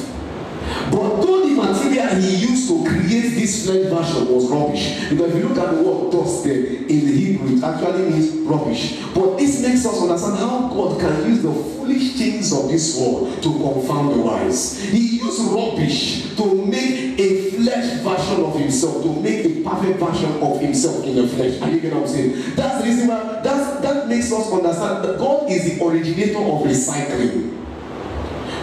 But 0.91 1.21
though 1.21 1.47
the 1.47 1.55
material 1.55 2.15
he 2.21 2.35
used 2.35 2.67
to 2.69 2.83
create 2.83 3.35
this 3.35 3.65
flesh 3.65 3.85
version 3.89 4.33
was 4.33 4.49
rubbish, 4.49 5.09
because 5.09 5.35
if 5.35 5.41
you 5.41 5.49
look 5.49 5.57
at 5.57 5.75
the 5.75 5.81
word 5.81 6.11
dust 6.11 6.43
there 6.43 6.65
in 6.65 6.87
the 6.87 7.11
Hebrew, 7.11 7.57
it 7.57 7.63
actually 7.63 8.09
means 8.09 8.31
rubbish. 8.47 8.99
But 9.13 9.37
this 9.37 9.61
makes 9.61 9.85
us 9.85 10.01
understand 10.01 10.37
how 10.37 10.69
God 10.69 10.99
can 10.99 11.25
use 11.29 11.41
the 11.43 11.53
foolish 11.53 12.17
things 12.17 12.53
of 12.53 12.67
this 12.69 12.97
world 12.97 13.41
to 13.43 13.49
confound 13.49 14.13
the 14.13 14.23
wise. 14.23 14.81
He 14.81 15.17
used 15.17 15.41
rubbish 15.51 16.35
to 16.35 16.65
make 16.65 17.19
a 17.19 17.51
flesh 17.51 17.99
version 18.01 18.43
of 18.45 18.55
himself, 18.59 19.03
to 19.03 19.13
make 19.21 19.45
a 19.45 19.63
perfect 19.63 19.99
version 19.99 20.41
of 20.41 20.59
himself 20.61 21.03
in 21.05 21.15
the 21.15 21.27
flesh. 21.27 21.61
Are 21.61 21.69
you 21.69 21.79
get 21.79 21.93
what 21.93 22.03
I'm 22.03 22.07
saying? 22.07 22.55
That's 22.55 22.81
the 22.81 22.89
reason 22.89 23.07
why 23.07 23.41
that's, 23.43 23.81
that 23.81 24.07
makes 24.07 24.31
us 24.31 24.51
understand 24.51 25.03
that 25.05 25.17
God 25.17 25.49
is 25.49 25.77
the 25.77 25.85
originator 25.85 26.39
of 26.39 26.63
recycling. 26.63 27.58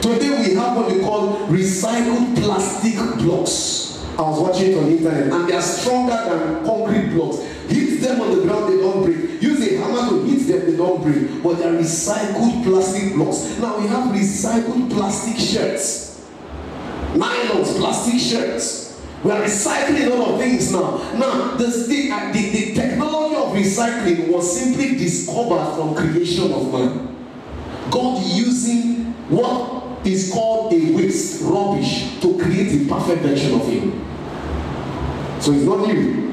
Today 0.07 0.39
we 0.39 0.55
have 0.55 0.77
what 0.77 0.87
we 0.87 1.01
call 1.01 1.49
recycled 1.49 2.37
plastic 2.37 2.95
blocks. 3.19 4.05
I 4.17 4.23
was 4.23 4.41
watching 4.41 4.71
it 4.71 4.79
on 4.79 4.85
the 4.85 4.91
internet 4.99 5.33
and 5.33 5.49
they 5.49 5.55
are 5.55 5.61
stronger 5.61 6.15
than 6.15 6.65
concrete 6.65 7.13
blocks. 7.13 7.43
Hit 7.67 8.01
them 8.03 8.21
on 8.21 8.37
the 8.37 8.43
ground, 8.43 8.73
they 8.73 8.77
don't 8.77 9.03
break. 9.03 9.43
Use 9.43 9.67
a 9.67 9.79
hammer 9.79 10.09
to 10.09 10.23
hit 10.23 10.47
them, 10.47 10.71
they 10.71 10.77
don't 10.77 11.03
break. 11.03 11.43
But 11.43 11.55
they 11.55 11.65
are 11.65 11.73
recycled 11.73 12.63
plastic 12.63 13.15
blocks. 13.15 13.59
Now 13.59 13.81
we 13.81 13.89
have 13.89 14.15
recycled 14.15 14.93
plastic 14.93 15.39
shirts, 15.45 16.25
nylons, 17.15 17.77
plastic 17.77 18.21
shirts. 18.21 19.03
We 19.25 19.33
are 19.33 19.43
recycling 19.43 20.07
a 20.07 20.15
lot 20.15 20.35
of 20.35 20.39
things 20.39 20.71
now. 20.71 20.99
Now, 21.15 21.57
the, 21.57 21.67
the, 21.67 22.11
uh, 22.13 22.33
the, 22.33 22.51
the 22.51 22.75
technology 22.75 23.35
of 23.35 23.49
recycling 23.49 24.29
was 24.29 24.57
simply 24.57 24.95
discovered 24.97 25.75
from 25.75 25.97
creation 25.97 26.53
of 26.53 26.73
man. 26.73 27.17
God 27.91 28.23
using 28.23 29.07
what 29.29 29.76
is 30.07 30.33
called 30.33 30.73
a 30.73 30.93
waste, 30.95 31.43
rubbish, 31.43 32.21
to 32.21 32.39
create 32.39 32.83
a 32.83 32.89
perfect 32.89 33.23
version 33.23 33.55
of 33.55 33.67
him. 33.67 34.05
So 35.41 35.53
it's 35.53 35.65
not 35.65 35.87
new. 35.87 36.27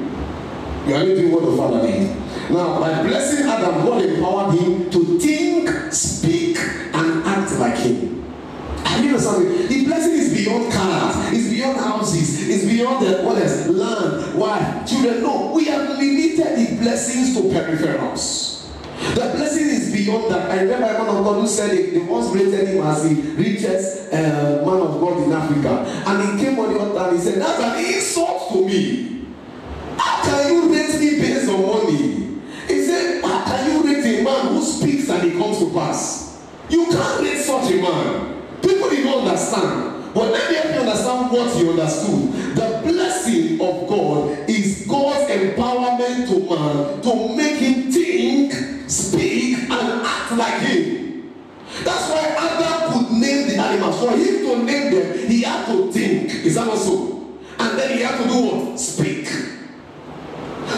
You 0.86 0.94
are 0.94 1.04
doing 1.04 1.32
what 1.32 1.44
the 1.44 1.56
Father 1.56 1.86
did. 1.86 2.16
Now, 2.50 2.78
by 2.78 3.02
blessing 3.02 3.46
Adam, 3.46 3.84
God 3.84 4.02
empowered 4.02 4.58
him 4.58 4.90
to 4.90 5.18
think, 5.18 5.92
speak, 5.92 6.58
and 6.58 7.24
act 7.24 7.52
like 7.58 7.76
him. 7.76 8.24
Are 8.84 8.98
you 9.00 9.08
understand? 9.08 9.68
The 9.68 9.84
blessing 9.86 10.12
is 10.12 10.44
beyond 10.44 10.72
cars, 10.72 11.32
it's 11.32 11.48
beyond 11.48 11.78
houses, 11.78 12.48
it's 12.48 12.64
beyond 12.64 13.06
the 13.06 13.22
what 13.22 13.38
else? 13.38 13.66
Land, 13.66 14.38
wife, 14.38 14.86
children. 14.86 15.22
No, 15.22 15.52
we 15.54 15.64
have 15.64 15.88
limited 15.98 16.58
the 16.58 16.76
blessings 16.82 17.34
to 17.34 17.42
peripherals. 17.48 18.53
The 19.14 19.32
blessing 19.36 19.68
is 19.68 19.92
beyond 19.92 20.30
that. 20.32 20.50
I 20.50 20.62
remember 20.62 20.86
a 20.86 20.92
man 20.92 21.16
of 21.16 21.24
God 21.24 21.40
who 21.40 21.46
said 21.46 21.72
it, 21.72 21.92
they 21.92 22.00
once 22.00 22.34
rated 22.34 22.68
him 22.68 22.82
as 22.82 23.02
the 23.02 23.14
richest 23.34 24.12
uh, 24.12 24.62
man 24.64 24.80
of 24.80 25.00
God 25.00 25.22
in 25.22 25.32
Africa. 25.32 25.84
And 26.06 26.38
he 26.38 26.44
came 26.44 26.58
on 26.58 26.72
the 26.72 26.80
altar 26.80 27.10
and 27.10 27.16
he 27.18 27.22
said, 27.22 27.40
That's 27.40 27.60
an 27.62 27.94
insult 27.94 28.52
to 28.52 28.66
me. 28.66 29.26
How 29.98 30.22
can 30.24 30.52
you 30.52 30.72
rate 30.72 30.98
me 30.98 31.18
based 31.20 31.48
on 31.48 31.60
money? 31.66 32.40
He 32.66 32.84
said, 32.84 33.22
How 33.24 33.44
can 33.44 33.70
you 33.70 33.82
rate 33.84 34.20
a 34.20 34.24
man 34.24 34.48
who 34.48 34.62
speaks 34.62 35.08
and 35.08 35.30
it 35.30 35.38
comes 35.38 35.58
to 35.58 35.70
pass? 35.72 36.42
You 36.68 36.86
can't 36.86 37.20
rate 37.20 37.38
such 37.42 37.70
a 37.70 37.76
man. 37.82 38.42
People 38.62 38.88
did 38.90 39.04
not 39.04 39.18
understand. 39.18 40.14
But 40.14 40.30
let 40.30 40.48
me 40.48 40.56
help 40.56 40.74
you 40.74 40.80
understand 40.80 41.30
what 41.32 41.56
he 41.56 41.68
understood. 41.68 42.54
The 42.54 42.80
blessing 42.84 43.60
of 43.60 43.88
God 43.88 44.48
is 44.48 44.86
God's 44.86 45.28
empowerment 45.28 46.28
to 46.28 46.38
man 46.48 47.02
to 47.02 47.33
That's 51.84 52.08
why 52.10 52.34
Adam 52.36 52.92
could 52.92 53.12
name 53.12 53.48
the 53.48 53.56
animals. 53.56 54.00
For 54.00 54.10
him 54.16 54.46
to 54.46 54.64
name 54.64 54.94
them, 54.94 55.28
he 55.28 55.42
had 55.42 55.66
to 55.66 55.92
think. 55.92 56.30
Is 56.44 56.54
that 56.56 56.66
not 56.66 56.78
so? 56.78 57.38
And 57.58 57.78
then 57.78 57.96
he 57.96 58.02
had 58.02 58.20
to 58.22 58.28
do 58.28 58.38
what? 58.46 58.80
Speak. 58.80 59.26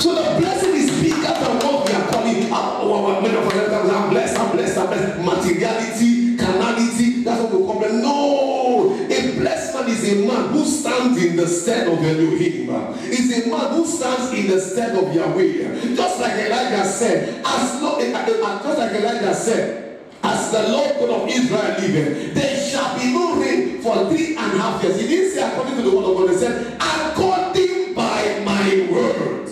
So 0.01 0.15
the 0.15 0.39
blessing 0.39 0.75
is 0.75 0.91
bigger 1.01 1.23
than 1.23 1.57
what 1.59 1.89
we 1.89 1.95
are 1.95 2.09
calling. 2.11 2.49
Oh, 2.53 3.21
many 3.23 3.37
of 3.37 3.47
I'm 3.47 4.11
blessed, 4.11 4.39
I'm 4.39 4.53
blessed, 4.53 4.79
I'm 4.79 4.87
blessed. 4.89 5.19
Materiality, 5.25 6.37
carnality, 6.37 7.23
that's 7.25 7.41
what 7.51 7.81
we 7.81 7.87
it. 7.87 7.93
No! 8.03 8.93
A 8.93 9.39
blessed 9.39 9.75
man 9.75 9.89
is 9.89 10.13
a 10.13 10.27
man 10.27 10.49
who 10.51 10.65
stands 10.65 11.23
in 11.25 11.37
the 11.37 11.47
stead 11.47 11.89
of 11.89 11.99
Elohim. 11.99 12.69
Is 13.05 13.47
a 13.47 13.49
man 13.49 13.71
who 13.73 13.87
stands 13.87 14.33
in 14.39 14.49
the 14.49 14.61
stead 14.61 14.97
of 14.97 15.15
Yahweh. 15.15 15.95
Just 15.95 16.21
like 16.21 16.33
Elijah 16.33 16.85
said, 16.85 17.43
as 17.45 17.83
long, 17.83 18.01
just 18.01 18.79
like 18.79 18.93
Elijah 18.93 19.35
said, 19.35 19.86
as 20.47 20.53
the 20.53 20.73
Lord 20.73 20.95
God 20.99 21.23
of 21.23 21.29
Israel 21.29 21.77
liveth, 21.81 22.35
there 22.35 22.57
shall 22.71 22.99
be 22.99 23.13
no 23.13 23.41
rain 23.41 23.81
for 23.83 24.09
three 24.11 24.37
and 24.37 24.53
a 24.53 24.59
half 24.59 24.83
years. 24.83 25.01
He 25.01 25.09
didn't 25.09 25.31
say 25.33 25.51
according 25.51 25.77
to 25.77 25.83
the 25.83 25.91
word 25.97 26.05
of 26.05 26.17
God, 26.17 26.31
he 26.31 26.37
said, 26.37 26.77
according 26.81 27.95
by 27.95 28.43
my 28.45 28.89
word. 28.91 29.51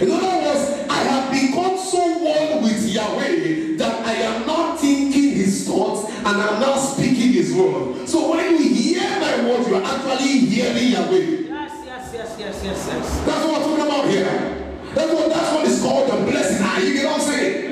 In 0.00 0.10
other 0.10 0.26
words, 0.26 0.86
I 0.90 0.98
have 1.04 1.30
become 1.30 1.78
so 1.78 1.98
one 2.18 2.64
with 2.64 2.88
Yahweh 2.88 3.76
that 3.76 4.06
I 4.06 4.12
am 4.14 4.46
not 4.46 4.80
thinking 4.80 5.30
his 5.30 5.66
thoughts 5.66 6.10
and 6.10 6.26
I'm 6.26 6.60
not 6.60 6.76
speaking 6.78 7.32
his 7.32 7.54
word. 7.54 8.08
So 8.08 8.30
when 8.30 8.50
you 8.52 8.68
hear 8.68 9.08
my 9.20 9.48
word, 9.48 9.66
you 9.66 9.76
are 9.76 9.82
actually 9.82 10.38
hearing 10.38 10.92
Yahweh. 10.92 11.18
Yes, 11.48 11.82
yes, 11.84 12.10
yes, 12.12 12.36
yes, 12.38 12.60
yes, 12.64 12.88
yes. 12.88 13.26
That's 13.26 13.46
what 13.46 13.60
we're 13.60 13.64
talking 13.64 13.86
about 13.86 14.08
here. 14.08 14.60
That's 14.94 15.12
what 15.12 15.28
that's 15.28 15.52
what 15.52 15.66
is 15.66 15.82
called 15.82 16.10
the 16.10 16.30
blessing. 16.30 16.58
Ah, 16.60 16.78
you 16.78 16.94
get 16.94 17.06
what 17.06 17.14
I'm 17.14 17.20
saying? 17.20 17.63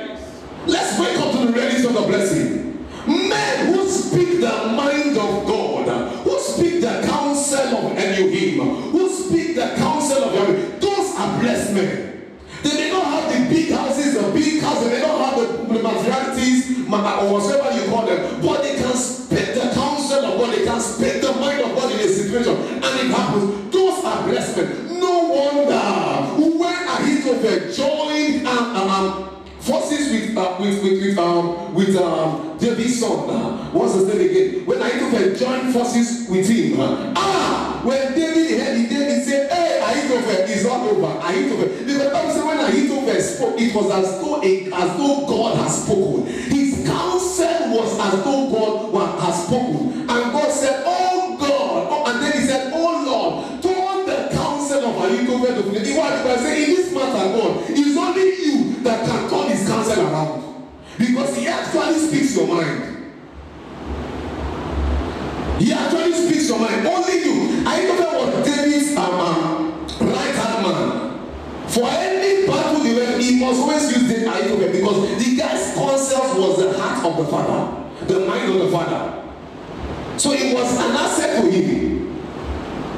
Let's 0.66 0.98
wake 0.98 1.18
up 1.18 1.32
to 1.32 1.46
the 1.46 1.52
reality 1.52 1.86
of 1.86 1.94
the 1.94 2.02
blessing. 2.02 2.86
Men 3.06 3.74
who 3.74 3.88
speak 3.88 4.40
the 4.40 4.72
mind 4.76 5.16
of 5.18 5.46
God, 5.46 5.88
who 6.22 6.38
speak 6.38 6.80
the 6.80 7.02
counsel 7.04 7.58
of 7.58 7.98
Elohim, 7.98 8.60
who 8.90 9.08
speak 9.08 9.56
the 9.56 9.74
counsel 9.76 10.24
of 10.24 10.34
Yahweh, 10.34 10.78
those 10.78 11.16
are 11.16 11.40
blessed 11.40 11.74
men. 11.74 12.30
They 12.62 12.74
may 12.74 12.90
not 12.90 13.04
have 13.06 13.32
the 13.32 13.52
big 13.52 13.72
houses, 13.72 14.14
the 14.14 14.30
big 14.32 14.62
cars, 14.62 14.84
they 14.84 14.90
may 14.90 15.00
not 15.00 15.34
have 15.34 15.66
the, 15.68 15.82
materialities, 15.82 16.78
or 16.86 17.32
whatever 17.32 17.72
you 17.74 17.90
call 17.90 18.06
them, 18.06 18.40
but 18.40 18.62
they 18.62 18.76
can 18.76 18.94
speak 18.94 19.54
the 19.54 19.70
counsel 19.74 20.24
of 20.24 20.38
God, 20.38 20.54
they 20.54 20.64
can 20.64 20.80
speak 20.80 21.22
the 21.22 21.32
mind 21.32 21.60
of 21.60 21.74
God 21.74 21.92
in 21.92 21.98
a 21.98 22.08
situation, 22.08 22.54
and 22.54 22.84
it 22.84 23.10
happens. 23.10 23.72
Those 23.72 24.04
are 24.04 24.28
blessed 24.28 24.56
men. 24.58 25.00
No 25.00 25.28
wonder 25.28 26.56
when 26.56 26.88
Ahithophel 26.88 27.72
joined 27.72 28.46
um, 28.46 28.76
and, 28.76 28.90
um, 28.90 29.31
forces 29.62 30.10
with 30.10 30.36
uh, 30.36 30.56
with 30.58 30.82
with 30.82 31.00
with 31.00 31.18
um 31.18 31.74
with 31.74 31.96
um 31.96 32.58
David's 32.58 32.98
son. 33.00 33.30
Uh, 33.30 33.70
what's 33.70 33.94
his 33.94 34.06
name 34.08 34.20
again? 34.28 34.66
When 34.66 34.82
Ahithophel 34.82 35.34
joined 35.36 35.72
forces 35.72 36.28
with 36.28 36.48
him, 36.48 36.80
uh, 36.80 37.14
ah, 37.16 37.80
when 37.84 38.12
David 38.12 38.58
heard 38.58 38.76
it, 38.80 38.90
David 38.90 39.22
said, 39.24 39.50
"Hey, 39.52 39.80
Ahithophel 39.80 40.50
is 40.50 40.64
not 40.64 40.80
over." 40.86 41.18
Ahithophel, 41.18 41.86
the 41.86 42.10
Bible 42.10 42.30
said 42.30 42.44
when 42.44 42.58
Ahithophel 42.58 43.20
spoke, 43.20 43.60
it 43.60 43.74
was 43.74 43.90
as 43.90 44.20
though 44.20 44.40
as 44.40 44.96
though 44.98 45.26
God 45.26 45.58
has 45.58 45.84
spoken. 45.84 46.26
His 46.26 46.86
counsel 46.86 47.70
was 47.70 47.98
as 48.00 48.24
though 48.24 48.50
God 48.50 49.20
has 49.20 49.46
spoken, 49.46 49.81
Because 61.02 61.36
he 61.36 61.48
actually 61.48 61.98
speaks 61.98 62.36
your 62.36 62.46
mind. 62.46 63.12
He 65.58 65.72
actually 65.72 66.12
speaks 66.12 66.48
your 66.48 66.60
mind. 66.60 66.86
Only 66.86 67.24
you. 67.24 67.66
Ahithophel 67.66 68.26
was 68.26 68.46
David's 68.46 68.96
um, 68.96 69.84
right 70.00 70.32
hand 70.32 70.62
man. 70.62 71.28
For 71.66 71.88
any 71.90 72.46
battle 72.46 72.84
they 72.84 72.94
were, 72.94 73.18
he 73.18 73.40
must 73.40 73.60
always 73.60 73.82
use 73.96 74.08
the 74.08 74.30
Ahithophel 74.30 74.70
because 74.70 75.24
the 75.24 75.36
guy's 75.36 75.74
counsel 75.74 76.40
was 76.40 76.58
the 76.58 76.78
heart 76.78 77.04
of 77.04 77.16
the 77.16 77.24
father, 77.32 78.06
the 78.06 78.24
mind 78.24 78.52
of 78.52 78.58
the 78.60 78.70
father. 78.70 79.24
So 80.18 80.30
it 80.30 80.54
was 80.54 80.72
an 80.78 80.92
asset 80.92 81.42
to 81.42 81.50
him. 81.50 82.22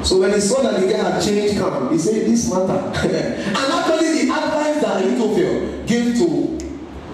So 0.03 0.19
when 0.19 0.31
he 0.31 0.39
saw 0.39 0.61
that 0.61 0.79
the 0.79 0.85
guy 0.87 1.09
had 1.09 1.23
changed 1.23 1.55
camp, 1.57 1.91
he 1.91 1.97
said, 1.97 2.27
This 2.27 2.51
matter. 2.51 2.71
and 3.07 3.57
actually, 3.57 4.25
the 4.25 4.31
advice 4.31 4.79
that 4.83 5.03
Ahithophel 5.03 5.85
gave 5.87 6.15
to 6.19 6.54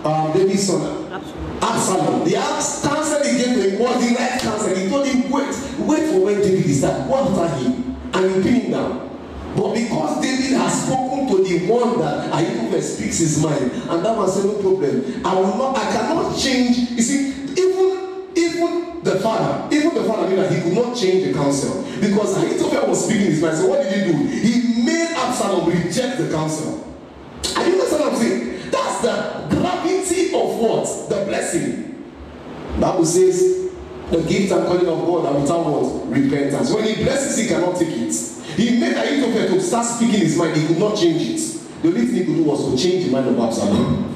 um, 0.05 0.33
David's 0.33 0.67
son, 0.67 1.11
Absolutely. 1.11 1.61
Absalom, 1.61 2.23
the 2.23 2.33
counsel 2.33 3.23
he 3.23 3.37
gave 3.37 3.55
to 3.55 3.69
him 3.69 3.79
was 3.79 4.09
the 4.09 4.15
right 4.15 4.39
counsel. 4.41 4.75
He 4.75 4.89
told 4.89 5.05
him, 5.07 5.29
Wait, 5.29 5.55
wait 5.79 6.09
for 6.09 6.19
when 6.25 6.41
David 6.41 6.65
is 6.65 6.81
there. 6.81 7.07
Go 7.07 7.15
after 7.15 7.55
him 7.57 7.95
and 8.13 8.43
pin 8.43 8.53
him 8.61 8.71
down. 8.71 9.09
But 9.55 9.73
because 9.73 10.21
David 10.21 10.57
has 10.57 10.85
spoken 10.87 11.27
to 11.27 11.43
the 11.43 11.67
one 11.67 11.99
that 11.99 12.33
Ahithophel 12.33 12.81
speaks 12.81 13.19
his 13.19 13.43
mind, 13.43 13.71
and 13.71 14.05
that 14.05 14.17
was 14.17 14.43
no 14.43 14.53
problem. 14.53 15.25
I 15.25 15.35
will 15.35 15.57
not, 15.57 15.77
I 15.77 15.91
cannot 15.91 16.37
change. 16.37 16.77
You 16.77 17.01
see, 17.01 17.31
even 17.51 18.31
even 18.35 19.03
the 19.03 19.19
father, 19.19 19.75
even 19.75 19.93
the 19.93 20.03
father 20.05 20.29
knew 20.29 20.37
that 20.37 20.51
he 20.51 20.61
could 20.61 20.73
not 20.73 20.95
change 20.95 21.25
the 21.25 21.33
counsel 21.33 21.83
because 21.99 22.37
Ahithophel 22.37 22.89
was 22.89 23.05
speaking 23.05 23.27
his 23.27 23.41
mind. 23.41 23.57
So 23.57 23.67
what 23.67 23.83
did 23.83 23.93
he 23.93 24.11
do? 24.11 24.17
He 24.17 24.83
made 24.85 25.13
Absalom 25.15 25.69
reject 25.69 26.17
the 26.17 26.29
counsel. 26.31 26.87
Are 27.55 27.65
you 27.65 27.73
understand 27.73 28.01
what 28.03 28.13
I'm 28.13 28.19
saying? 28.19 28.71
That's 28.71 29.01
the 29.01 29.40
what? 30.62 31.10
The 31.10 31.26
blessing. 31.26 31.88
Bible 32.80 33.06
says, 33.06 33.69
the 34.12 34.21
gift 34.24 34.52
and 34.52 34.65
calling 34.67 34.88
of 34.88 35.06
God 35.06 35.34
and 35.34 35.41
without 35.41 35.65
what? 35.65 36.08
Repentance. 36.10 36.74
When 36.74 36.84
he 36.84 37.04
blesses, 37.04 37.38
he 37.38 37.47
cannot 37.47 37.78
take 37.78 37.89
it. 37.89 38.13
He 38.58 38.80
made 38.80 38.93
Ahithophel 38.93 39.56
to 39.56 39.62
start 39.62 39.86
speaking 39.86 40.19
his 40.19 40.38
mind, 40.38 40.58
he 40.58 40.67
could 40.67 40.80
not 40.80 40.95
change 40.97 41.21
it. 41.21 41.82
The 41.82 41.88
only 41.88 42.06
thing 42.06 42.15
he 42.15 42.26
could 42.26 42.36
do 42.36 42.43
was 42.43 42.69
to 42.69 42.78
change 42.78 43.06
the 43.06 43.12
mind 43.12 43.28
of 43.28 43.39
Absalom. 43.39 44.11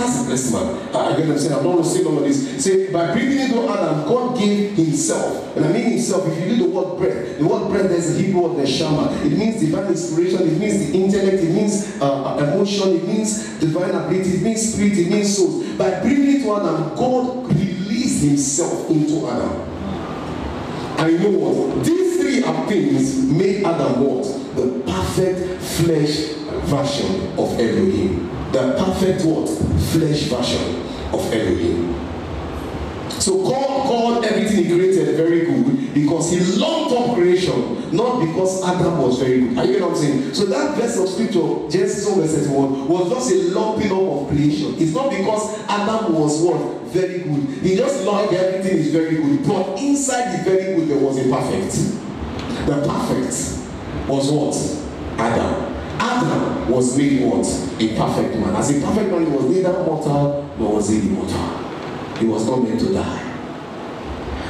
That's 0.00 0.22
the 0.22 0.24
blessed 0.28 0.52
man. 0.54 0.96
I 0.96 1.14
get 1.14 1.28
them 1.28 1.38
saying, 1.38 1.52
I 1.52 1.62
don't 1.62 1.74
want 1.74 1.84
to 1.84 1.90
say 1.90 2.02
of 2.02 2.24
this. 2.24 2.64
Say, 2.64 2.90
by 2.90 3.12
breathing 3.12 3.38
into 3.38 3.68
Adam, 3.68 4.08
God 4.08 4.38
gave 4.38 4.74
himself. 4.74 5.54
And 5.54 5.66
I 5.66 5.72
mean 5.72 5.90
himself, 5.90 6.26
if 6.26 6.38
you 6.38 6.44
read 6.46 6.60
the 6.60 6.68
word 6.70 6.96
breath, 6.96 7.38
the 7.38 7.46
word 7.46 7.68
breath, 7.68 7.90
there's 7.90 8.16
a 8.16 8.22
Hebrew 8.22 8.48
word, 8.48 8.56
the 8.56 8.66
shama. 8.66 9.12
It 9.22 9.36
means 9.36 9.60
divine 9.60 9.88
inspiration, 9.88 10.48
it 10.48 10.58
means 10.58 10.90
the 10.90 10.98
intellect, 10.98 11.42
it 11.42 11.52
means 11.52 12.00
uh, 12.00 12.54
emotion, 12.54 12.96
it 12.96 13.06
means 13.06 13.58
divine 13.60 13.90
ability, 13.90 14.36
it 14.36 14.42
means 14.42 14.72
spirit, 14.72 14.96
it 14.96 15.10
means 15.10 15.36
soul. 15.36 15.64
By 15.76 16.00
breathing 16.00 16.36
into 16.36 16.56
Adam, 16.56 16.96
God 16.96 17.48
released 17.48 18.24
himself 18.24 18.88
into 18.88 19.26
Adam. 19.28 19.68
You 21.10 21.18
know 21.18 21.38
what? 21.38 21.84
These 21.84 22.20
three 22.22 22.40
things 22.40 23.18
made 23.30 23.64
Adam 23.64 24.00
what? 24.00 24.24
The 24.56 24.80
perfect 24.90 25.60
flesh 25.60 26.32
version 26.70 27.38
of 27.38 27.60
Elohim. 27.60 28.39
The 28.52 28.74
perfect 28.76 29.24
what? 29.24 29.48
Flesh 29.92 30.22
version 30.24 30.80
of 31.12 31.32
Elohim. 31.32 31.94
So 33.20 33.42
God 33.42 33.86
called 33.86 34.24
everything 34.24 34.64
he 34.64 34.74
created 34.74 35.14
very 35.14 35.44
good 35.44 35.92
because 35.92 36.32
he 36.32 36.40
loved 36.58 36.94
up 36.94 37.14
creation, 37.14 37.94
not 37.94 38.24
because 38.24 38.64
Adam 38.64 38.98
was 38.98 39.20
very 39.20 39.40
good. 39.40 39.58
Are 39.58 39.64
you 39.66 39.78
know 39.78 39.88
what 39.88 39.98
I'm 39.98 40.02
saying? 40.02 40.34
So 40.34 40.46
that 40.46 40.76
verse 40.76 40.98
of 40.98 41.08
scripture, 41.08 41.68
Genesis 41.68 42.08
1 42.08 42.20
verse 42.20 42.34
31, 42.34 42.88
was 42.88 43.10
just 43.10 43.30
a 43.30 43.58
lumping 43.58 43.92
up 43.92 44.00
of 44.00 44.28
creation. 44.28 44.74
It's 44.78 44.94
not 44.94 45.10
because 45.10 45.58
Adam 45.68 46.14
was 46.14 46.40
what? 46.40 46.82
Very 46.86 47.18
good. 47.20 47.62
He 47.62 47.76
just 47.76 48.04
loved 48.04 48.32
everything 48.32 48.78
is 48.78 48.90
very 48.90 49.16
good. 49.16 49.46
But 49.46 49.78
inside 49.78 50.38
the 50.38 50.42
very 50.42 50.74
good, 50.74 50.88
there 50.88 50.98
was 50.98 51.18
a 51.18 51.28
perfect. 51.28 51.72
The 52.66 52.82
perfect 52.86 54.08
was 54.08 54.30
what? 54.30 55.20
Adam. 55.20 55.69
Adam 56.20 56.70
was 56.70 56.96
made 56.96 57.22
what? 57.24 57.46
A 57.80 57.96
perfect 57.96 58.36
man. 58.38 58.54
As 58.56 58.70
a 58.70 58.84
perfect 58.86 59.10
man, 59.10 59.26
he 59.26 59.32
was 59.32 59.44
neither 59.44 59.72
mortal 59.84 60.50
nor 60.58 60.74
was 60.76 60.88
he 60.88 60.98
immortal. 61.00 61.38
He 62.18 62.26
was 62.26 62.46
not 62.46 62.62
meant 62.62 62.80
to 62.80 62.92
die. 62.92 63.26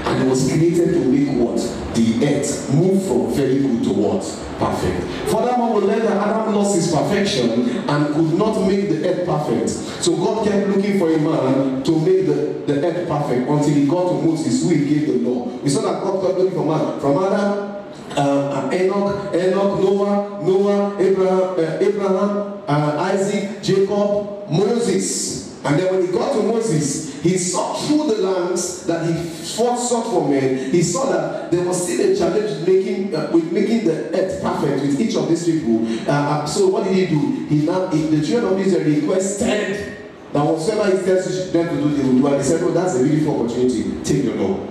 And 0.04 0.22
he 0.22 0.28
was 0.28 0.50
created 0.50 0.92
to 0.94 1.04
make 1.04 1.37
what? 1.38 1.56
The 1.94 2.26
earth 2.26 2.74
move 2.74 3.06
from 3.06 3.33
very 3.33 3.61
good 3.61 3.85
to 3.85 3.90
what? 3.92 4.22
Perfect. 4.59 5.30
Furthermore, 5.30 5.80
we 5.80 5.87
learn 5.87 6.00
that 6.00 6.16
Adam 6.16 6.54
lost 6.54 6.74
his 6.74 6.92
perfection 6.92 7.88
and 7.88 8.14
could 8.14 8.35
not 8.37 8.66
make 8.66 8.88
the 8.88 9.09
earth 9.09 9.26
perfect. 9.26 9.70
So 10.02 10.16
God 10.16 10.46
kept 10.46 10.68
looking 10.68 10.98
for 10.98 11.12
a 11.12 11.18
man 11.18 11.83
to 11.85 11.92
make 12.00 12.26
the, 12.26 12.64
the 12.66 12.85
earth 12.85 13.09
perfect 13.09 13.48
until 13.48 13.70
he 13.70 13.87
got 13.87 14.09
to 14.09 14.22
Moses, 14.26 14.62
who 14.62 14.70
he 14.70 14.85
gave 14.88 15.06
the 15.06 15.28
law. 15.28 15.44
We 15.62 15.68
saw 15.70 15.83
that 15.83 16.02
God 16.02 16.26
kept 16.26 16.38
looking 16.38 16.54
for 16.59 16.66
man. 16.66 17.00
From 17.00 17.22
Adam, 17.24 17.80
uh, 18.16 18.70
Enoch, 18.73 19.35
Enoch, 19.35 19.81
Noah, 19.81 20.42
Noah, 20.42 21.01
Abraham, 21.01 21.40
uh, 21.59 21.79
Abraham 21.81 22.62
uh, 22.70 23.11
Isaac, 23.12 23.62
Jacob, 23.62 24.51
Moses. 24.51 25.61
And 25.64 25.79
then 25.79 25.92
when 25.92 26.07
he 26.07 26.12
got 26.12 26.33
to 26.33 26.42
Moses, 26.42 27.20
he 27.23 27.37
saw 27.37 27.75
through 27.75 28.07
the 28.14 28.23
lands 28.23 28.87
that 28.87 29.05
he 29.07 29.12
fought 29.12 29.77
sought 29.77 30.05
for 30.07 30.29
men. 30.29 30.70
He 30.70 30.83
saw 30.83 31.11
that 31.11 31.51
there 31.51 31.62
was 31.64 31.83
still 31.83 32.12
a 32.12 32.16
challenge 32.16 32.66
making 32.66 33.14
uh, 33.14 33.31
with 33.33 33.53
making 33.53 33.85
the 33.85 34.09
earth 34.16 34.42
perfect 34.42 34.83
with 34.83 35.01
each 35.01 35.16
of 35.16 35.29
these 35.29 35.44
people. 35.44 35.87
Uh, 36.09 36.46
so 36.46 36.68
what 36.68 36.85
did 36.85 36.94
he 36.94 37.07
do? 37.07 37.46
He 37.46 37.66
now 37.66 37.88
he, 37.88 38.07
the 38.07 38.27
children 38.27 38.55
of 38.55 38.61
Israel 38.61 39.01
requested 39.01 39.99
that 40.33 40.44
whatsoever 40.44 40.96
he 40.96 41.05
tells 41.05 41.53
them 41.53 41.68
to 41.68 41.83
do, 41.83 41.96
they 41.96 42.09
will 42.09 42.20
do. 42.23 42.27
And 42.35 42.44
said, 42.44 42.62
"Oh, 42.62 42.70
that's 42.70 42.94
a 42.94 43.03
beautiful 43.03 43.44
opportunity. 43.44 44.03
Take 44.03 44.25
the 44.25 44.35
law." 44.37 44.66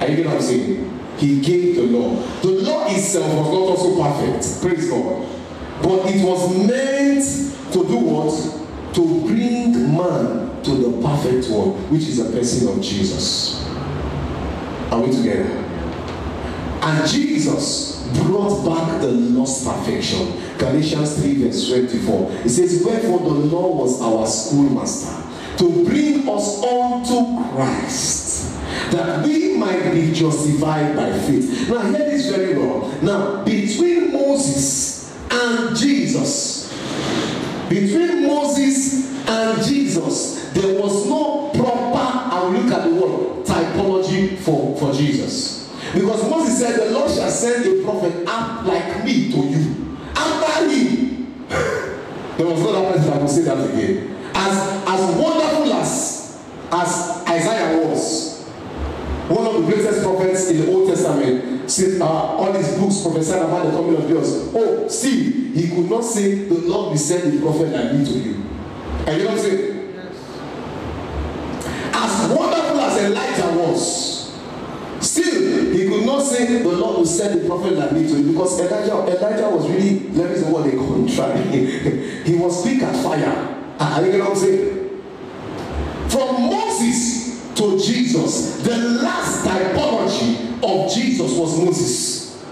Are 0.00 0.08
you 0.08 0.16
getting 0.16 0.24
what 0.26 0.36
I'm 0.36 0.42
saying? 0.42 1.01
He 1.22 1.40
gave 1.40 1.76
the 1.76 1.82
law. 1.82 2.16
The 2.42 2.48
law 2.48 2.84
itself 2.88 3.32
was 3.32 3.46
not 3.46 3.54
also 3.54 4.02
perfect. 4.02 4.60
Praise 4.60 4.90
God. 4.90 5.24
But 5.80 6.10
it 6.10 6.24
was 6.26 6.66
meant 6.66 7.72
to 7.72 7.86
do 7.86 7.96
what? 7.96 8.94
To 8.94 9.20
bring 9.20 9.72
man 9.96 10.60
to 10.64 10.70
the 10.72 11.00
perfect 11.00 11.48
one, 11.48 11.74
which 11.92 12.02
is 12.08 12.16
the 12.16 12.36
person 12.36 12.76
of 12.76 12.82
Jesus. 12.82 13.64
Are 14.90 15.00
we 15.00 15.12
together? 15.12 15.48
And 16.82 17.08
Jesus 17.08 18.02
brought 18.24 18.64
back 18.66 19.00
the 19.00 19.12
lost 19.12 19.64
perfection. 19.64 20.58
Galatians 20.58 21.22
3, 21.22 21.34
verse 21.44 21.68
24. 21.68 22.32
It 22.46 22.48
says, 22.48 22.82
Wherefore 22.84 23.20
the 23.20 23.46
law 23.46 23.76
was 23.76 24.02
our 24.02 24.26
schoolmaster 24.26 25.21
to 25.58 25.84
bring 25.84 26.28
us 26.28 26.62
unto 26.62 27.50
Christ, 27.52 28.60
that 28.90 29.24
we 29.24 29.56
might 29.56 29.92
be 29.92 30.12
justified 30.12 30.96
by 30.96 31.12
faith. 31.20 31.68
Now, 31.68 31.82
hear 31.82 32.10
this 32.10 32.30
very 32.30 32.56
well. 32.58 32.88
Now, 33.02 33.44
between 33.44 34.12
Moses 34.12 35.14
and 35.30 35.76
Jesus, 35.76 36.72
between 37.68 38.26
Moses 38.26 39.28
and 39.28 39.62
Jesus, 39.62 40.50
there 40.52 40.80
was 40.80 41.06
no 41.08 41.50
proper, 41.54 41.98
I 41.98 42.42
will 42.44 42.60
look 42.60 42.72
at 42.72 42.88
the 42.88 42.94
word, 42.94 43.46
typology 43.46 44.38
for, 44.38 44.76
for 44.78 44.92
Jesus. 44.92 45.62
Because 45.94 46.28
Moses 46.30 46.58
said, 46.58 46.80
The 46.80 46.92
Lord 46.92 47.10
shall 47.10 47.30
send 47.30 47.66
a 47.66 47.82
prophet 47.84 48.24
up 48.26 48.64
like 48.66 49.04
me 49.04 49.30
to 49.32 49.38
you. 49.38 49.98
After 50.14 50.68
him, 50.70 51.46
there 51.48 52.46
was 52.46 52.60
no 52.60 52.86
other 52.86 52.92
person 52.92 53.10
that 53.10 53.20
could 53.20 53.30
say 53.30 53.42
that 53.42 53.70
again. 53.70 54.11
As, 54.42 54.58
as 54.88 55.16
wonderful 55.16 55.72
as, 55.74 56.42
as 56.72 57.24
Isaiah 57.28 57.78
was, 57.86 58.42
one 59.28 59.46
of 59.46 59.54
the 59.54 59.60
greatest 59.72 60.02
prophets 60.02 60.50
in 60.50 60.62
the 60.62 60.72
Old 60.72 60.88
Testament, 60.88 61.70
said, 61.70 62.02
uh, 62.02 62.06
all 62.06 62.52
his 62.52 62.76
books 62.76 63.02
prophesied 63.02 63.42
about 63.42 63.66
the 63.66 63.70
coming 63.70 63.94
of 63.94 64.08
Jesus. 64.08 64.50
Oh, 64.52 64.88
still, 64.88 65.12
he 65.12 65.68
could 65.68 65.88
not 65.88 66.02
say, 66.02 66.48
The 66.48 66.54
Lord 66.54 66.90
will 66.90 66.98
send 66.98 67.38
a 67.38 67.40
prophet 67.40 67.68
like 67.68 67.92
me 67.94 68.04
to 68.04 68.12
you. 68.18 68.34
And 69.06 69.16
you 69.16 69.24
know 69.24 69.30
what 69.30 69.40
saying? 69.40 69.94
As 71.94 72.36
wonderful 72.36 72.80
as 72.80 73.02
Elijah 73.04 73.58
was, 73.58 74.40
still, 75.00 75.72
he 75.72 75.88
could 75.88 76.04
not 76.04 76.20
say, 76.20 76.62
The 76.64 76.68
Lord 76.68 76.98
will 76.98 77.06
send 77.06 77.40
a 77.40 77.46
prophet 77.46 77.74
like 77.74 77.92
me 77.92 78.08
to 78.08 78.20
you. 78.20 78.32
Because 78.32 78.58
Elijah, 78.58 79.18
Elijah 79.18 79.50
was 79.50 79.70
really, 79.70 80.00
let 80.10 80.30
me 80.30 80.36
say 80.36 80.50
what 80.50 80.64
they 80.64 80.72
contrary. 80.72 81.42
he 82.24 82.34
was 82.34 82.60
quick 82.62 82.82
at 82.82 82.96
fire. 83.04 83.51
Are 83.82 84.06
you 84.06 84.12
know 84.18 84.30
what 84.30 84.30
I'm 84.30 84.36
saying? 84.36 85.02
From 86.08 86.42
Moses 86.42 87.52
to 87.54 87.78
Jesus, 87.78 88.62
the 88.62 88.76
last 88.76 89.44
typology 89.44 90.52
of 90.62 90.92
Jesus 90.92 91.32
was 91.36 91.58
Moses. 91.58 92.44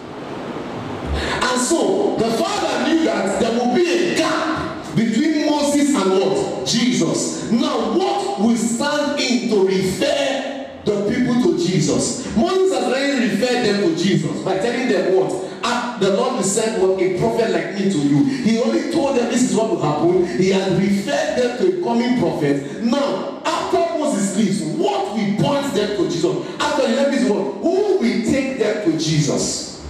And 1.12 1.60
so 1.60 2.16
the 2.16 2.30
Father 2.32 2.88
knew 2.88 3.04
that 3.04 3.40
there 3.40 3.52
would 3.52 3.76
be 3.76 3.88
a 3.88 4.16
gap 4.16 4.96
between 4.96 5.46
Moses 5.46 5.94
and 5.94 6.10
what? 6.10 6.66
Jesus. 6.66 7.50
Now, 7.52 7.96
what 7.96 8.40
will 8.40 8.56
stand 8.56 9.20
in 9.20 9.48
to 9.50 9.66
refer 9.66 10.80
the 10.84 11.10
people 11.10 11.42
to 11.42 11.58
Jesus? 11.58 12.26
Moses 12.36 12.74
has 12.74 12.84
already 12.84 13.28
referred 13.28 13.64
them 13.66 13.82
to 13.82 13.96
Jesus 13.96 14.42
by 14.42 14.58
telling 14.58 14.88
them 14.88 15.16
what? 15.16 15.60
Ah, 15.62 15.96
the 16.00 16.10
Lord 16.16 16.34
will 16.36 16.42
send 16.42 16.82
what 16.82 17.00
a 17.00 17.18
prophet 17.18 17.39
me 17.84 17.92
to 17.92 17.98
you. 17.98 18.24
He 18.24 18.58
only 18.58 18.90
told 18.92 19.16
them 19.16 19.30
this 19.30 19.50
is 19.50 19.56
what 19.56 19.70
will 19.70 19.82
happen. 19.82 20.26
He 20.38 20.50
had 20.50 20.72
referred 20.78 21.36
them 21.36 21.58
to 21.58 21.80
a 21.80 21.84
coming 21.84 22.18
prophet. 22.18 22.82
Now, 22.82 23.42
after 23.44 23.98
Moses 23.98 24.36
leaves, 24.36 24.62
what 24.78 25.14
will 25.14 25.36
point 25.42 25.72
them 25.74 25.96
to 25.96 26.04
Jesus? 26.04 26.60
After 26.60 26.88
he 26.88 26.94
left 26.94 27.30
world, 27.30 27.62
who 27.62 27.98
will 27.98 28.24
take 28.30 28.58
them 28.58 28.90
to 28.90 28.98
Jesus? 28.98 29.86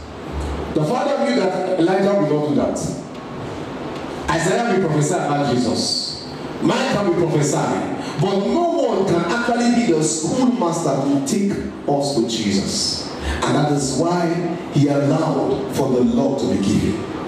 The 0.75 0.85
Father 0.85 1.25
knew 1.25 1.41
that 1.41 1.81
Elijah 1.81 2.15
will 2.15 2.31
not 2.31 2.49
do 2.49 2.55
that. 2.57 3.01
Isaiah 4.31 4.79
will 4.79 4.89
prophesy 4.89 5.15
about 5.15 5.55
Jesus. 5.55 6.29
Micah 6.63 7.11
will 7.11 7.27
prophesy. 7.27 7.57
But 8.21 8.37
no 8.47 8.71
one 8.71 9.07
can 9.07 9.25
actually 9.33 9.75
be 9.75 9.93
the 9.93 10.05
schoolmaster 10.05 10.91
who 10.91 11.27
take 11.27 11.53
us 11.89 12.15
to 12.17 12.29
Jesus. 12.29 13.11
And 13.43 13.57
that 13.57 13.73
is 13.73 13.97
why 13.99 14.29
he 14.73 14.89
allowed 14.89 15.75
for 15.75 15.89
the 15.89 16.01
law 16.01 16.39
to 16.39 16.55
be 16.55 16.63
given. 16.63 17.20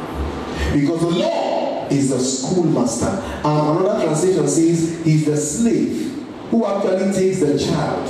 Because 0.72 1.00
the 1.00 1.10
law 1.10 1.88
is 1.88 2.10
the 2.10 2.18
schoolmaster. 2.18 3.06
And 3.06 3.78
another 3.78 4.04
translation 4.04 4.48
says 4.48 5.04
he's 5.04 5.26
the 5.26 5.36
slave 5.36 6.24
who 6.50 6.66
actually 6.66 7.12
takes 7.12 7.40
the 7.40 7.58
child 7.58 8.06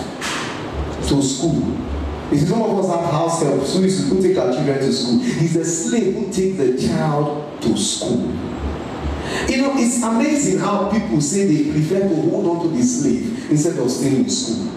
to 1.09 1.23
school. 1.23 1.79
You 2.31 2.39
see, 2.39 2.47
some 2.47 2.63
of 2.63 2.79
us 2.79 2.89
have 2.89 3.11
house 3.11 3.43
help, 3.43 3.65
so 3.65 3.81
we 3.81 3.91
who 3.91 4.23
take 4.23 4.39
our 4.39 4.53
children 4.53 4.79
to 4.79 4.93
school. 4.93 5.19
He's 5.21 5.55
the 5.55 5.65
slave 5.65 6.15
who 6.15 6.33
takes 6.33 6.57
the 6.57 6.89
child 6.89 7.61
to 7.63 7.77
school. 7.77 8.33
You 9.49 9.63
know, 9.63 9.73
it's 9.77 10.03
amazing 10.03 10.61
how 10.61 10.91
people 10.91 11.21
say 11.21 11.47
they 11.47 11.73
prefer 11.73 12.09
to 12.09 12.15
hold 12.15 12.47
on 12.47 12.63
to 12.69 12.77
the 12.77 12.83
slave 12.83 13.51
instead 13.51 13.79
of 13.79 13.91
staying 13.91 14.25
in 14.25 14.31
school. 14.31 14.71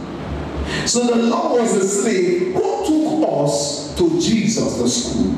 So 0.86 1.08
the 1.08 1.15
law 1.15 1.56
was 1.56 1.76
a 1.76 1.88
slave 1.88 2.54
who 2.54 2.86
took 2.86 3.30
us 3.30 3.95
to 3.98 4.19
Jesus, 4.19 4.78
the 4.78 4.89
school 4.89 5.32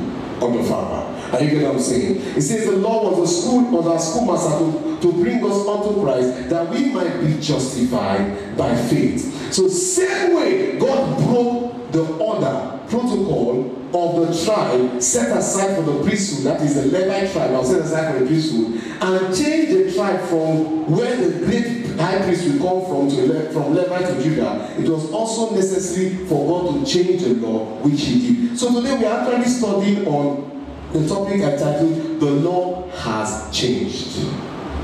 of 0.44 0.54
the 0.54 0.64
Father. 0.64 1.17
Are 1.34 1.44
you 1.44 1.52
get 1.52 1.64
what 1.64 1.76
I'm 1.76 1.82
saying? 1.82 2.18
It 2.38 2.42
says 2.42 2.66
the 2.66 2.78
law 2.78 3.10
was 3.10 3.30
a 3.30 3.42
school 3.42 3.70
was 3.72 3.88
our 3.88 4.00
schoolmaster 4.00 4.60
to, 4.60 5.02
to 5.02 5.24
bring 5.24 5.44
us 5.44 5.68
unto 5.68 6.02
Christ 6.02 6.50
that 6.50 6.70
we 6.70 6.86
might 6.92 7.20
be 7.20 7.40
justified 7.40 8.58
by 8.58 8.76
faith. 8.76 9.54
So 9.54 9.68
same 9.68 10.36
way 10.36 10.78
God 10.80 11.18
broke 11.26 11.92
the 11.92 12.06
order, 12.18 12.80
protocol 12.90 13.74
of 13.94 14.28
the 14.28 14.46
tribe 14.46 15.02
set 15.02 15.36
aside 15.36 15.76
for 15.76 15.84
the 15.84 16.04
priesthood, 16.04 16.46
that 16.46 16.62
is 16.62 16.76
the 16.76 16.88
Levite 16.88 17.32
tribe, 17.32 17.52
was 17.52 17.72
set 17.72 17.82
aside 17.82 18.14
for 18.14 18.20
the 18.20 18.28
priesthood, 18.28 18.82
and 19.02 19.36
changed 19.36 19.72
the 19.72 19.94
tribe 19.94 20.20
from 20.28 20.92
where 20.92 21.16
the 21.16 21.46
great 21.46 21.86
high 21.98 22.22
priest 22.26 22.46
will 22.46 22.82
come 22.82 22.90
from 22.90 23.10
to 23.10 23.26
Le- 23.26 23.52
from 23.52 23.74
Levi 23.74 24.00
to 24.02 24.24
Judah. 24.24 24.76
It 24.78 24.88
was 24.90 25.10
also 25.12 25.56
necessary 25.56 26.26
for 26.28 26.48
God 26.62 26.86
to 26.86 26.92
change 26.92 27.24
the 27.24 27.34
law, 27.36 27.66
which 27.82 28.02
He 28.02 28.48
did. 28.50 28.60
So 28.60 28.74
today 28.74 28.98
we 28.98 29.06
are 29.06 29.20
actually 29.22 29.50
studying 29.50 30.06
on 30.08 30.57
the 30.94 31.08
topic 31.08 31.42
I 31.44 31.56
titled 31.58 32.20
"The 32.20 32.32
Law 32.32 32.90
Has 32.90 33.50
Changed." 33.52 34.28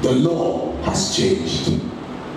The 0.04 0.12
law 0.12 0.76
has 0.84 1.16
changed. 1.16 1.80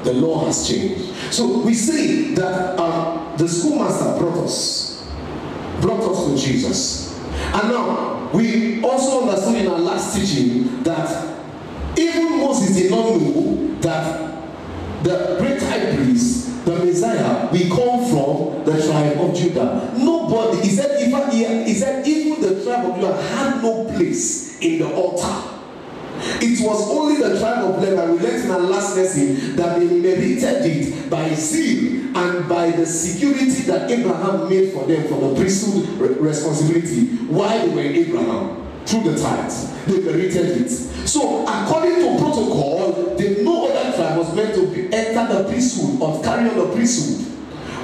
The 0.04 0.12
law 0.12 0.44
has 0.46 0.68
changed. 0.68 1.12
So 1.32 1.58
we 1.62 1.74
see 1.74 2.32
that 2.36 2.78
uh, 2.78 3.36
the 3.36 3.48
schoolmaster 3.48 4.16
brought 4.20 4.44
us, 4.44 5.04
brought 5.80 5.98
us 5.98 6.26
to 6.26 6.46
Jesus. 6.46 7.18
And 7.52 7.68
now 7.70 8.30
we 8.32 8.80
also 8.84 9.26
understood 9.26 9.56
in 9.56 9.66
our 9.66 9.80
last 9.80 10.14
teaching 10.16 10.84
that 10.84 11.36
even 11.98 12.38
Moses 12.38 12.76
did 12.76 12.88
not 12.92 13.20
know 13.20 13.74
that 13.80 14.44
the 15.02 15.36
great 15.40 15.60
high 15.62 15.96
priest, 15.96 16.64
the 16.64 16.84
Messiah, 16.84 17.50
we 17.50 17.68
come 17.68 18.06
from 18.06 18.64
the 18.64 18.80
tribe 18.86 19.18
of 19.18 19.34
Judah. 19.34 19.92
Nobody, 19.98 20.62
he 20.62 20.68
said, 20.68 21.02
even, 21.02 21.66
he 21.66 21.74
said, 21.74 22.06
even 22.06 22.35
tribe 22.66 22.86
of 22.86 22.96
Judah 22.96 23.22
had 23.22 23.62
no 23.62 23.84
place 23.84 24.58
in 24.60 24.80
the 24.80 24.92
altar. 24.92 25.52
It 26.40 26.64
was 26.64 26.90
only 26.90 27.16
the 27.22 27.38
tribe 27.38 27.64
of 27.64 27.80
Levi, 27.80 28.06
we 28.06 28.18
learned 28.18 28.44
in 28.44 28.50
our 28.50 28.60
last 28.60 28.96
lesson, 28.96 29.54
that 29.56 29.78
they 29.78 29.86
merited 29.86 30.64
it 30.64 31.10
by 31.10 31.32
zeal 31.34 32.16
and 32.16 32.48
by 32.48 32.70
the 32.70 32.86
security 32.86 33.62
that 33.62 33.90
Abraham 33.90 34.48
made 34.48 34.72
for 34.72 34.86
them 34.86 35.06
for 35.08 35.20
the 35.20 35.34
priesthood 35.38 35.86
re- 36.00 36.08
responsibility 36.18 37.16
while 37.26 37.66
they 37.66 37.74
were 37.74 37.80
Abraham 37.80 38.66
through 38.86 39.12
the 39.12 39.20
tithes. 39.20 39.72
They 39.84 40.00
merited 40.00 40.62
it. 40.62 40.70
So, 40.70 41.46
according 41.46 41.96
to 41.96 42.18
protocol, 42.18 43.14
the 43.16 43.42
no 43.44 43.68
other 43.68 43.96
tribe 43.96 44.18
was 44.18 44.34
meant 44.34 44.54
to 44.54 44.66
be, 44.72 44.92
enter 44.92 45.32
the 45.32 45.48
priesthood 45.48 46.00
or 46.00 46.22
carry 46.22 46.48
on 46.48 46.56
the 46.56 46.74
priesthood. 46.74 47.34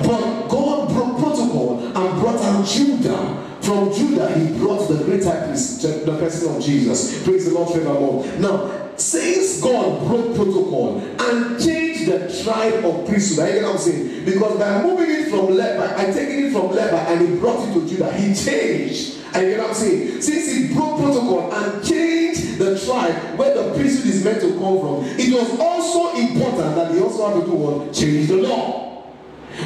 But 0.02 0.48
God 0.48 0.88
broke 0.88 1.18
protocol 1.18 1.84
and 1.84 2.20
brought 2.20 2.40
out 2.40 2.66
Judah. 2.66 3.51
From 3.62 3.92
Judah, 3.94 4.28
he 4.36 4.58
brought 4.58 4.88
the 4.88 5.04
great 5.04 5.24
high 5.24 5.46
priest, 5.46 5.82
the 5.82 6.18
person 6.18 6.56
of 6.56 6.62
Jesus. 6.62 7.22
Praise 7.22 7.44
the 7.46 7.54
Lord 7.54 7.72
forevermore. 7.72 8.26
Now, 8.38 8.90
since 8.96 9.60
God 9.60 10.06
broke 10.06 10.34
protocol 10.34 10.98
and 10.98 11.62
changed 11.62 12.06
the 12.06 12.42
tribe 12.42 12.84
of 12.84 13.06
priesthood, 13.06 13.44
I 13.44 13.52
get 13.52 13.62
what 13.62 13.72
I'm 13.72 13.78
saying? 13.78 14.24
Because 14.24 14.58
by 14.58 14.82
moving 14.82 15.10
it 15.10 15.30
from 15.30 15.46
Levi, 15.46 15.96
by 15.96 16.12
taking 16.12 16.46
it 16.46 16.52
from 16.52 16.70
Levi 16.70 16.96
and 16.96 17.28
he 17.28 17.36
brought 17.36 17.68
it 17.68 17.72
to 17.74 17.88
Judah, 17.88 18.12
he 18.12 18.34
changed. 18.34 19.18
I 19.32 19.44
get 19.44 19.58
what 19.60 19.68
I'm 19.68 19.74
saying? 19.74 20.20
Since 20.20 20.52
he 20.52 20.74
broke 20.74 20.98
protocol 20.98 21.52
and 21.54 21.84
changed 21.84 22.58
the 22.58 22.78
tribe 22.84 23.38
where 23.38 23.54
the 23.54 23.74
priesthood 23.74 24.12
is 24.12 24.24
meant 24.24 24.40
to 24.40 24.50
come 24.58 24.80
from, 24.80 25.04
it 25.18 25.32
was 25.32 25.58
also 25.58 26.18
important 26.18 26.74
that 26.74 26.92
he 26.92 27.00
also 27.00 27.28
had 27.28 27.40
to 27.40 27.46
do 27.46 27.54
what? 27.54 27.94
Change 27.94 28.28
the 28.28 28.36
law. 28.36 28.91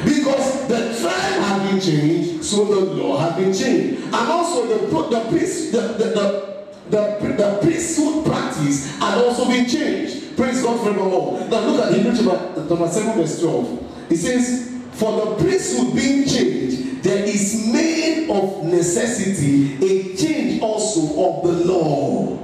Because 0.03 0.67
the 0.67 0.99
tribe 0.99 1.41
had 1.41 1.69
been 1.69 1.79
changed, 1.79 2.43
so 2.43 2.65
the 2.65 2.79
law 2.93 3.17
had 3.17 3.37
been 3.37 3.53
changed. 3.53 4.03
And 4.03 4.15
also 4.15 4.67
the 4.67 4.87
the 4.87 5.29
priest, 5.29 5.71
the, 5.71 5.81
the, 5.81 6.05
the 6.05 6.47
the, 6.89 7.33
the 7.37 7.59
priesthood 7.61 8.25
practice 8.25 8.97
had 8.99 9.17
also 9.17 9.45
been 9.47 9.67
changed. 9.67 10.37
Praise 10.37 10.61
God 10.61 10.79
forevermore. 10.81 11.39
Now 11.49 11.65
look 11.67 11.85
at 11.85 11.93
Hebrew 11.93 12.15
chapter, 12.15 12.65
chapter 12.69 12.87
7, 12.87 13.15
verse 13.17 13.41
12. 13.41 14.11
It 14.11 14.17
says, 14.17 14.73
For 14.93 15.11
the 15.11 15.43
priesthood 15.43 15.95
being 15.95 16.25
changed, 16.27 17.03
there 17.03 17.23
is 17.25 17.69
made 17.71 18.29
of 18.29 18.65
necessity 18.65 19.75
a 19.77 20.15
change 20.15 20.61
also 20.61 21.01
of 21.01 21.43
the 21.43 21.65
law. 21.65 22.37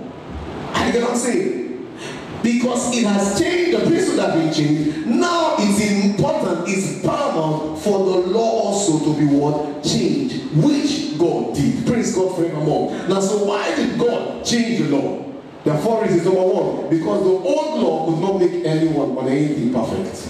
I 0.74 0.92
I'm 0.92 1.16
saying? 1.16 1.64
Because 2.42 2.96
it 2.96 3.06
has 3.06 3.40
changed, 3.40 3.78
the 3.80 3.86
priesthood 3.88 4.20
has 4.20 4.34
been 4.34 4.54
changed. 4.54 5.08
Now 5.08 5.56
it's 5.60 5.73
be 9.28 9.36
what? 9.36 9.84
Changed, 9.84 10.52
which 10.56 11.18
God 11.18 11.56
did. 11.56 11.86
Praise 11.86 12.16
God 12.16 12.36
forevermore. 12.36 12.92
Now, 13.08 13.20
so 13.20 13.46
why 13.46 13.76
did 13.76 14.00
God 14.00 14.44
change 14.46 14.80
the 14.80 14.90
law? 14.90 15.24
There 15.64 15.74
are 15.74 15.82
four 15.82 16.02
reasons. 16.02 16.26
Number 16.26 16.42
one, 16.42 16.90
because 16.90 17.24
the 17.24 17.30
old 17.30 17.82
law 17.82 18.06
could 18.06 18.22
not 18.22 18.40
make 18.40 18.66
anyone 18.66 19.12
or 19.12 19.30
anything 19.30 19.74
perfect. 19.74 20.30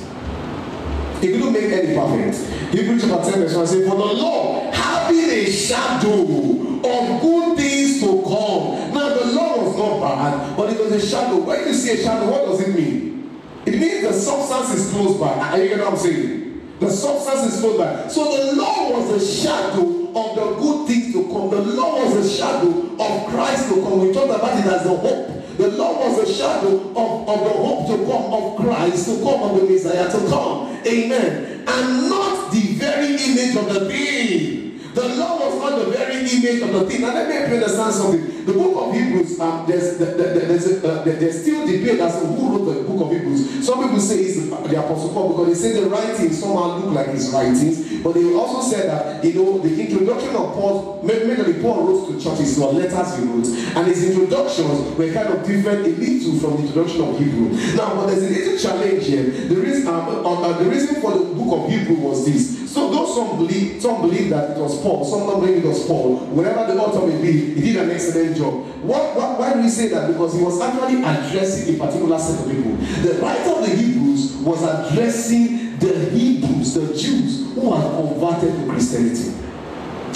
It 1.23 1.31
couldn't 1.31 1.53
make 1.53 1.71
any 1.71 1.95
perfect. 1.95 2.73
Hebrews 2.73 3.03
chapter 3.07 3.31
10, 3.31 3.39
verse 3.41 3.55
1 3.55 3.67
says, 3.67 3.89
For 3.89 3.95
the 3.95 4.13
law 4.13 4.71
having 4.71 5.29
a 5.29 5.45
shadow 5.49 6.21
of 6.21 7.21
good 7.21 7.57
things 7.57 8.01
to 8.01 8.21
come. 8.23 8.93
Now 8.93 9.09
the 9.09 9.31
law 9.31 9.63
was 9.63 9.77
not 9.77 9.99
bad, 10.01 10.57
but 10.57 10.69
it 10.69 10.79
was 10.79 10.91
a 10.91 11.07
shadow. 11.07 11.37
When 11.37 11.67
you 11.67 11.73
see 11.73 11.91
a 11.91 12.03
shadow, 12.03 12.29
what 12.29 12.45
does 12.45 12.67
it 12.67 12.75
mean? 12.75 13.41
It 13.65 13.79
means 13.79 14.01
the 14.05 14.13
substance 14.13 14.77
is 14.77 14.91
close 14.91 15.17
by. 15.17 15.33
Are 15.33 15.57
you 15.57 15.69
get 15.69 15.79
what 15.79 15.93
I'm 15.93 15.97
saying? 15.97 16.42
The 16.83 16.91
substance 16.91 17.53
is 17.53 17.61
close 17.61 17.77
by. 17.77 18.07
So 18.09 18.37
the 18.37 18.55
law 18.55 18.91
was 18.91 19.09
a 19.11 19.25
shadow 19.25 19.83
of 19.83 20.35
the 20.35 20.55
good 20.59 20.87
things 20.87 21.13
to 21.13 21.23
come. 21.31 21.49
The 21.49 21.61
law 21.61 22.03
was 22.03 22.25
a 22.25 22.37
shadow 22.37 22.69
of 22.99 23.29
Christ 23.29 23.69
to 23.69 23.81
come. 23.81 24.01
We 24.01 24.13
talked 24.13 24.35
about 24.35 24.59
it 24.59 24.65
as 24.65 24.83
the 24.83 24.89
hope. 24.89 25.57
The 25.57 25.69
law 25.69 25.97
was 25.97 26.29
a 26.29 26.33
shadow 26.33 26.75
of, 26.75 27.29
of 27.29 27.39
the 27.45 27.53
hope 27.55 27.87
to 27.87 27.97
come 28.05 28.33
of 28.33 28.57
Christ, 28.57 29.05
to 29.05 29.23
come 29.23 29.43
of 29.43 29.61
the 29.61 29.69
Messiah 29.69 30.11
to 30.11 30.17
come. 30.27 30.77
Amen. 30.85 31.63
And 31.65 32.09
not 32.09 32.51
the 32.51 32.73
very 32.75 33.13
image 33.13 33.55
of 33.55 33.73
the 33.73 33.89
thing. 33.89 34.62
The 34.93 35.15
law 35.15 35.39
was 35.39 35.59
not 35.59 35.79
the 35.79 35.91
very 35.91 36.19
image 36.19 36.61
of 36.61 36.71
the 36.73 36.85
thing. 36.89 37.01
Now 37.01 37.13
let 37.13 37.27
me 37.27 37.33
help 37.35 37.49
you 37.49 37.55
understand 37.55 37.93
something. 37.93 38.45
The 38.45 38.53
book 38.53 38.87
of 38.87 38.93
Hebrews, 38.93 39.39
um, 39.39 39.65
there's, 39.65 39.97
the, 39.97 40.05
the, 40.05 40.23
there's, 40.45 40.83
uh, 40.83 41.01
there's 41.03 41.41
still 41.41 41.65
debate 41.65 41.99
as 41.99 42.19
to 42.19 42.27
who 42.27 42.57
wrote 42.57 42.73
the 42.73 42.83
book 42.83 43.07
of 43.07 43.11
Hebrews. 43.11 43.65
Some 43.65 43.81
people 43.83 43.99
say 43.99 44.19
it's 44.19 44.49
the 44.49 44.79
Apostle 44.79 45.13
Paul 45.13 45.29
because 45.29 45.47
they 45.61 45.69
say 45.69 45.81
the 45.81 45.89
writings 45.89 46.39
somehow 46.39 46.77
look 46.77 46.93
like 46.93 47.07
his 47.07 47.31
writings. 47.31 48.03
But 48.03 48.13
they 48.13 48.33
also 48.35 48.61
said 48.69 48.89
that, 48.89 49.23
you 49.23 49.33
know, 49.33 49.59
the 49.59 49.79
introduction 49.79 50.35
of 50.35 50.53
Paul, 50.53 51.01
mainly 51.03 51.61
Paul 51.61 51.87
wrote 51.87 52.11
to 52.11 52.21
churches, 52.21 52.59
or 52.59 52.73
letters 52.73 53.17
he 53.17 53.23
wrote. 53.23 53.47
And 53.47 53.87
his 53.87 54.11
introductions 54.11 54.97
were 54.97 55.11
kind 55.13 55.29
of 55.29 55.47
different 55.47 55.87
a 55.87 55.89
little 55.89 56.39
from 56.39 56.57
the 56.57 56.67
introduction 56.67 57.01
of 57.01 57.17
Hebrew. 57.17 57.49
Now, 57.75 57.95
but 57.95 58.07
there's 58.07 58.23
a 58.23 58.29
little 58.29 58.57
challenge 58.59 59.07
here. 59.07 59.23
The 59.23 59.55
reason, 59.55 59.87
um, 59.87 60.25
uh, 60.25 60.57
the 60.59 60.65
reason 60.69 61.01
for 61.01 61.17
the 61.17 61.33
book 61.33 61.63
of 61.63 61.71
Hebrew 61.71 61.95
was 61.95 62.25
this. 62.25 62.62
So 62.73 62.89
those 62.89 63.13
some 63.13 63.37
believe, 63.37 63.79
some 63.79 64.01
believe 64.01 64.31
that 64.31 64.57
it 64.57 64.59
was 64.59 64.81
Paul, 64.81 65.05
some 65.05 65.27
don't 65.27 65.41
believe 65.41 65.63
it 65.63 65.67
was 65.67 65.85
Paul. 65.85 66.17
Whatever 66.33 66.73
the 66.73 66.81
author 66.81 67.05
may 67.05 67.21
be, 67.21 67.53
he 67.53 67.71
did 67.71 67.75
an 67.75 67.91
excellent 67.91 68.35
job. 68.35 68.65
What, 68.81 69.15
what, 69.15 69.37
why 69.37 69.53
do 69.53 69.61
we 69.61 69.69
say 69.69 69.89
that? 69.89 70.07
Because 70.07 70.33
he 70.33 70.41
was 70.41 70.59
actually 70.59 71.03
addressing 71.03 71.75
a 71.75 71.77
particular 71.77 72.17
set 72.17 72.39
of 72.43 72.51
people. 72.51 72.71
The 73.03 73.21
writer 73.21 73.51
of 73.51 73.69
the 73.69 73.75
Hebrews 73.75 74.37
was 74.37 74.63
addressing 74.63 75.77
the 75.77 76.09
Hebrews, 76.09 76.73
the 76.73 76.87
Jews 76.97 77.53
who 77.53 77.75
had 77.75 77.91
converted 77.91 78.55
to 78.55 78.71
Christianity. 78.71 79.37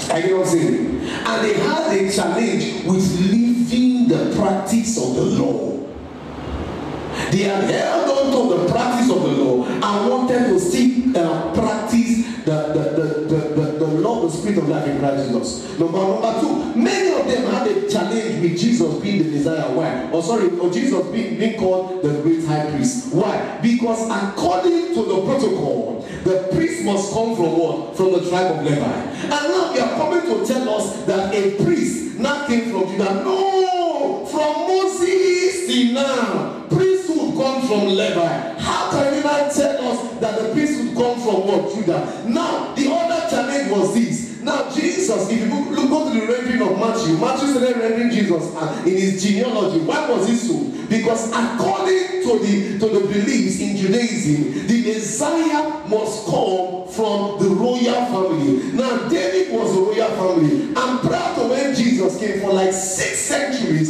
I 0.09 0.21
get 0.21 0.35
what 0.35 0.47
I'm 0.47 0.51
saying? 0.51 1.01
And 1.01 1.45
they 1.45 1.53
had 1.59 1.93
a 1.93 2.11
challenge 2.11 2.85
with 2.85 3.19
living 3.29 4.07
the 4.07 4.35
practice 4.35 4.97
of 4.97 5.13
the 5.13 5.21
law. 5.21 5.77
They 7.29 7.43
had 7.43 7.69
held 7.69 8.09
on 8.09 8.49
to 8.49 8.57
the 8.57 8.71
practice 8.71 9.11
of 9.11 9.21
the 9.21 9.43
law 9.43 9.63
and 9.67 10.09
wanted 10.09 10.47
to 10.47 10.59
still 10.59 11.15
uh, 11.15 11.53
practice 11.53 12.26
the, 12.47 12.71
the, 12.71 12.79
the, 12.79 13.07
the, 13.27 13.61
the, 13.61 13.85
the 13.85 13.87
law, 13.99 14.25
the 14.25 14.31
spirit 14.31 14.57
of 14.57 14.69
life 14.69 14.87
in 14.87 14.99
Christ 14.99 15.27
Jesus. 15.27 15.77
Number, 15.77 15.97
number 15.97 16.39
two, 16.39 16.79
many 16.79 17.19
of 17.19 17.27
them 17.27 17.51
had 17.51 17.67
a 17.67 17.89
challenge 17.89 18.41
with 18.41 18.57
Jesus 18.57 18.93
being 19.01 19.23
the 19.23 19.37
Messiah. 19.37 19.69
Why? 19.75 20.09
Or 20.11 20.23
sorry, 20.23 20.57
or 20.57 20.71
Jesus 20.71 21.05
being, 21.07 21.37
being 21.37 21.59
called 21.59 22.01
the 22.01 22.21
great 22.21 22.45
high 22.45 22.71
priest. 22.71 23.13
Why? 23.13 23.59
Because 23.61 24.09
according 24.09 24.93
to 24.93 25.03
the 25.03 25.21
protocol, 25.25 26.07
the 26.23 26.47
priest 26.53 26.85
must 26.85 27.11
come 27.11 27.35
from 27.35 27.57
what? 27.59 27.97
From 27.97 28.13
the 28.13 28.29
tribe 28.29 28.55
of 28.55 28.63
Levi. 28.63 28.81
And 28.81 29.29
now 29.29 29.73
you 29.73 29.81
are 29.81 29.97
coming 29.97 30.21
to 30.21 30.45
tell 30.45 30.69
us 30.69 31.03
that 31.03 31.35
a 31.35 31.61
priest 31.61 32.17
now 32.17 32.47
came 32.47 32.71
from 32.71 32.87
Judah. 32.87 33.25
No! 33.25 34.25
From 34.31 34.67
Moses 34.67 35.67
till 35.67 35.93
now. 35.93 36.65
Priesthood 36.69 37.35
comes 37.35 37.67
from 37.67 37.87
Levi. 37.87 38.56
How 38.97 39.03
can 39.03 39.15
you 39.15 39.21
tell 39.21 39.91
us 39.91 40.19
that 40.19 40.41
the 40.41 40.53
priesthood 40.53 40.97
comes 40.97 41.23
from 41.23 41.47
what? 41.47 41.75
Judah. 41.75 42.23
Now, 42.27 42.73
the 42.73 42.91
other 42.91 43.29
challenge 43.29 43.71
was 43.71 43.93
this. 43.93 44.41
Now, 44.41 44.71
Jesus, 44.73 45.29
if 45.29 45.39
you 45.39 45.53
look, 45.53 45.89
go 45.89 46.11
to 46.11 46.19
the 46.19 46.25
rendering 46.25 46.61
of 46.61 46.79
Matthew, 46.79 47.17
Matthew 47.17 47.49
started 47.49 47.77
rendering 47.77 48.09
Jesus 48.09 48.55
uh, 48.55 48.83
in 48.85 48.93
his 48.93 49.21
genealogy. 49.21 49.85
Why 49.85 50.09
was 50.09 50.27
it 50.29 50.37
so? 50.37 50.57
Because 50.87 51.29
according 51.29 52.23
to 52.23 52.39
the 52.39 52.79
to 52.79 52.87
the 52.87 53.07
beliefs 53.07 53.59
in 53.59 53.75
Judaism, 53.77 54.65
the 54.67 54.81
Messiah 54.87 55.85
must 55.87 56.25
come 56.25 56.87
from 56.87 57.37
the 57.43 57.49
royal 57.53 58.05
family. 58.07 58.71
Now, 58.73 59.07
David 59.09 59.53
was 59.53 59.77
a 59.77 59.81
royal 59.81 60.09
family, 60.15 60.73
and 60.73 60.99
prior 61.01 61.35
to 61.35 61.47
when 61.49 61.75
Jesus 61.75 62.17
came 62.19 62.39
for 62.39 62.53
like 62.53 62.71
six 62.73 63.19
centuries, 63.19 63.86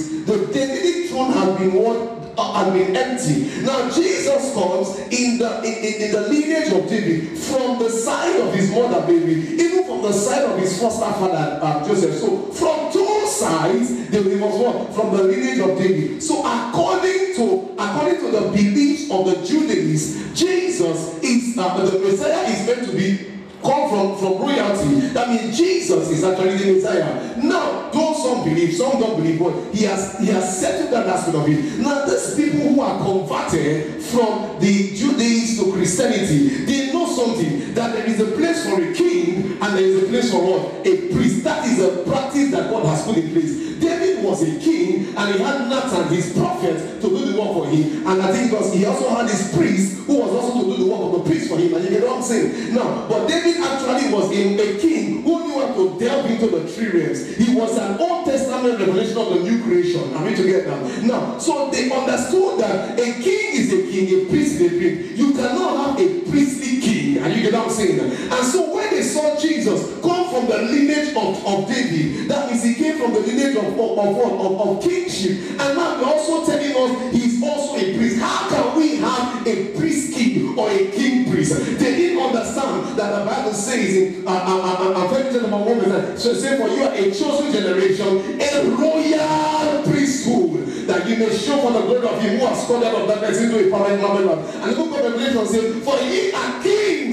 uh, 2.55 2.73
been 2.73 2.95
empty. 2.95 3.61
Now 3.61 3.89
Jesus 3.89 4.53
comes 4.53 4.99
in 5.11 5.37
the 5.37 5.61
in, 5.63 6.03
in, 6.03 6.11
the 6.11 6.21
lineage 6.29 6.71
of 6.73 6.89
David 6.89 7.37
from 7.37 7.79
the 7.79 7.89
side 7.89 8.39
of 8.39 8.53
his 8.53 8.71
mother 8.71 9.01
Mary, 9.07 9.35
even 9.35 9.85
from 9.85 10.01
the 10.01 10.13
side 10.13 10.43
of 10.43 10.57
his 10.59 10.79
foster 10.79 11.11
father 11.13 11.59
uh, 11.61 11.87
Joseph. 11.87 12.15
So 12.15 12.51
from 12.51 12.91
two 12.91 13.27
sides, 13.27 14.09
there 14.09 14.21
was 14.21 14.59
what 14.59 14.93
from 14.93 15.15
the 15.15 15.23
lineage 15.23 15.59
of 15.59 15.77
David. 15.77 16.21
So 16.23 16.39
according 16.45 17.35
to 17.35 17.75
according 17.77 18.19
to 18.21 18.31
the 18.31 18.41
beliefs 18.51 19.11
of 19.11 19.25
the 19.25 19.45
Judaism, 19.45 20.35
Jesus 20.35 21.19
is 21.23 21.57
uh, 21.57 21.77
the 21.77 21.99
Messiah 21.99 22.47
is 22.49 22.67
meant 22.67 22.87
to 22.89 22.95
be 22.95 23.36
come 23.61 23.89
from 23.89 24.17
from 24.17 24.41
royalty. 24.41 25.07
That 25.13 25.29
means 25.29 25.57
jesus 25.57 26.09
is 26.09 26.23
actually 26.23 26.57
the 26.57 26.73
messiah. 26.73 27.37
Now 27.37 27.89
though 27.91 28.13
some 28.13 28.43
believe 28.43 28.73
some 28.73 28.99
don't 28.99 29.17
believe 29.17 29.39
but 29.39 29.73
he 29.73 29.85
has 29.85 30.19
he 30.19 30.27
has 30.27 30.59
settled 30.59 30.91
that 30.93 31.07
aspect 31.07 31.37
of 31.37 31.47
it. 31.47 31.79
Now 31.79 32.05
these 32.05 32.35
people 32.35 32.59
who 32.59 32.81
are 32.81 32.97
converted 33.03 34.01
from 34.03 34.59
the 34.59 34.95
judaism 34.95 35.65
to 35.65 35.71
christianity 35.73 36.65
they 36.65 36.93
know 36.93 37.07
something 37.07 37.73
that 37.73 37.93
there 37.93 38.05
is 38.05 38.19
a 38.19 38.31
place 38.37 38.67
for 38.69 38.81
a 38.81 38.93
king 38.93 39.57
and 39.61 39.77
there 39.77 39.83
is 39.83 40.03
a 40.03 40.07
place 40.07 40.31
for 40.31 40.41
what? 40.41 40.85
A 40.85 41.11
priest. 41.13 41.43
That 41.43 41.65
is 41.65 41.79
a 41.79 42.03
practice 42.03 42.51
that 42.51 42.69
god 42.69 42.85
has 42.85 43.03
put 43.05 43.17
in 43.17 43.31
place. 43.31 43.79
David 43.79 44.23
was 44.23 44.41
a 44.43 44.59
king 44.59 45.15
and 45.15 45.35
he 45.35 45.41
had 45.41 45.69
nathan 45.69 46.07
his 46.07 46.33
prophet 46.33 47.01
to 47.01 47.09
do 47.09 47.31
the 47.31 47.39
work 47.39 47.53
for 47.53 47.67
him. 47.67 48.07
And 48.07 48.21
i 48.21 48.31
think 48.31 48.51
because 48.51 48.73
he 48.73 48.85
also 48.85 49.09
had 49.09 49.29
his 49.29 49.53
priest 49.55 49.96
who 50.07 50.19
was 50.19 50.31
also 50.31 50.63
to 50.63 50.77
do 50.77 50.83
the 50.83 50.89
work 50.89 51.01
of 51.01 51.11
the 51.23 51.29
priest 51.29 51.49
for 51.49 51.57
him 51.57 51.73
and 51.75 51.83
you 51.83 51.91
get 51.91 52.03
what 52.03 52.17
i'm 52.17 52.23
saying? 52.23 52.73
Now 52.73 53.07
but 53.07 53.27
david 53.27 53.57
actually 53.61 54.11
was 54.13 54.31
a, 54.31 54.41
a 54.57 54.79
king 54.79 55.21
who 55.23 55.45
knew 55.45 55.59
how 55.59 55.73
to 55.73 55.99
delve 55.99 56.31
into 56.31 56.47
the 56.47 56.73
tree 56.73 56.89
realms. 57.01 57.35
He 57.35 57.53
was 57.53 57.77
an 57.77 57.99
old 57.99 58.25
testament 58.25 58.79
revelation 58.79 59.17
of 59.17 59.33
the 59.33 59.39
new 59.43 59.61
creation. 59.63 60.13
Are 60.15 60.23
we 60.23 60.33
together 60.35 60.75
now 61.03 61.37
so 61.37 61.69
they 61.69 61.91
understood 61.91 62.59
that 62.59 62.97
a 62.97 63.13
king 63.21 63.59
is 63.59 63.73
a 63.73 63.91
king 63.91 64.07
a 64.07 64.29
priest 64.29 64.59
is 64.59 64.73
a 64.73 64.77
priest. 64.77 65.17
You 65.17 65.33
cannot 65.33 65.97
have 65.97 65.99
a 65.99 66.21
priestly 66.29 66.81
king. 66.81 67.17
And 67.17 67.33
you 67.35 67.41
get 67.43 67.53
what 67.53 67.65
i'm 67.67 67.69
saying? 67.69 67.99
And 67.99 68.45
so 68.47 68.73
when 68.73 68.89
they 68.89 69.03
saw 69.03 69.37
jesus 69.39 69.96
from 70.37 70.47
the 70.47 70.61
lineage 70.69 71.15
of 71.15 71.45
of 71.45 71.67
david. 71.67 72.29
That 72.29 72.49
means 72.49 72.63
he 72.63 72.75
came 72.75 72.97
from 72.99 73.13
the 73.13 73.21
lineage 73.21 73.55
of 73.55 73.65
of 73.73 73.97
of 73.97 74.41
of, 74.41 74.61
of, 74.61 74.83
kingship. 74.83 75.31
And 75.59 75.77
now 75.77 75.97
they're 75.97 76.05
also 76.05 76.45
telling 76.45 76.75
us 76.77 77.13
he's 77.13 77.41
also 77.41 77.75
a 77.75 77.97
priest. 77.97 78.19
How 78.21 78.49
can 78.49 78.77
we 78.77 78.97
have 78.97 79.47
a 79.47 79.73
priest 79.77 80.13
king 80.13 80.57
or 80.57 80.69
a 80.69 80.91
king 80.91 81.31
priest? 81.31 81.57
They 81.79 81.97
didn't 81.97 82.21
understand 82.21 82.97
that 82.97 83.19
the 83.19 83.25
bible 83.25 83.53
says 83.53 83.95
in 83.95 84.27
uh, 84.27 84.31
uh, 84.31 84.35
uh, 84.35 84.93
uh, 84.93 85.09
First 85.09 85.31
Timothy 85.31 85.49
number 85.49 85.71
one 85.71 85.79
verse 85.79 86.23
so 86.23 86.33
say 86.33 86.57
for 86.57 86.67
you 86.67 86.83
are 86.83 86.93
a 86.93 87.11
chosen 87.11 87.51
generation 87.51 88.41
a 88.41 88.75
royal 88.75 89.83
priesthood 89.83 90.65
that 90.87 91.07
you 91.07 91.17
may 91.17 91.35
show 91.35 91.57
for 91.61 91.71
the 91.73 91.81
glory 91.81 92.07
of 92.07 92.21
him 92.21 92.39
who 92.39 92.45
has 92.45 92.65
called 92.65 92.83
out 92.83 92.95
of 92.95 93.07
darkness 93.07 93.41
into 93.41 93.67
a 93.67 93.71
permanent 93.71 94.01
marvelous 94.01 94.55
and 94.55 94.71
the 94.71 94.75
book 94.75 94.97
of 94.97 95.05
revelation 95.05 95.45
says 95.45 95.83
for 95.83 95.99
ye 96.01 96.31
are 96.33 96.61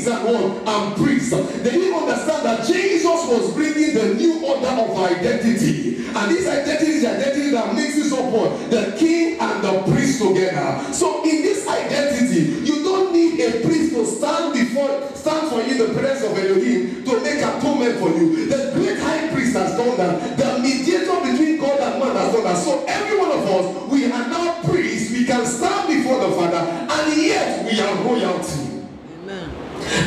kings 0.04 0.06
and 0.06 0.24
what 0.24 0.68
and 0.68 0.96
priests. 0.96 1.30
They 1.30 1.70
didn't 1.70 1.94
understand 1.94 2.44
that 2.44 2.66
jesus 2.66 3.04
was 3.04 3.54
bringing 3.54 3.94
the 3.94 4.14
new 4.14 4.44
order 4.44 4.66
of 4.66 4.96
identity. 4.98 5.96
And 6.14 6.30
this 6.30 6.46
identity 6.46 6.92
is 6.92 7.02
the 7.02 7.10
identity 7.10 7.50
that 7.50 7.74
mixes 7.74 8.12
up 8.12 8.24
what 8.30 8.70
the 8.70 8.94
king 8.98 9.40
and 9.40 9.64
the 9.64 9.82
priest 9.92 10.22
together. 10.22 10.92
So 10.92 11.24
in 11.24 11.42
this 11.42 11.66
identity 11.66 12.64
you 12.64 12.82
don't 12.84 13.12
need 13.12 13.40
a 13.40 13.64
priest 13.66 13.94
to 13.94 14.06
stand 14.06 14.54
before 14.54 15.10
stand 15.14 15.48
for 15.50 15.62
you 15.62 15.86
the 15.86 15.94
presence 15.94 16.30
of 16.30 16.38
elohim 16.38 17.04
to 17.04 17.20
make 17.22 17.38
atonement 17.38 17.98
for 17.98 18.10
you. 18.10 18.46
The 18.46 18.72
great 18.74 18.98
high 18.98 19.28
priest 19.32 19.56
has 19.56 19.76
done 19.76 19.96
that. 19.96 20.36
The 20.36 20.58
mediator 20.60 21.20
between 21.20 21.58
god 21.58 21.80
and 21.80 22.00
man 22.00 22.16
has 22.16 22.32
done 22.32 22.44
that. 22.44 22.58
So 22.58 22.84
every 22.86 23.18
one 23.18 23.30
of 23.30 23.44
us 23.44 23.90
we 23.90 24.04
are 24.06 24.28
now 24.28 24.62
priests. 24.64 25.12
We 25.12 25.24
can 25.24 25.46
stand 25.46 25.88
before 25.88 26.20
the 26.20 26.34
father 26.36 26.58
and 26.58 27.22
yet 27.22 27.64
we 27.64 27.80
are 27.80 27.94
royalty. 28.04 28.73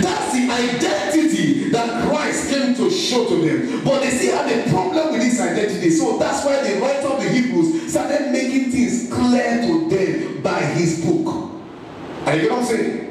That's 0.01 0.33
the 0.33 0.49
identity 0.49 1.69
that 1.69 2.07
Christ 2.09 2.49
came 2.49 2.75
to 2.75 2.89
show 2.89 3.27
to 3.27 3.35
them. 3.35 3.83
But 3.83 4.01
they 4.01 4.09
still 4.09 4.37
had 4.37 4.51
a 4.51 4.69
problem 4.69 5.11
with 5.13 5.21
this 5.21 5.39
identity. 5.39 5.89
So 5.91 6.17
that's 6.17 6.45
why 6.45 6.61
the 6.63 6.79
writer 6.81 7.07
of 7.07 7.21
the 7.21 7.29
Hebrews 7.29 7.91
started 7.91 8.31
making 8.31 8.71
things 8.71 9.11
clear 9.11 9.61
to 9.61 9.89
them 9.89 10.41
by 10.41 10.61
his 10.61 11.05
book. 11.05 11.51
Are 12.25 12.35
you 12.35 12.41
get 12.41 12.51
what 12.51 12.59
I'm 12.59 12.65
saying? 12.65 13.03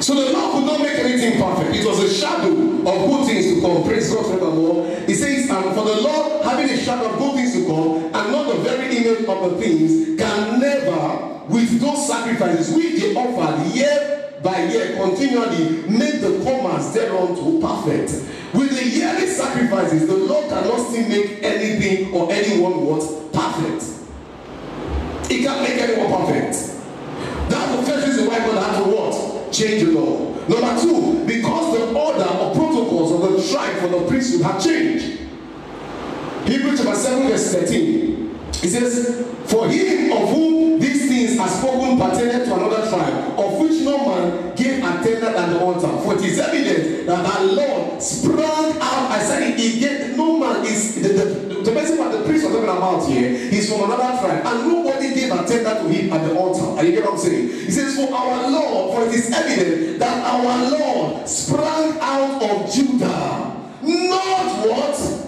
So 0.00 0.14
the 0.14 0.32
law 0.32 0.52
could 0.52 0.66
not 0.66 0.80
make 0.80 0.98
anything 0.98 1.40
perfect. 1.40 1.74
It 1.74 1.86
was 1.86 1.98
a 2.00 2.14
shadow 2.14 2.52
of 2.52 3.10
good 3.10 3.26
things 3.26 3.54
to 3.54 3.60
come. 3.60 3.82
Praise 3.84 4.12
God 4.12 4.26
forevermore. 4.26 4.86
He 5.06 5.14
says, 5.14 5.48
and 5.48 5.74
for 5.74 5.84
the 5.84 6.00
Lord 6.02 6.44
having 6.44 6.68
a 6.68 6.76
shadow 6.76 7.10
of 7.10 7.18
good 7.18 7.34
things 7.36 7.54
to 7.54 7.66
come, 7.66 8.04
and 8.04 8.32
not 8.32 8.54
the 8.54 8.60
very 8.60 8.96
image 8.96 9.26
of 9.26 9.50
the 9.50 9.56
things, 9.58 10.20
can 10.20 10.60
never, 10.60 11.44
with 11.48 11.80
those 11.80 12.06
sacrifices 12.06 12.74
which 12.74 13.00
they 13.00 13.14
offered 13.14 13.74
year 13.74 14.25
by 14.42 14.64
year 14.64 14.96
continually, 14.96 15.88
make 15.88 16.20
the 16.20 16.42
comers 16.44 16.92
thereunto 16.92 17.60
perfect. 17.60 18.10
With 18.54 18.70
the 18.78 18.86
yearly 18.88 19.26
sacrifices, 19.26 20.06
the 20.06 20.16
Lord 20.16 20.48
cannot 20.48 20.78
still 20.88 21.08
make 21.08 21.42
anything 21.42 22.12
or 22.14 22.30
anyone 22.30 22.84
what 22.86 23.32
perfect. 23.32 23.84
He 25.30 25.42
can't 25.42 25.62
make 25.62 25.80
anyone 25.80 26.10
perfect. 26.10 26.76
That's 27.50 27.76
the 27.76 27.82
first 27.82 28.06
reason 28.06 28.26
why 28.26 28.38
God 28.38 28.62
had 28.62 28.84
to 28.84 28.90
what? 28.90 29.52
Change 29.52 29.84
the 29.84 29.92
law. 29.92 30.34
Number 30.48 30.80
two, 30.80 31.24
because 31.26 31.78
the 31.78 31.92
order 31.92 32.24
or 32.24 32.54
protocols 32.54 33.12
of 33.12 33.32
the 33.32 33.52
tribe 33.52 33.76
for 33.78 33.88
the 33.88 34.06
priesthood 34.06 34.42
have 34.42 34.62
changed. 34.62 35.20
Hebrews 36.46 36.80
chapter 36.80 36.94
7, 36.94 37.28
verse 37.28 37.52
13. 37.52 38.38
It 38.62 38.68
says, 38.70 39.26
For 39.46 39.68
him 39.68 40.12
of 40.12 40.28
whom 40.30 40.78
these 40.78 41.08
things 41.08 41.38
are 41.38 41.48
spoken 41.48 41.98
pertaining 41.98 42.46
to 42.46 42.54
another 42.54 42.88
tribe, 42.88 43.15
it 46.18 46.24
is 46.24 46.38
evident 46.38 47.06
that 47.06 47.24
our 47.24 47.44
Lord 47.44 48.02
sprang 48.02 48.76
out. 48.80 49.10
I 49.10 49.22
said 49.22 49.42
it, 49.42 49.56
gave, 49.56 50.16
no 50.16 50.38
man 50.38 50.64
is, 50.64 50.94
the, 50.96 51.08
the, 51.08 51.62
the 51.62 51.72
person 51.72 51.98
what 51.98 52.12
the 52.12 52.24
priest 52.24 52.44
was 52.44 52.54
talking 52.54 52.68
about 52.68 53.08
here, 53.08 53.36
he's 53.50 53.70
from 53.70 53.84
another 53.84 54.18
tribe, 54.18 54.44
and 54.44 54.68
nobody 54.68 55.14
gave 55.14 55.32
attendant 55.32 55.82
to 55.82 55.88
him 55.88 56.12
at 56.12 56.28
the 56.28 56.36
altar. 56.36 56.78
Are 56.78 56.84
you 56.84 56.92
get 56.92 57.04
what 57.04 57.14
I'm 57.14 57.18
saying? 57.18 57.48
He 57.48 57.70
says, 57.70 57.96
For 57.96 58.12
our 58.14 58.50
Lord, 58.50 58.94
for 58.94 59.08
it 59.08 59.14
is 59.14 59.32
evident 59.32 59.98
that 59.98 60.24
our 60.24 60.70
Lord 60.70 61.28
sprang 61.28 61.98
out 62.00 62.42
of 62.42 62.72
Judah. 62.72 63.52
Not 63.82 64.66
what? 64.66 65.26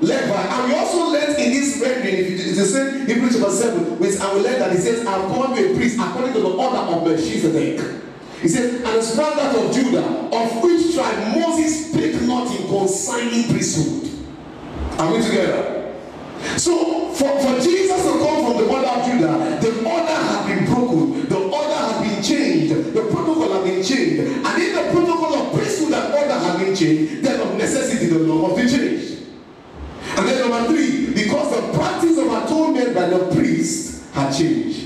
Levi. 0.00 0.34
And 0.34 0.68
we 0.68 0.78
also 0.78 1.10
learned 1.10 1.38
in 1.38 1.52
this 1.52 1.80
rendering, 1.80 2.14
if 2.14 2.26
it 2.26 2.40
is 2.40 2.58
the 2.58 2.64
same 2.64 3.06
Hebrews 3.06 3.38
chapter 3.38 3.50
7, 3.50 3.98
which 3.98 4.18
I 4.20 4.32
will 4.32 4.42
learn 4.42 4.58
that 4.58 4.72
it 4.72 4.80
says, 4.80 5.06
I'm 5.06 5.28
called 5.30 5.56
you 5.56 5.72
a 5.72 5.76
priest 5.76 5.98
according 6.00 6.34
to 6.34 6.40
the 6.40 6.48
order 6.48 6.76
of 6.76 7.04
Melchizedek. 7.04 8.03
He 8.44 8.50
says, 8.50 8.82
and 8.84 9.02
sprang 9.02 9.40
out 9.40 9.56
of 9.56 9.72
Judah, 9.72 10.04
of 10.04 10.62
which 10.62 10.94
tribe 10.94 11.34
Moses 11.34 11.88
spake 11.88 12.20
not 12.28 12.54
in 12.54 12.68
consigning 12.68 13.48
priesthood. 13.48 14.10
Are 14.98 15.10
we 15.10 15.22
together? 15.22 15.94
So, 16.58 17.08
for, 17.14 17.40
for 17.40 17.58
Jesus 17.58 18.02
to 18.02 18.12
come 18.18 18.44
from 18.44 18.58
the 18.58 18.68
order 18.68 18.86
of 18.86 19.06
Judah, 19.06 19.58
the 19.62 19.88
order 19.88 20.12
had 20.12 20.46
been 20.46 20.66
broken, 20.66 21.26
the 21.26 21.38
order 21.38 21.74
had 21.74 22.02
been 22.02 22.22
changed, 22.22 22.92
the 22.92 23.00
protocol 23.10 23.50
had 23.50 23.64
been 23.64 23.82
changed. 23.82 24.20
And 24.20 24.62
if 24.62 24.74
the 24.74 24.90
protocol 24.92 25.34
of 25.36 25.54
priesthood 25.54 25.94
and 25.94 26.12
order 26.12 26.38
had 26.38 26.58
been 26.58 26.76
changed, 26.76 27.24
then 27.24 27.40
of 27.40 27.56
necessity 27.56 28.08
the 28.08 28.18
law 28.18 28.48
must 28.48 28.62
be 28.62 28.68
changed. 28.68 29.22
And 30.18 30.28
then 30.28 30.50
number 30.50 30.70
three, 30.70 31.14
because 31.14 31.50
the 31.50 31.78
practice 31.78 32.18
of 32.18 32.26
atonement 32.26 32.94
by 32.94 33.06
the 33.08 33.34
priest 33.34 34.04
had 34.12 34.36
changed. 34.36 34.83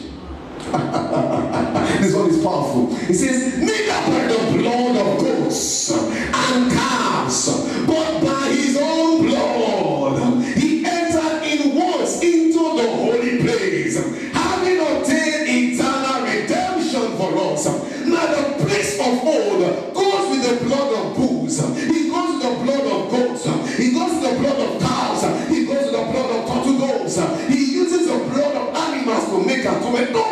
this 2.00 2.14
one 2.14 2.28
is 2.28 2.42
powerful. 2.42 2.94
He 2.94 3.14
says, 3.14 3.56
neither 3.58 4.00
by 4.06 4.26
the 4.28 4.58
blood 4.58 4.96
of 4.96 5.18
goats 5.20 5.90
and 5.90 6.70
calves, 6.70 7.46
but 7.86 8.20
by 8.22 8.48
his 8.50 8.76
own 8.78 9.26
blood, 9.26 10.44
he 10.44 10.84
entered 10.84 11.42
in 11.42 11.74
once 11.74 12.20
into 12.22 12.58
the 12.58 12.86
holy 12.86 13.38
place, 13.40 13.96
having 14.34 14.80
obtained 14.80 15.48
eternal 15.48 16.22
redemption 16.26 17.16
for 17.16 17.32
us. 17.48 17.64
Now 18.04 18.26
the 18.26 18.64
priest 18.64 19.00
of 19.00 19.24
old 19.24 19.94
goes 19.94 20.30
with 20.30 20.42
the 20.50 20.64
blood 20.66 20.92
of 20.92 21.16
bulls, 21.16 21.58
he 21.76 22.10
goes 22.10 22.34
with 22.34 22.42
the 22.42 22.52
blood 22.62 22.86
of 22.92 23.10
goats, 23.10 23.44
he 23.78 23.92
goes 23.92 24.12
with 24.12 24.22
the 24.22 24.38
blood 24.38 24.60
of 24.60 24.82
cows, 24.82 25.48
he 25.48 25.64
goes 25.64 25.84
with 25.86 25.92
the 25.92 26.04
blood 26.12 26.30
of 26.30 26.46
turtle 26.46 26.78
doves, 26.78 27.16
he 27.48 27.72
uses 27.72 28.06
the 28.06 28.18
blood 28.18 28.54
of 28.54 28.76
animals 28.76 29.24
to 29.30 29.46
make 29.46 29.64
atonement. 29.64 30.12
No 30.12 30.27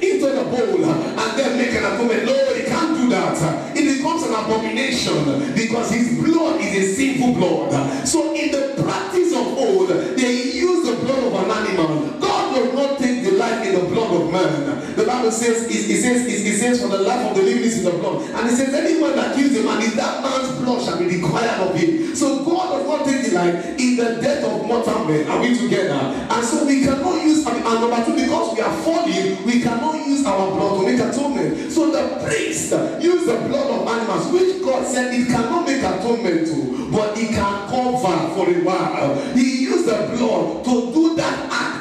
into 0.00 0.26
the 0.26 0.44
bowl 0.44 0.84
and 0.84 1.38
then 1.38 1.56
make 1.58 1.72
an 1.72 1.84
atonement. 1.84 2.24
No, 2.24 2.54
he 2.54 2.64
can't 2.64 2.96
do 2.96 3.08
that. 3.10 3.76
It 3.76 3.96
becomes 3.96 4.22
an 4.24 4.34
abomination 4.34 5.54
because 5.54 5.90
his 5.90 6.18
blood 6.22 6.60
is 6.60 6.74
a 6.74 6.94
sinful 6.94 7.34
blood. 7.34 8.06
So 8.06 8.34
in 8.34 8.50
the 8.50 8.82
practice 8.82 9.32
of 9.32 9.46
old, 9.56 9.88
they 9.88 10.32
use 10.52 10.86
the 10.86 10.96
blood 11.04 11.24
of 11.24 11.34
an 11.44 11.50
animal. 11.50 12.18
God 12.20 12.54
does 12.54 12.74
not 12.74 12.98
take 12.98 13.24
delight 13.24 13.66
in 13.66 13.74
the 13.74 13.86
blood 13.88 14.05
of 14.26 14.32
man. 14.32 14.96
The 14.96 15.04
Bible 15.04 15.30
says, 15.30 15.64
it, 15.64 15.90
it 15.90 16.00
says, 16.02 16.26
it, 16.26 16.46
it 16.46 16.58
says, 16.58 16.80
for 16.82 16.88
the 16.88 16.98
life 16.98 17.30
of 17.30 17.36
the 17.36 17.42
living 17.42 17.62
is 17.62 17.82
the 17.84 17.90
blood. 17.90 18.28
And 18.30 18.50
it 18.50 18.56
says, 18.56 18.74
anyone 18.74 19.14
that 19.16 19.36
kills 19.36 19.54
a 19.56 19.62
man 19.62 19.82
is 19.82 19.94
that 19.94 20.22
man's 20.22 20.58
blood 20.60 20.82
shall 20.82 20.98
be 20.98 21.06
required 21.06 21.60
of 21.60 21.74
him. 21.74 22.14
So 22.14 22.44
God 22.44 22.78
does 22.78 22.86
not 22.86 23.06
take 23.06 23.24
delight 23.24 23.54
in 23.78 23.96
the 23.96 24.20
death 24.20 24.44
of 24.44 24.66
mortal 24.66 25.04
men. 25.04 25.28
Are 25.28 25.40
we 25.40 25.56
together? 25.56 25.94
And 25.94 26.44
so 26.44 26.66
we 26.66 26.82
cannot 26.82 27.22
use, 27.22 27.46
and 27.46 27.64
number 27.64 28.04
two, 28.04 28.16
because 28.16 28.54
we 28.54 28.60
are 28.60 28.76
falling, 28.82 29.44
we 29.44 29.62
cannot 29.62 30.06
use 30.06 30.24
our 30.26 30.50
blood 30.50 30.80
to 30.80 30.86
make 30.86 31.00
atonement. 31.00 31.72
So 31.72 31.90
the 31.90 32.24
priest 32.24 32.72
used 33.02 33.26
the 33.28 33.36
blood 33.48 33.68
of 33.70 33.86
animals, 33.86 34.32
which 34.32 34.62
God 34.62 34.86
said 34.86 35.14
it 35.14 35.26
cannot 35.28 35.66
make 35.66 35.82
atonement 35.82 36.46
to, 36.48 36.90
but 36.90 37.16
it 37.18 37.30
can 37.30 37.68
cover 37.68 38.34
for 38.34 38.48
a 38.48 38.62
while. 38.64 39.14
He 39.34 39.62
used 39.62 39.86
the 39.86 40.16
blood 40.16 40.64
to 40.64 40.92
do 40.92 41.16
that 41.16 41.52
act. 41.52 41.75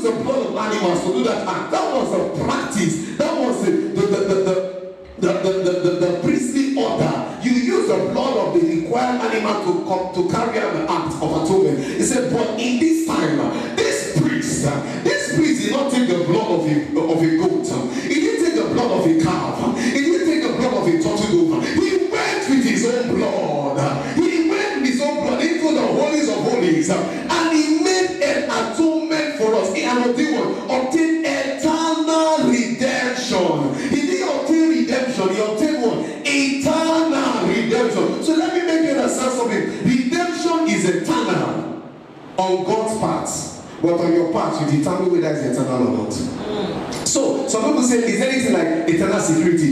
He 0.00 0.06
used 0.06 0.18
the 0.18 0.24
blood 0.24 0.46
of 0.46 0.56
animals 0.56 1.04
to 1.04 1.12
do 1.12 1.24
that 1.24 1.46
act. 1.46 1.70
That 1.72 1.94
was 1.94 2.10
the 2.10 2.44
practice. 2.44 3.18
That 3.18 3.38
was 3.38 3.64
the 3.64 3.70
the 3.70 4.06
the, 4.06 4.34
the 4.34 4.70
the, 5.20 5.32
the, 5.42 5.52
the, 5.52 5.72
the, 5.80 5.90
the 6.06 6.20
priestly 6.22 6.74
order, 6.82 7.38
you 7.42 7.50
use 7.50 7.88
the 7.88 7.96
blood 8.10 8.36
of 8.38 8.54
the 8.54 8.80
required 8.80 9.20
animal 9.20 9.62
to 9.64 9.84
come 9.84 10.14
to 10.14 10.32
carry 10.32 10.58
out 10.58 10.72
the 10.72 10.90
act 10.90 11.14
of 11.22 11.44
atonement. 11.44 11.78
He 11.78 12.02
said, 12.02 12.32
but 12.32 12.58
in 12.58 12.80
this 12.80 13.06
time, 13.06 13.38
eternal 45.64 45.88
or 45.88 46.04
not. 46.04 46.12
So 47.06 47.48
some 47.48 47.64
people 47.64 47.82
say, 47.82 47.98
is 47.98 48.18
there 48.20 48.30
anything 48.30 48.52
like 48.52 48.88
eternal 48.88 49.20
security? 49.20 49.69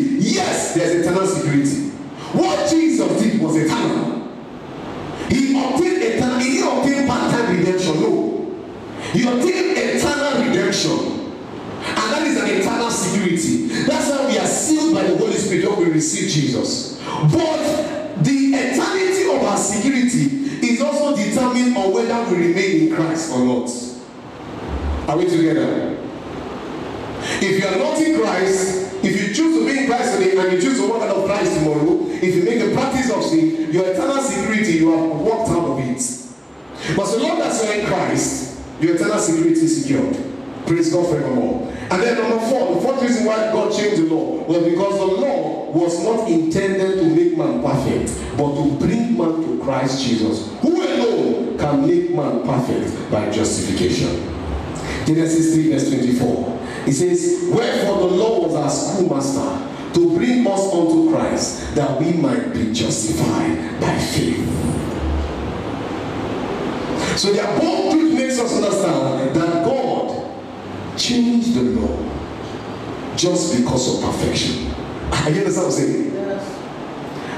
Just 73.18 73.58
because 73.58 73.94
of 73.94 74.04
perfection. 74.04 74.70
Are 75.10 75.30
you 75.30 75.40
understand 75.40 75.56
what 75.56 75.64
I'm 75.64 75.72
saying? 75.72 76.08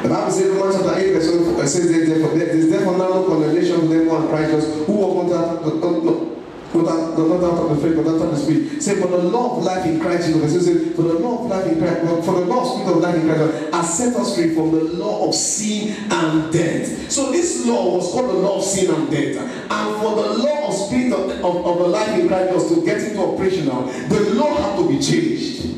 The 0.03 0.09
Bible 0.09 0.31
says 0.31 0.49
Romans 0.57 0.77
chapter 0.77 0.99
8 0.99 1.13
verse 1.13 1.29
1 1.29 1.69
says 1.69 2.09
therefore 2.09 2.39
there 2.39 2.49
is 2.49 2.71
therefore 2.71 2.97
now 2.97 3.09
no 3.09 3.27
condemnation 3.27 3.81
for 3.81 3.87
them 3.87 4.09
who 4.09 4.11
are 4.11 4.47
Jesus 4.47 4.87
who 4.87 4.93
walk 4.93 5.25
under 5.25 5.61
no, 5.61 6.01
no, 6.01 6.31
not 6.73 7.19
not 7.19 7.29
not 7.29 7.45
out 7.45 7.71
of 7.71 7.77
the 7.77 7.83
faith 7.83 7.97
but 7.97 8.09
out 8.09 8.23
of 8.23 8.31
the 8.31 8.37
spirit. 8.37 8.83
Say 8.83 8.99
for 9.01 9.09
the 9.09 9.19
law 9.19 9.59
of 9.59 9.65
life 9.65 9.85
in 9.85 10.01
Christ 10.01 10.29
Jesus. 10.29 10.55
It 10.55 10.61
says 10.63 10.97
for 10.97 11.03
the 11.03 11.15
law 11.15 11.45
of 11.45 11.51
life 11.51 11.67
in 11.67 11.79
Christ 11.79 12.01
for 12.25 12.33
the 12.33 12.47
law 12.47 12.63
of 12.63 12.81
spirit 12.81 12.97
of 12.97 13.03
life 13.03 13.15
in 13.17 13.23
Christ 13.29 13.75
has 13.75 13.99
set 13.99 14.17
us 14.17 14.37
free 14.37 14.55
from 14.55 14.73
the 14.73 14.85
law 14.85 15.29
of 15.29 15.35
sin 15.35 15.95
and 16.11 16.53
death. 16.53 17.11
So 17.11 17.31
this 17.31 17.67
law 17.67 17.97
was 17.97 18.11
called 18.11 18.31
the 18.31 18.35
law 18.35 18.59
of 18.59 18.65
sin 18.65 18.95
and 18.95 19.11
death. 19.11 19.37
And 19.71 20.01
for 20.01 20.17
the 20.17 20.45
law 20.45 20.69
of 20.69 20.75
spirit 20.75 21.13
of, 21.13 21.31
of, 21.45 21.67
of 21.67 21.79
the 21.79 21.89
life 21.89 22.19
in 22.19 22.27
Christ 22.27 22.53
Jesus 22.53 22.75
to 22.75 22.85
get 22.87 23.03
into 23.03 23.21
operational, 23.21 23.83
the 23.83 24.35
law 24.35 24.55
had 24.57 24.77
to 24.79 24.89
be 24.89 24.99
changed. 24.99 25.70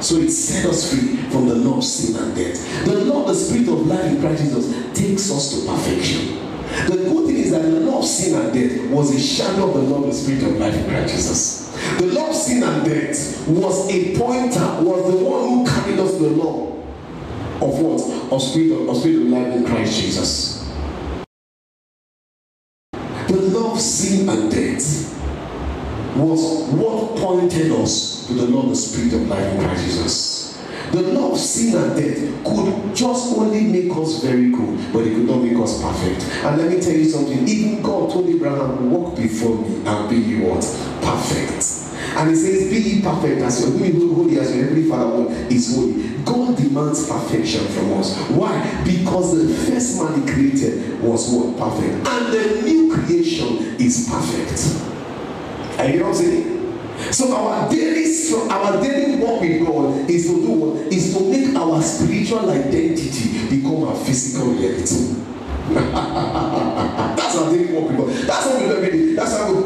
So 0.00 0.16
it 0.16 0.30
set 0.30 0.64
us 0.64 0.90
free 0.90 1.16
from 1.30 1.46
the 1.46 1.54
law 1.54 1.76
of 1.76 1.84
sin 1.84 2.16
and 2.16 2.34
death. 2.34 2.86
The 2.86 3.04
law, 3.04 3.26
the 3.26 3.34
spirit 3.34 3.68
of 3.68 3.86
life 3.86 4.04
in 4.06 4.20
Christ 4.20 4.42
Jesus 4.42 4.98
takes 4.98 5.30
us 5.30 5.60
to 5.60 5.66
perfection. 5.70 6.36
The 6.86 6.96
good 6.96 7.26
thing 7.26 7.36
is 7.36 7.50
that 7.50 7.62
the 7.62 7.80
law 7.80 7.98
of 7.98 8.04
sin 8.06 8.34
and 8.40 8.52
death 8.52 8.90
was 8.90 9.14
a 9.14 9.20
shadow 9.20 9.68
of 9.68 9.74
the 9.74 9.82
law 9.82 9.98
of 10.02 10.06
the 10.06 10.14
spirit 10.14 10.42
of 10.44 10.56
life 10.56 10.74
in 10.74 10.88
Christ 10.88 11.14
Jesus. 11.14 11.70
The 11.98 12.06
law 12.06 12.30
of 12.30 12.34
sin 12.34 12.62
and 12.62 12.84
death 12.84 13.46
was 13.48 13.90
a 13.90 14.16
pointer, 14.16 14.82
was 14.82 15.12
the 15.12 15.24
one 15.24 15.48
who 15.48 15.66
carried 15.66 15.98
us 15.98 16.16
the 16.16 16.30
law 16.30 16.76
of 17.60 17.78
what? 17.78 18.32
Of 18.32 18.40
spirit 18.40 18.80
of, 18.80 18.88
of 18.88 18.96
spirit 18.96 19.16
of 19.16 19.28
life 19.28 19.54
in 19.54 19.66
Christ 19.66 20.00
Jesus. 20.00 20.72
The 23.28 23.36
law 23.52 23.74
of 23.74 23.80
sin 23.80 24.28
and 24.28 24.50
death 24.50 25.10
was 26.16 26.70
what 26.70 27.18
pointed 27.18 27.72
us 27.72 28.19
to 28.30 28.36
the 28.36 28.46
law 28.46 28.62
of 28.62 28.68
the 28.68 28.76
spirit 28.76 29.12
of 29.12 29.26
life 29.28 29.44
in 29.54 29.60
Christ 29.60 29.84
Jesus. 29.84 30.58
The 30.92 31.02
law 31.02 31.32
of 31.32 31.38
sin 31.38 31.74
and 31.76 31.96
death 31.96 32.44
could 32.44 32.94
just 32.94 33.36
only 33.36 33.62
make 33.62 33.90
us 33.96 34.22
very 34.22 34.50
good, 34.50 34.92
but 34.92 35.00
it 35.00 35.14
could 35.14 35.26
not 35.26 35.42
make 35.42 35.56
us 35.58 35.82
perfect. 35.82 36.22
And 36.44 36.58
let 36.58 36.70
me 36.70 36.80
tell 36.80 36.92
you 36.92 37.04
something, 37.04 37.46
even 37.48 37.82
God 37.82 38.10
told 38.10 38.28
Abraham, 38.28 38.90
walk 38.90 39.16
before 39.16 39.56
me 39.56 39.82
and 39.84 40.08
be 40.08 40.16
you 40.16 40.46
what? 40.46 40.62
Perfect. 41.02 41.88
And 42.16 42.30
he 42.30 42.36
says, 42.36 42.70
Be 42.70 42.78
ye 42.78 43.02
perfect 43.02 43.40
as 43.42 43.60
your 43.62 43.78
being 43.78 44.14
holy 44.14 44.38
as 44.38 44.54
your 44.54 44.64
heavenly 44.64 44.88
Father 44.88 45.32
is 45.48 45.74
holy. 45.74 46.08
God 46.24 46.56
demands 46.56 47.08
perfection 47.08 47.66
from 47.66 47.92
us. 47.94 48.16
Why? 48.30 48.82
Because 48.84 49.36
the 49.38 49.54
first 49.70 50.02
man 50.02 50.22
he 50.22 50.32
created 50.32 51.00
was 51.00 51.32
what? 51.32 51.56
Perfect. 51.56 52.06
And 52.06 52.32
the 52.32 52.62
new 52.62 52.94
creation 52.94 53.76
is 53.80 54.08
perfect. 54.10 55.78
Are 55.78 55.88
you 55.88 56.00
know 56.00 56.08
what 56.08 56.16
I'm 56.16 56.22
saying? 56.22 56.59
So 57.10 57.34
our 57.36 57.70
daily 57.70 58.06
our 58.50 58.82
daily 58.82 59.16
work 59.16 59.40
with 59.40 59.66
God 59.66 60.08
is 60.08 60.26
to 60.26 60.40
do 60.40 60.50
what? 60.50 60.92
Is 60.92 61.16
to 61.16 61.24
make 61.24 61.54
our 61.56 61.82
spiritual 61.82 62.48
identity 62.50 63.48
become 63.48 63.84
our 63.84 63.96
physical 63.96 64.52
reality. 64.52 65.16
that's 65.70 67.36
our 67.36 67.50
daily 67.50 67.72
work 67.72 67.90
with 67.90 67.96
God. 67.98 68.08
That's 68.26 68.46
what 68.46 68.60
we 68.60 68.68
do 68.68 68.76
every 68.76 68.90
day. 68.90 69.14
That's 69.14 69.32
why 69.32 69.50
we 69.50 69.59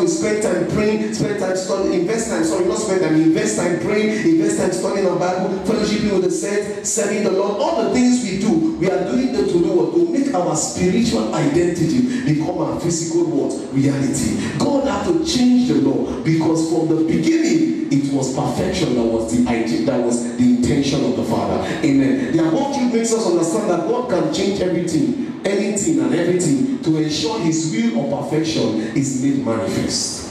we 0.00 0.08
spend 0.08 0.42
time 0.42 0.68
praying, 0.70 1.12
spend 1.14 1.40
time 1.40 1.56
studying, 1.56 2.00
invest 2.00 2.30
time. 2.30 2.44
Sorry, 2.44 2.64
not 2.66 2.78
spend 2.78 3.02
time, 3.02 3.14
invest 3.14 3.56
time 3.56 3.80
praying, 3.80 4.26
invest 4.26 4.58
time 4.58 4.72
studying 4.72 5.06
our 5.06 5.18
Bible, 5.18 5.50
fellowshipping 5.64 6.12
with 6.12 6.24
the 6.24 6.30
saints, 6.30 6.90
serving 6.90 7.24
the 7.24 7.32
Lord. 7.32 7.60
All 7.60 7.84
the 7.84 7.92
things 7.92 8.22
we 8.22 8.38
do, 8.40 8.76
we 8.76 8.90
are 8.90 9.04
doing 9.10 9.32
them 9.32 9.46
to 9.46 9.52
do 9.52 9.72
what? 9.72 9.94
To 9.94 10.08
make 10.08 10.34
our 10.34 10.56
spiritual 10.56 11.34
identity 11.34 12.24
become 12.24 12.58
our 12.58 12.80
physical 12.80 13.24
what? 13.26 13.74
Reality. 13.74 14.58
God 14.58 14.86
had 14.88 15.06
to 15.06 15.24
change 15.24 15.68
the 15.68 15.76
law 15.76 16.20
because 16.22 16.70
from 16.70 16.88
the 16.88 17.04
beginning 17.04 17.79
was 18.20 18.34
perfection 18.34 18.96
that 18.96 19.02
was 19.02 19.32
the 19.32 19.50
idea, 19.50 19.86
that 19.86 19.98
was 19.98 20.36
the 20.36 20.44
intention 20.44 21.02
of 21.06 21.16
the 21.16 21.24
Father. 21.24 21.66
Amen. 21.82 22.36
The 22.36 22.46
above 22.46 22.76
truth 22.76 22.92
makes 22.92 23.14
us 23.14 23.26
understand 23.26 23.70
that 23.70 23.88
God 23.88 24.10
can 24.10 24.32
change 24.32 24.60
everything, 24.60 25.40
anything 25.44 26.00
and 26.00 26.14
everything 26.14 26.82
to 26.82 26.98
ensure 26.98 27.40
his 27.40 27.72
will 27.74 28.04
of 28.04 28.24
perfection 28.24 28.80
is 28.94 29.22
made 29.22 29.44
manifest. 29.44 30.28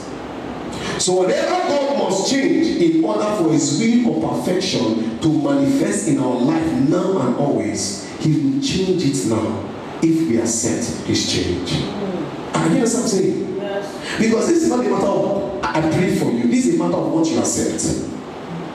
So 1.00 1.14
whatever 1.14 1.50
God 1.50 1.98
must 1.98 2.30
change 2.30 2.80
in 2.80 3.04
order 3.04 3.36
for 3.36 3.52
his 3.52 3.80
will 3.80 4.22
of 4.22 4.38
perfection 4.38 5.18
to 5.18 5.28
manifest 5.28 6.06
in 6.08 6.20
our 6.20 6.36
life 6.36 6.72
now 6.88 7.18
and 7.26 7.36
always, 7.36 8.08
he 8.20 8.32
will 8.32 8.62
change 8.62 9.02
it 9.02 9.28
now 9.28 9.68
if 10.00 10.28
we 10.28 10.38
accept 10.38 11.06
his 11.08 11.32
change. 11.32 11.72
Are 12.54 12.68
you 12.68 12.74
understand 12.76 13.04
what 13.04 13.12
I'm 13.14 13.18
saying? 13.18 13.56
Yes. 13.56 14.18
Because 14.18 14.46
this 14.46 14.62
is 14.62 14.68
not 14.68 14.86
a 14.86 14.90
matter 14.90 15.06
of 15.06 15.59
I 15.72 15.80
pray 15.80 16.16
for 16.16 16.32
you. 16.32 16.48
This 16.48 16.66
is 16.66 16.74
a 16.74 16.78
matter 16.78 16.96
of 16.96 17.12
what 17.12 17.28
you 17.28 17.38
accept. 17.38 18.10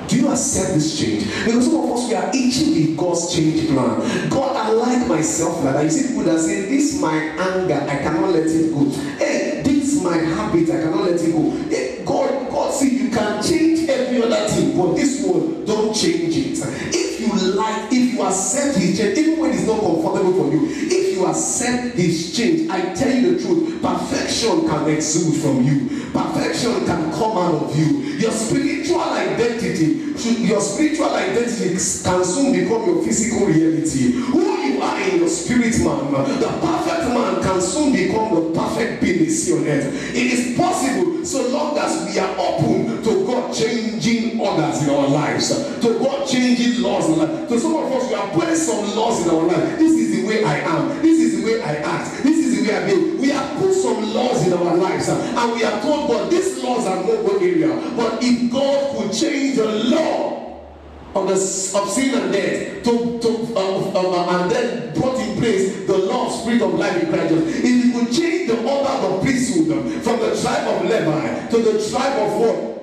Do 0.08 0.16
you 0.18 0.30
accept 0.30 0.76
this 0.76 0.98
change? 0.98 1.26
Because 1.43 1.66
some 1.66 1.76
of 1.76 1.91
us 1.91 2.08
we 2.08 2.16
are 2.16 2.30
itching 2.34 2.74
with 2.74 2.98
God's 2.98 3.36
change 3.36 3.68
plan. 3.68 4.30
God, 4.30 4.56
I 4.56 4.70
like 4.72 5.08
myself 5.08 5.62
like 5.64 5.74
that. 5.74 5.84
You 5.84 5.89
see 5.89 6.08
people 6.10 6.24
that 6.24 6.39
say, 6.39 6.70
This 6.70 7.02
my 7.02 7.16
anger, 7.16 7.82
I 7.89 7.98
cannot 7.98 8.30
let 8.30 8.46
it 8.48 8.74
go. 8.74 8.89
Hey, 9.18 9.62
this 9.66 10.02
my 10.02 10.16
habit, 10.18 10.70
I 10.70 10.84
cannot 10.84 11.04
let 11.04 11.20
it 11.22 11.32
go. 11.34 11.52
Hey, 11.70 12.04
God, 12.06 12.50
God, 12.50 12.74
see, 12.74 12.98
you 13.04 13.10
can 13.10 13.43
change 13.43 13.89
every 13.89 14.24
other 14.24 14.48
thing, 14.48 14.78
but 14.78 14.93
this 14.96 15.26
one, 15.26 15.66
don't 15.66 15.93
change 15.93 16.38
it. 16.38 16.58
If 16.93 17.05
you 17.28 17.53
like, 17.53 17.91
if 17.91 18.13
you 18.13 18.21
accept 18.23 18.78
his 18.78 18.97
change, 18.97 19.17
even 19.17 19.39
when 19.39 19.51
it's 19.51 19.65
not 19.67 19.80
comfortable 19.80 20.34
for 20.34 20.53
you, 20.53 20.67
if 20.69 21.17
you 21.17 21.26
accept 21.26 21.95
his 21.95 22.36
change, 22.36 22.69
I 22.69 22.93
tell 22.93 23.13
you 23.13 23.36
the 23.36 23.41
truth, 23.41 23.82
perfection 23.82 24.67
can 24.67 24.89
exude 24.89 25.41
from 25.41 25.63
you. 25.63 26.09
Perfection 26.11 26.86
can 26.86 27.11
come 27.11 27.38
out 27.38 27.63
of 27.63 27.78
you. 27.78 28.15
Your 28.15 28.32
spiritual 28.32 29.01
identity, 29.01 30.15
your 30.43 30.61
spiritual 30.61 31.13
identity 31.13 31.69
can 31.69 32.23
soon 32.23 32.53
become 32.53 32.86
your 32.86 33.03
physical 33.03 33.47
reality. 33.47 34.11
Who 34.13 34.41
you 34.61 34.82
are 34.82 34.99
in 35.01 35.19
your 35.19 35.28
spirit, 35.28 35.78
man, 35.80 36.39
the 36.39 36.47
perfect 36.61 37.13
man 37.13 37.41
can 37.43 37.61
soon 37.61 37.91
become 37.91 38.36
the 38.36 38.59
perfect 38.59 39.01
being 39.01 39.15
on 39.26 39.67
earth. 39.67 40.15
It 40.15 40.28
is 40.32 40.57
possible 40.57 41.26
so 41.26 41.47
long 41.49 41.78
as 41.78 42.05
we 42.05 42.19
are 42.19 42.36
open 42.38 43.03
to 43.03 43.26
God 43.26 43.53
changing 43.53 44.24
others 44.46 44.84
in 44.84 44.89
our 44.89 45.08
lives, 45.08 45.50
to 45.82 46.00
God 46.00 46.28
changing 46.28 46.82
laws 46.82 47.10
in 47.10 47.20
our 47.20 47.28
life. 47.28 47.50
To 47.50 47.60
some 47.60 47.76
of 47.76 47.91
us, 47.91 48.10
we 48.10 48.16
are 48.16 48.30
putting 48.32 48.56
some 48.56 48.96
laws 48.96 49.26
in 49.26 49.30
our 49.30 49.43
life. 49.43 49.80
This 49.80 49.93
is 49.93 50.22
the 50.22 50.28
way 50.28 50.43
I 50.43 50.60
am. 50.60 51.02
This 51.02 51.20
is 51.20 51.41
the 51.41 51.46
way 51.46 51.62
I 51.62 51.76
act. 51.78 52.24
This 52.24 52.38
is 52.38 52.60
the 52.60 52.70
way 52.70 52.78
I 52.78 52.86
be. 52.86 53.16
We 53.18 53.30
have 53.30 53.58
put 53.60 53.74
some 53.74 54.14
laws 54.14 54.46
in 54.46 54.54
our 54.54 54.76
lives, 54.76 55.10
and 55.10 55.54
we 55.54 55.64
are 55.64 55.82
told, 55.82 56.10
God, 56.10 56.32
these 56.32 56.64
laws 56.64 56.86
are 56.86 57.04
no 57.04 57.24
good 57.24 57.41
area. 57.41 57.76
But 57.96 58.20
if 58.22 58.52
God 58.52 58.98
could 58.98 59.14
change 59.14 59.58
the 59.58 59.66
law 59.66 60.36
of 61.16 61.28
the 61.28 61.34
of 61.34 61.89
sin 61.89 62.14
and 62.14 62.32
death 62.32 62.84
to, 62.84 63.20
to 63.20 63.56
uh, 63.56 63.91
uh, 63.96 64.41
and 64.41 64.52
then 64.52 64.93
brought 64.93 65.18
in 65.18 65.38
place 65.38 65.88
the 65.88 65.98
law 65.98 66.28
of 66.28 66.34
spirit 66.34 66.62
of 66.62 66.74
life 66.74 67.02
in 67.02 67.10
Christ. 67.10 67.34
If 67.34 67.64
he 67.64 67.91
could 67.93 68.12
change 68.14 68.50
the 68.50 68.58
order 68.58 68.89
of 68.89 69.22
priesthood 69.22 70.04
from 70.04 70.20
the 70.20 70.39
tribe 70.41 70.68
of 70.68 70.82
Levi 70.84 71.48
to 71.48 71.58
the 71.58 71.89
tribe 71.89 72.20
of 72.20 72.39
what? 72.39 72.74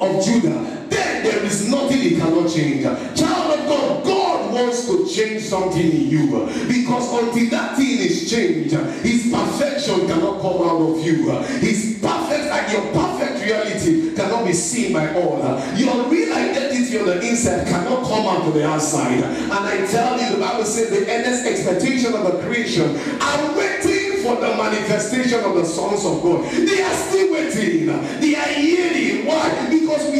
Of 0.00 0.24
Judah, 0.24 0.86
then 0.88 1.22
there 1.24 1.44
is 1.44 1.68
nothing 1.70 1.98
he 1.98 2.16
cannot 2.16 2.48
change. 2.50 2.84
Child 3.18 3.60
of 3.60 3.66
God, 3.66 4.04
God 4.04 4.54
wants 4.54 4.86
to 4.86 5.06
change 5.06 5.42
something 5.42 5.78
in 5.78 6.08
you 6.08 6.46
because 6.66 7.12
until 7.22 7.50
that 7.50 7.76
thing 7.76 7.98
is 7.98 8.30
changed, 8.30 8.72
his 9.04 9.30
perfection 9.30 10.06
cannot 10.06 10.40
come 10.40 10.62
out 10.62 10.80
of 10.80 11.04
you. 11.04 11.30
His 11.60 11.98
perfect 12.00 12.44
and 12.48 12.72
your 12.72 12.92
perfect 12.92 13.44
reality 13.44 14.14
cannot 14.14 14.46
be 14.46 14.54
seen 14.54 14.94
by 14.94 15.12
all. 15.14 15.38
Your 15.76 16.08
real 16.08 16.32
identity 16.32 16.98
on 16.98 17.06
the 17.06 17.28
inside 17.28 17.66
cannot 17.68 18.02
come 18.08 18.26
out 18.26 18.44
to 18.46 18.58
the 18.58 18.66
outside. 18.66 19.22
And 19.22 19.52
I 19.52 19.86
tell 19.86 20.18
you, 20.18 20.36
the 20.36 20.40
Bible 20.40 20.64
says 20.64 20.88
the 20.88 21.04
earnest 21.10 21.44
expectation 21.44 22.14
of 22.14 22.24
the 22.24 22.42
creation 22.42 22.96
are 23.20 23.56
waiting 23.56 24.22
for 24.22 24.36
the 24.36 24.56
manifestation 24.56 25.44
of 25.44 25.54
the 25.56 25.64
sons 25.64 26.04
of 26.06 26.22
God. 26.22 26.50
They 26.52 26.82
are 26.82 26.94
still 26.94 27.32
waiting. 27.32 27.86
They 28.20 28.34
are 28.34 28.48
hearing. 28.48 29.26
Why? 29.26 29.68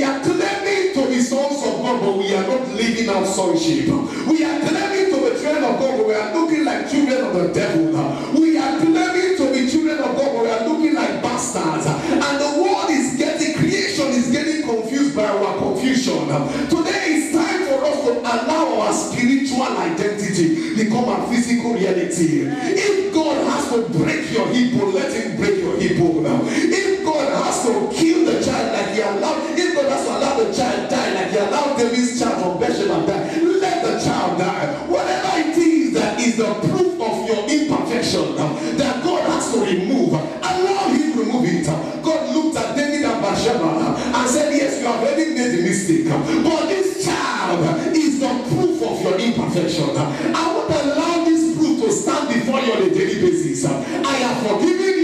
We 0.00 0.06
are 0.06 0.18
claiming 0.22 0.94
to 0.94 1.08
be 1.08 1.20
sons 1.20 1.60
of 1.60 1.84
God, 1.84 2.00
but 2.00 2.16
we 2.16 2.34
are 2.34 2.40
not 2.48 2.66
living 2.68 3.06
out 3.10 3.26
sonship. 3.26 3.84
We 3.84 4.42
are 4.42 4.58
claiming 4.64 5.12
to 5.12 5.16
be 5.20 5.36
children 5.36 5.62
of 5.62 5.78
God, 5.78 5.98
but 5.98 6.06
we 6.06 6.14
are 6.14 6.34
looking 6.34 6.64
like 6.64 6.90
children 6.90 7.22
of 7.26 7.34
the 7.34 7.52
devil. 7.52 7.92
We 8.32 8.56
are 8.56 8.80
claiming 8.80 9.36
to 9.36 9.52
be 9.52 9.70
children 9.70 9.98
of 9.98 10.16
God, 10.16 10.32
but 10.32 10.42
we 10.42 10.48
are 10.48 10.66
looking 10.66 10.94
like 10.94 11.20
bastards. 11.20 11.84
And 11.84 12.40
the 12.40 12.62
world 12.64 12.88
is 12.88 13.18
getting, 13.18 13.52
creation 13.58 14.06
is 14.16 14.30
getting 14.32 14.62
confused 14.62 15.14
by 15.14 15.26
our 15.26 15.58
confusion. 15.58 16.28
Today 16.72 17.20
it's 17.20 17.36
time 17.36 17.68
for 17.68 17.84
us 17.84 18.00
to 18.08 18.20
allow 18.20 18.80
our 18.80 18.92
spiritual 18.94 19.68
identity 19.76 20.76
become 20.82 21.10
a 21.10 21.28
physical 21.28 21.74
reality. 21.74 22.48
If 22.48 23.12
God 23.12 23.36
has 23.52 23.68
to 23.68 23.86
break 23.98 24.32
your 24.32 24.48
hip 24.48 24.72
let 24.94 25.12
him 25.12 25.36
break 25.36 25.60
your 25.60 25.76
hip 25.76 25.98
bone. 25.98 26.24
If 26.24 27.04
God 27.04 27.28
has 27.44 27.66
to 27.66 27.90
kill 27.92 28.29
child 28.44 28.72
like 28.72 28.94
he 28.94 29.00
allowed, 29.00 29.58
if 29.58 29.74
God 29.74 29.88
has 29.90 30.04
to 30.04 30.10
allow 30.10 30.34
the 30.42 30.52
child 30.52 30.90
die 30.90 31.12
like 31.14 31.30
he 31.30 31.38
allowed 31.38 31.76
David's 31.78 32.18
child 32.20 32.42
from 32.42 32.60
Bethlehem 32.60 33.06
die, 33.06 33.40
let 33.60 33.84
the 33.84 34.04
child 34.04 34.38
die. 34.38 34.66
Whatever 34.88 35.32
it 35.38 35.56
is 35.56 35.94
that 35.94 36.20
is 36.20 36.36
the 36.36 36.54
proof 36.68 37.00
of 37.00 37.28
your 37.28 37.42
imperfection 37.48 38.36
that 38.76 39.04
God 39.04 39.22
has 39.30 39.52
to 39.52 39.60
remove, 39.60 40.12
allow 40.14 40.88
him 40.88 41.12
to 41.12 41.18
remove 41.20 41.44
it. 41.44 41.66
God 42.02 42.34
looked 42.34 42.56
at 42.56 42.76
David 42.76 43.04
and 43.04 43.20
Bathsheba 43.20 43.96
and 44.16 44.28
said, 44.30 44.52
Yes, 44.56 44.80
you 44.80 44.86
have 44.86 45.00
already 45.00 45.34
made 45.34 45.52
the 45.56 45.62
mistake, 45.62 46.08
but 46.08 46.66
this 46.68 47.04
child 47.04 47.94
is 47.94 48.20
the 48.20 48.28
proof 48.48 48.82
of 48.82 49.02
your 49.02 49.18
imperfection. 49.18 49.96
I 49.96 50.46
won't 50.54 50.70
allow 50.70 51.24
this 51.24 51.56
proof 51.56 51.80
to 51.82 51.92
stand 51.92 52.28
before 52.28 52.60
you 52.60 52.72
on 52.72 52.82
a 52.82 52.90
daily 52.90 53.20
basis. 53.20 53.64
I 53.64 54.14
have 54.24 54.46
forgiven 54.46 54.99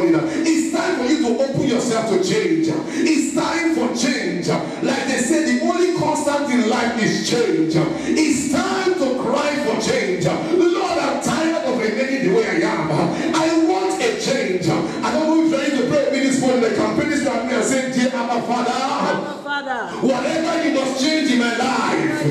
life. 0.00 0.24
It's 0.46 0.72
time 0.74 0.96
for 0.96 1.04
you 1.04 1.18
to 1.22 1.42
open 1.42 1.68
yourself 1.68 2.08
to 2.10 2.24
change. 2.24 2.68
It's 2.68 3.34
time 3.34 3.74
for 3.74 3.94
change. 3.94 4.48
Like 4.48 5.06
they 5.06 5.18
say, 5.18 5.58
the 5.58 5.64
only 5.66 5.98
constant 5.98 6.50
in 6.50 6.68
life 6.68 7.00
is 7.02 7.28
change. 7.28 7.74
It's 7.76 8.52
time 8.52 8.94
to 8.94 9.22
cry 9.22 9.54
for 9.64 9.80
change. 9.80 10.24
Lord, 10.24 10.98
I'm 10.98 11.22
tired 11.22 11.64
of 11.66 11.78
remaining 11.78 12.28
the 12.32 12.34
way 12.36 12.64
I 12.64 12.68
am. 12.68 12.90
I 13.34 13.66
want 13.68 14.00
a 14.02 14.20
change. 14.20 14.68
I 14.68 15.12
don't 15.12 15.26
know 15.28 15.44
if 15.44 15.50
you're 15.72 15.82
to 15.82 15.88
pray 15.88 16.04
with 16.04 16.12
me 16.12 16.20
this 16.20 16.40
morning. 16.40 16.60
The 16.62 16.74
campaign 16.74 17.12
is 17.12 17.24
coming 17.24 17.52
and 17.52 17.64
say, 17.64 17.92
Dear 17.92 18.14
Abba 18.14 18.42
Father, 18.46 18.70
Abba 18.72 19.42
Father, 19.42 20.06
whatever 20.06 20.64
you 20.68 20.74
must 20.74 21.02
change 21.04 21.30
in 21.30 21.38
my 21.38 21.56
life 21.56 22.22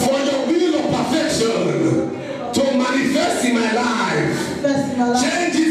for 0.00 0.18
your 0.18 0.46
will 0.46 0.74
of 0.80 0.86
perfection 0.96 2.18
to 2.52 2.62
manifest 2.76 3.44
in 3.44 3.54
my 3.54 3.72
life. 3.72 4.60
bless 4.60 4.96
my 4.98 5.08
life. 5.08 5.22
Change 5.22 5.69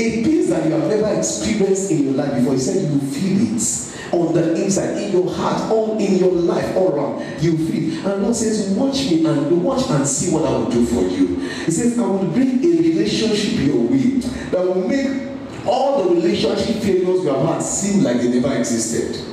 A 0.00 0.22
peace 0.22 0.48
that 0.50 0.64
you 0.66 0.72
have 0.72 0.88
never 0.88 1.18
experienced 1.18 1.90
in 1.90 2.04
your 2.04 2.12
life 2.14 2.34
before. 2.34 2.54
He 2.54 2.58
said, 2.60 2.90
you 2.90 3.00
feel 3.00 3.56
it 3.56 4.14
on 4.14 4.32
the 4.32 4.64
inside, 4.64 4.96
in 4.96 5.12
your 5.12 5.34
heart, 5.34 5.70
all 5.70 5.98
in 5.98 6.16
your 6.16 6.32
life, 6.32 6.76
all 6.76 6.94
around. 6.94 7.42
You 7.42 7.58
feel. 7.58 8.06
And 8.06 8.22
Lord 8.22 8.36
says, 8.36 8.70
watch 8.70 9.10
me 9.10 9.26
and 9.26 9.62
watch 9.62 9.88
and 9.90 10.06
see 10.06 10.32
what 10.32 10.44
I 10.44 10.50
will 10.50 10.70
do 10.70 10.86
for 10.86 11.02
you. 11.02 11.36
He 11.36 11.70
says, 11.70 11.98
I 11.98 12.06
will 12.06 12.24
bring 12.30 12.64
a 12.64 12.68
relationship 12.68 13.58
your 13.66 13.82
way 13.82 14.20
that 14.50 14.64
will 14.64 14.88
make 14.88 15.28
all 15.66 16.04
the 16.04 16.14
relationship 16.14 16.82
failures 16.82 17.24
you 17.24 17.28
have 17.28 17.46
had 17.46 17.62
seem 17.62 18.02
like 18.02 18.18
they 18.18 18.40
never 18.40 18.56
existed. 18.56 19.24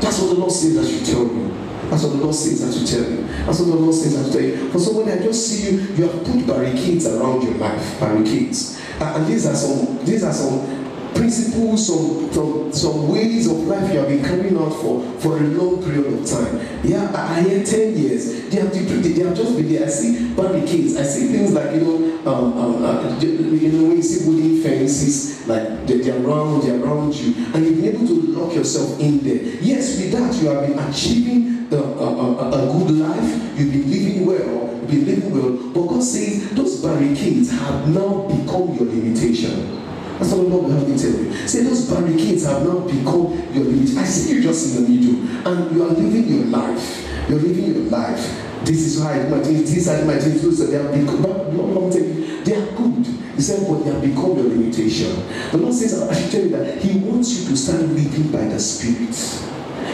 That's 0.00 0.20
what 0.20 0.28
the 0.28 0.34
Lord 0.34 0.52
says 0.52 0.74
that 0.74 0.86
you 0.86 1.14
tell 1.14 1.24
me. 1.24 1.48
That's 1.90 2.02
what 2.02 2.12
the 2.12 2.18
Lord 2.18 2.34
says 2.34 2.60
that 2.60 2.78
you 2.78 2.86
tell 2.86 3.10
you. 3.10 3.26
That's 3.46 3.60
what 3.60 3.68
the 3.68 3.76
Lord 3.76 3.94
says 3.94 4.14
I 4.14 4.24
should 4.24 4.32
tell 4.32 4.42
you. 4.42 4.70
For 4.70 4.78
somebody, 4.78 5.12
I 5.12 5.22
just 5.22 5.48
see 5.48 5.70
you, 5.70 5.80
you 5.94 6.08
have 6.08 6.22
put 6.22 6.46
barricades 6.46 7.06
around 7.06 7.42
your 7.42 7.54
life. 7.54 7.98
Barricades. 7.98 8.77
And, 9.00 9.26
these 9.26 9.46
are 9.46 9.54
some 9.54 10.04
these 10.04 10.24
are 10.24 10.32
some 10.32 10.78
principles, 11.14 11.86
some, 11.86 12.32
some 12.32 12.72
some 12.72 13.08
ways 13.08 13.46
of 13.46 13.56
life 13.58 13.92
you 13.92 13.98
have 13.98 14.08
been 14.08 14.24
carrying 14.24 14.56
out 14.56 14.70
for, 14.70 15.02
for 15.20 15.36
a 15.38 15.40
long 15.40 15.82
period 15.82 16.12
of 16.12 16.26
time. 16.26 16.60
Yeah, 16.84 17.10
I, 17.14 17.38
I 17.38 17.42
hear 17.42 17.64
10 17.64 17.96
years. 17.96 18.48
They 18.48 18.60
have, 18.60 18.72
they, 18.72 18.80
they 18.80 19.24
have 19.24 19.36
just 19.36 19.56
been 19.56 19.68
there. 19.68 19.86
I 19.86 19.88
see 19.88 20.32
barricades. 20.34 20.96
I 20.96 21.02
see 21.02 21.28
things 21.28 21.52
like, 21.52 21.74
you 21.74 21.80
know, 21.80 22.08
um, 22.26 22.58
um, 22.58 22.84
uh, 22.84 23.18
you 23.20 23.72
know, 23.72 23.88
when 23.88 23.96
you 23.96 24.02
see 24.02 24.28
wooden 24.28 24.62
fences, 24.62 25.46
like 25.46 25.86
they, 25.86 25.98
they're 25.98 26.24
around, 26.24 26.62
they're 26.62 26.82
around 26.82 27.14
you, 27.14 27.34
and 27.54 27.64
you've 27.64 27.76
been 27.76 27.94
able 27.94 28.06
to 28.06 28.14
lock 28.38 28.54
yourself 28.54 29.00
in 29.00 29.18
there. 29.20 29.42
Yes, 29.62 29.98
with 29.98 30.12
that, 30.12 30.34
you 30.42 30.48
have 30.48 30.66
been 30.66 30.78
achieving 30.78 31.57
a, 31.72 31.76
a, 31.76 32.36
a, 32.36 32.48
a 32.48 32.78
good 32.78 32.90
life, 32.96 33.58
you've 33.58 33.72
been 33.72 33.90
living 33.90 34.26
well, 34.26 34.78
you've 34.80 34.88
been 34.90 35.06
living 35.06 35.30
well, 35.32 35.72
but 35.72 35.92
God 35.92 36.02
says 36.02 36.50
those 36.50 36.82
barricades 36.82 37.50
have 37.50 37.88
now 37.88 38.22
become 38.28 38.74
your 38.74 38.86
limitation. 38.86 39.76
That's 40.18 40.32
what 40.32 40.42
the 40.42 40.48
Lord 40.48 40.64
will 40.64 40.70
have 40.72 40.88
me 40.88 40.98
tell 40.98 41.10
you. 41.12 41.32
Say 41.46 41.62
those 41.62 41.88
barricades 41.88 42.44
have 42.44 42.62
now 42.64 42.80
become 42.80 43.38
your 43.54 43.64
limit. 43.64 43.96
I 43.96 44.04
see 44.04 44.34
you 44.34 44.42
just 44.42 44.76
in 44.76 44.82
the 44.82 44.88
middle, 44.88 45.46
and 45.46 45.76
you 45.76 45.84
are 45.84 45.88
living 45.90 46.26
your 46.28 46.46
life. 46.46 47.06
You're 47.28 47.38
living 47.38 47.66
your 47.66 47.84
life. 47.84 48.18
This 48.64 48.78
is 48.80 49.00
how 49.02 49.10
I 49.10 49.22
do 49.22 49.28
my 49.28 49.40
things. 49.40 49.72
This 49.72 49.86
I 49.88 50.00
do 50.00 50.06
my 50.06 50.18
things. 50.18 50.42
Are- 50.60 50.66
they 50.66 50.82
have 50.82 50.92
become. 50.92 51.22
But 51.22 51.54
Lord, 51.54 51.92
they 51.92 52.54
are 52.54 52.66
good. 52.72 53.06
He 53.36 53.42
said, 53.42 53.68
but 53.68 53.84
they 53.84 53.90
have 53.92 54.02
become 54.02 54.36
your 54.36 54.48
limitation. 54.48 55.14
The 55.52 55.58
Lord 55.58 55.72
says, 55.72 56.02
I 56.02 56.12
should 56.20 56.30
tell 56.32 56.40
you 56.42 56.50
that 56.50 56.78
He 56.82 56.98
wants 56.98 57.38
you 57.38 57.48
to 57.50 57.56
start 57.56 57.82
living 57.82 58.32
by 58.32 58.44
the 58.46 58.58
Spirit. 58.58 59.14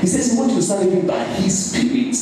He 0.00 0.06
says 0.06 0.32
He 0.32 0.38
wants 0.38 0.54
you 0.54 0.60
to 0.60 0.66
start 0.66 0.84
living 0.84 1.06
by 1.06 1.24
His 1.24 1.70
Spirit. 1.70 2.16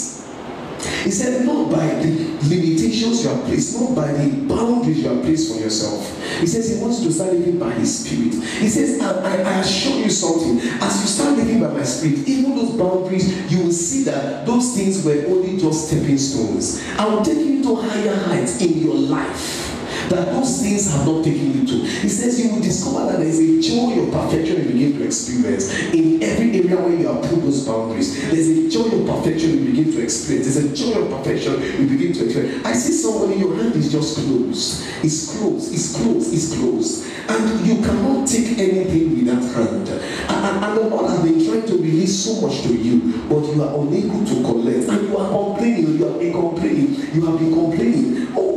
He 1.04 1.10
said, 1.10 1.46
not 1.46 1.70
by 1.70 1.86
the 1.86 2.08
limitations 2.48 3.22
you 3.22 3.30
have 3.30 3.44
placed, 3.44 3.80
not 3.80 3.94
by 3.94 4.12
the 4.12 4.30
boundaries 4.46 4.98
you 4.98 5.08
have 5.08 5.22
placed 5.22 5.52
for 5.52 5.60
yourself. 5.60 6.08
He 6.40 6.46
says 6.46 6.74
he 6.74 6.82
wants 6.82 7.00
you 7.00 7.08
to 7.08 7.12
start 7.12 7.32
living 7.32 7.58
by 7.58 7.70
his 7.72 8.04
spirit. 8.04 8.34
He 8.34 8.68
says, 8.68 9.00
I, 9.00 9.20
I, 9.20 9.36
I 9.42 9.58
assure 9.60 10.00
you 10.00 10.10
something. 10.10 10.58
As 10.80 11.00
you 11.00 11.06
start 11.06 11.36
living 11.36 11.60
by 11.60 11.68
my 11.68 11.82
spirit, 11.82 12.26
even 12.28 12.56
those 12.56 12.76
boundaries, 12.76 13.50
you 13.50 13.64
will 13.64 13.72
see 13.72 14.02
that 14.04 14.44
those 14.46 14.76
things 14.76 15.04
were 15.04 15.24
only 15.26 15.58
just 15.58 15.88
stepping 15.88 16.18
stones. 16.18 16.82
I 16.98 17.06
will 17.06 17.22
take 17.22 17.38
you 17.38 17.62
to 17.62 17.76
higher 17.76 18.16
heights 18.16 18.60
in 18.60 18.78
your 18.78 18.94
life 18.94 19.71
that 20.11 20.32
those 20.32 20.62
things 20.62 20.90
have 20.90 21.07
not 21.07 21.24
taken 21.24 21.61
you 21.61 21.66
to. 21.66 21.86
He 21.86 22.09
says 22.09 22.44
you 22.44 22.55
will 22.55 22.62
discover 22.62 23.07
that 23.11 23.18
there 23.18 23.28
is 23.28 23.38
a 23.38 23.61
joy 23.61 24.03
of 24.03 24.12
perfection 24.12 24.57
you 24.62 24.72
begin 24.72 24.98
to 24.98 25.05
experience 25.07 25.72
in 25.92 26.22
every 26.22 26.50
area 26.59 26.76
where 26.76 26.94
you 26.94 27.07
have 27.09 27.22
put 27.22 27.42
those 27.42 27.66
boundaries. 27.66 28.30
There's 28.30 28.48
a 28.48 28.68
joy 28.68 29.00
of 29.00 29.07
perfection 29.07 29.50
you 29.59 29.64
begin 29.70 29.92
to 29.92 30.03
experience. 30.03 30.55
There's 30.55 30.64
a 30.64 30.74
joy 30.74 31.03
of 31.03 31.11
perfection 31.11 31.62
you 31.62 31.86
begin 31.88 32.12
to 32.14 32.24
experience. 32.24 32.64
I 32.64 32.72
see 32.72 32.92
somebody, 32.92 33.40
your 33.40 33.57
hand 33.57 33.74
is 33.76 33.92
just 33.92 34.18
closed. 34.18 34.86
It's 35.05 35.36
closed, 35.36 35.72
it's 35.72 35.96
closed, 35.96 36.32
it's 36.32 36.57
closed. 36.57 37.09
And 37.28 37.66
you 37.66 37.76
cannot 37.82 38.26
take 38.26 38.59
anything 38.59 39.16
with 39.16 39.26
that 39.26 39.42
hand. 39.55 39.88
And, 39.88 40.64
and, 40.64 40.76
the 40.76 40.88
Lord 40.88 41.11
has 41.11 41.22
been 41.22 41.44
trying 41.44 41.66
to 41.66 41.74
release 41.74 42.24
so 42.24 42.40
much 42.46 42.62
to 42.62 42.74
you, 42.74 43.22
but 43.28 43.44
you 43.46 43.62
are 43.62 43.78
unable 43.80 44.24
to 44.24 44.34
collect. 44.42 44.88
And 44.88 45.09
you 45.09 45.16
are 45.16 45.30
complaining, 45.30 45.98
you 45.98 46.05
have 46.05 46.18
been 46.18 46.32
complaining, 46.32 47.14
you 47.14 47.26
have 47.26 47.38
been 47.38 47.53
complaining. 47.53 48.28
Oh, 48.36 48.51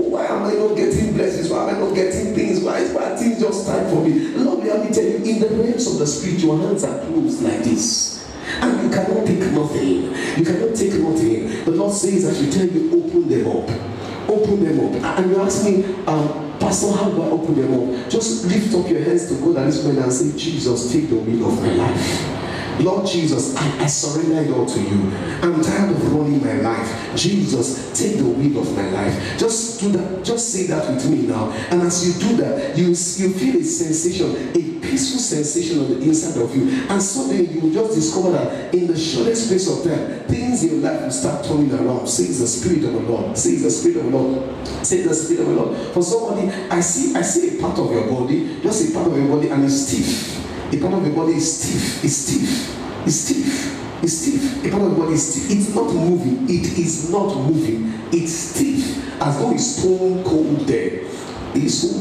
am 0.52 0.58
I 0.58 0.68
not 0.68 0.76
getting 0.76 1.14
blessings? 1.14 1.50
Why 1.50 1.70
am 1.70 1.76
I 1.76 1.80
not 1.80 1.96
getting 1.96 2.34
things? 2.34 2.64
Why 2.64 2.80
is 2.80 2.96
are 2.96 3.18
things 3.18 3.40
just 3.40 3.68
time 3.68 3.90
for 3.90 4.04
me? 4.04 4.30
Lord, 4.36 4.66
let 4.66 4.86
me 4.86 4.94
tell 4.94 5.04
you, 5.04 5.18
in 5.18 5.40
the 5.40 5.50
realms 5.50 5.88
of 5.88 6.00
the 6.00 6.08
spirit, 6.08 6.40
your 6.40 6.58
hands 6.58 6.84
are 6.84 7.00
closed 7.06 7.42
like 7.42 7.60
this. 7.64 8.26
And 8.62 8.84
you 8.84 8.90
cannot 8.90 9.26
take 9.26 9.52
nothing. 9.52 10.14
You 10.38 10.46
cannot 10.46 10.76
take 10.76 10.94
nothing. 10.94 11.66
The 11.66 11.72
Lord 11.72 11.94
says, 11.94 12.26
I 12.26 12.34
should 12.34 12.54
tell 12.54 12.68
you, 12.68 12.88
open 12.94 13.28
them 13.28 13.48
up. 13.48 14.30
Open 14.30 14.64
them 14.64 14.80
up. 14.96 15.20
And 15.20 15.32
you 15.32 15.42
ask 15.42 15.66
me, 15.66 15.84
um, 16.06 16.58
Pastor, 16.60 16.92
how 16.92 17.10
do 17.10 17.22
I 17.22 17.28
open 17.28 17.56
them 17.56 17.74
up? 17.74 18.10
Just 18.10 18.46
lift 18.46 18.74
up 18.76 18.90
your 18.90 19.02
hands 19.02 19.28
to 19.30 19.36
God 19.42 19.58
at 19.58 19.66
this 19.66 19.84
moment 19.84 20.06
and 20.06 20.14
say, 20.14 20.38
Jesus, 20.38 20.92
take 20.92 21.10
the 21.10 21.16
wheel 21.16 21.48
of 21.48 21.62
my 21.62 21.74
life. 21.74 22.45
Lord 22.80 23.08
Jesus, 23.08 23.56
I, 23.56 23.84
I 23.84 23.86
surrender 23.88 24.42
it 24.42 24.52
all 24.52 24.66
to 24.66 24.80
you. 24.80 25.16
I'm 25.42 25.62
tired 25.62 25.92
of 25.92 26.14
running 26.14 26.44
my 26.44 26.54
life. 26.56 27.16
Jesus, 27.16 27.98
take 27.98 28.18
the 28.18 28.26
wheel 28.26 28.62
of 28.62 28.76
my 28.76 28.90
life. 28.90 29.40
Just 29.40 29.80
do 29.80 29.92
that. 29.94 30.24
Just 30.24 30.52
say 30.52 30.68
that 30.68 30.90
with 30.90 31.10
me 31.10 31.28
now. 31.28 31.52
And 31.72 31.82
as 31.82 32.06
you 32.06 32.30
do 32.30 32.38
that, 32.38 32.78
you, 32.78 32.88
you 32.88 32.96
feel 32.96 33.58
a 33.58 33.64
sensation, 33.64 34.52
a 34.56 34.76
peaceful 34.82 35.20
sensation 35.20 35.80
on 35.80 35.90
the 35.90 36.02
inside 36.02 36.40
of 36.42 36.56
you. 36.56 36.86
And 36.90 37.02
suddenly 37.02 37.48
you 37.48 37.62
will 37.62 37.72
just 37.72 37.96
discover 37.96 38.32
that 38.32 38.74
in 38.74 38.88
the 38.88 38.98
shortest 38.98 39.48
space 39.48 39.68
of 39.70 39.84
time, 39.84 40.28
things 40.28 40.64
in 40.64 40.82
your 40.82 40.92
life 40.92 41.02
will 41.02 41.12
start 41.12 41.46
turning 41.46 41.74
around. 41.74 42.08
Says 42.08 42.40
the 42.40 42.48
Spirit 42.48 42.84
of 42.86 42.94
the 42.94 43.12
Lord. 43.12 43.38
Says 43.38 43.64
the 43.64 43.72
Spirit 43.72 43.98
of 43.98 44.12
the 44.12 44.18
Lord. 44.18 44.68
Says 44.86 45.08
the 45.08 45.16
Spirit 45.16 45.42
of 45.42 45.48
the 45.48 45.54
Lord. 45.54 45.94
For 45.94 46.04
somebody, 46.04 46.50
I 46.70 46.82
see, 46.82 47.16
I 47.16 47.22
see 47.22 47.58
a 47.58 47.62
part 47.62 47.80
of 47.80 47.92
your 47.92 48.08
body, 48.10 48.62
just 48.62 48.90
a 48.90 48.94
part 48.94 49.08
of 49.08 49.18
your 49.18 49.28
body, 49.28 49.50
and 49.50 49.64
it's 49.64 49.88
stiff. 49.88 50.45
A 50.76 50.82
part 50.82 50.94
of 50.96 51.06
your 51.06 51.16
body 51.16 51.36
is 51.36 51.58
stiff. 51.58 52.04
It's 52.04 52.16
stiff. 52.16 53.08
It's 53.08 53.16
stiff. 53.16 54.04
It's 54.04 54.14
stiff. 54.14 54.66
A 54.66 54.70
part 54.70 54.84
of 54.84 54.90
the 54.92 54.98
body 54.98 55.14
is 55.14 55.34
stiff. 55.34 55.58
It's 55.58 55.74
not 55.74 55.94
moving. 55.94 56.44
It 56.50 56.78
is 56.78 57.10
not 57.12 57.34
moving. 57.38 57.94
It's 58.12 58.34
stiff. 58.34 59.22
As 59.22 59.40
though 59.40 59.52
it's 59.52 59.78
stone 59.78 60.24
cold 60.26 60.68
dead. 60.68 61.08
It's 61.56 61.76
so. 61.76 61.96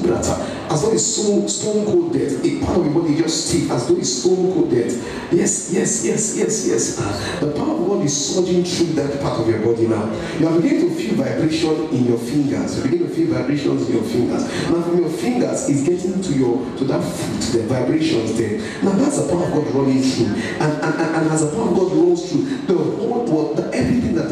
As 0.71 0.83
though 0.83 0.93
it's 0.93 1.05
so 1.05 1.47
stone 1.47 1.85
cold 1.87 2.13
dead. 2.13 2.45
A 2.45 2.65
part 2.65 2.79
of 2.79 2.85
your 2.87 2.95
body 2.95 3.17
just 3.17 3.49
stiff. 3.49 3.71
As 3.71 3.87
though 3.87 3.97
it's 3.97 4.13
stone 4.23 4.53
cold 4.53 4.71
dead. 4.71 4.91
Yes, 5.31 5.73
yes, 5.73 6.05
yes, 6.05 6.37
yes, 6.37 6.67
yes. 6.67 6.99
Ah, 7.01 7.39
the 7.41 7.53
power 7.53 7.73
of 7.79 7.87
God 7.87 8.05
is 8.05 8.15
surging 8.15 8.65
through 8.65 8.95
that 8.95 9.21
part 9.21 9.41
of 9.41 9.49
your 9.49 9.61
body 9.61 9.87
now. 9.87 10.11
You 10.39 10.49
are 10.49 10.61
beginning 10.61 10.89
to 10.89 10.95
feel 10.95 11.15
vibration 11.15 11.89
in 11.91 12.07
your 12.07 12.19
fingers. 12.19 12.77
You 12.77 12.83
begin 12.85 13.09
to 13.09 13.15
feel 13.15 13.35
vibrations 13.35 13.89
in 13.89 13.95
your 13.95 14.05
fingers. 14.05 14.45
Now 14.71 14.83
from 14.83 15.01
your 15.01 15.11
fingers, 15.11 15.69
it's 15.69 15.83
getting 15.83 16.23
to 16.23 16.33
your 16.33 16.77
to 16.79 16.85
that 16.85 17.03
foot, 17.03 17.41
the 17.53 17.67
vibrations 17.67 18.37
there. 18.37 18.59
Now 18.83 18.93
that's 18.93 19.23
the 19.23 19.29
power 19.31 19.45
of 19.45 19.55
God 19.55 19.75
running 19.75 20.03
through. 20.03 20.35
And, 20.59 20.73
and, 20.83 20.95
and, 20.95 21.17
and 21.17 21.31
as 21.31 21.49
the 21.49 21.57
power 21.57 21.69
of 21.69 21.77
God 21.77 21.93
rolls 21.93 22.31
through, 22.31 22.45
the 22.67 22.75
whole 22.75 23.25
world, 23.27 23.57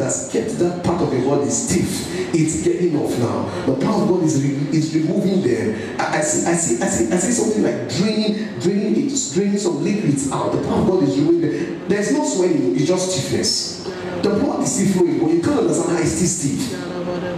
has 0.03 0.29
kept 0.31 0.59
that 0.59 0.83
part 0.83 1.01
of 1.01 1.13
your 1.13 1.23
body 1.23 1.49
stiff, 1.49 2.33
it's 2.35 2.63
getting 2.63 2.95
off 2.97 3.17
now. 3.19 3.43
The 3.65 3.79
power 3.83 4.03
of 4.03 4.09
God 4.09 4.23
is, 4.23 4.43
re, 4.43 4.77
is 4.77 4.93
removing 4.95 5.41
them. 5.41 5.99
I, 5.99 6.17
I, 6.17 6.21
see, 6.21 6.47
I 6.49 6.55
see, 6.55 6.83
I 6.83 6.87
see, 6.87 7.13
I 7.13 7.17
see 7.17 7.31
something 7.31 7.63
like 7.63 7.89
draining, 7.89 8.59
draining 8.59 9.07
it, 9.07 9.33
draining 9.33 9.57
some 9.57 9.83
liquids 9.83 10.31
out. 10.31 10.51
The 10.51 10.61
power 10.67 10.81
of 10.81 10.87
God 10.87 11.03
is 11.03 11.17
removing 11.17 11.41
them. 11.41 11.89
There's 11.89 12.11
no 12.11 12.25
swelling, 12.25 12.75
it's 12.75 12.87
just 12.87 13.11
stiffness. 13.11 13.83
The 14.23 14.29
blood 14.29 14.63
is 14.63 14.71
still 14.71 14.93
flowing, 14.93 15.19
but 15.19 15.31
you 15.31 15.41
can't 15.41 15.59
understand 15.59 15.97
how 15.97 16.01
it's 16.01 16.11
still 16.11 16.27
stiff. 16.27 16.83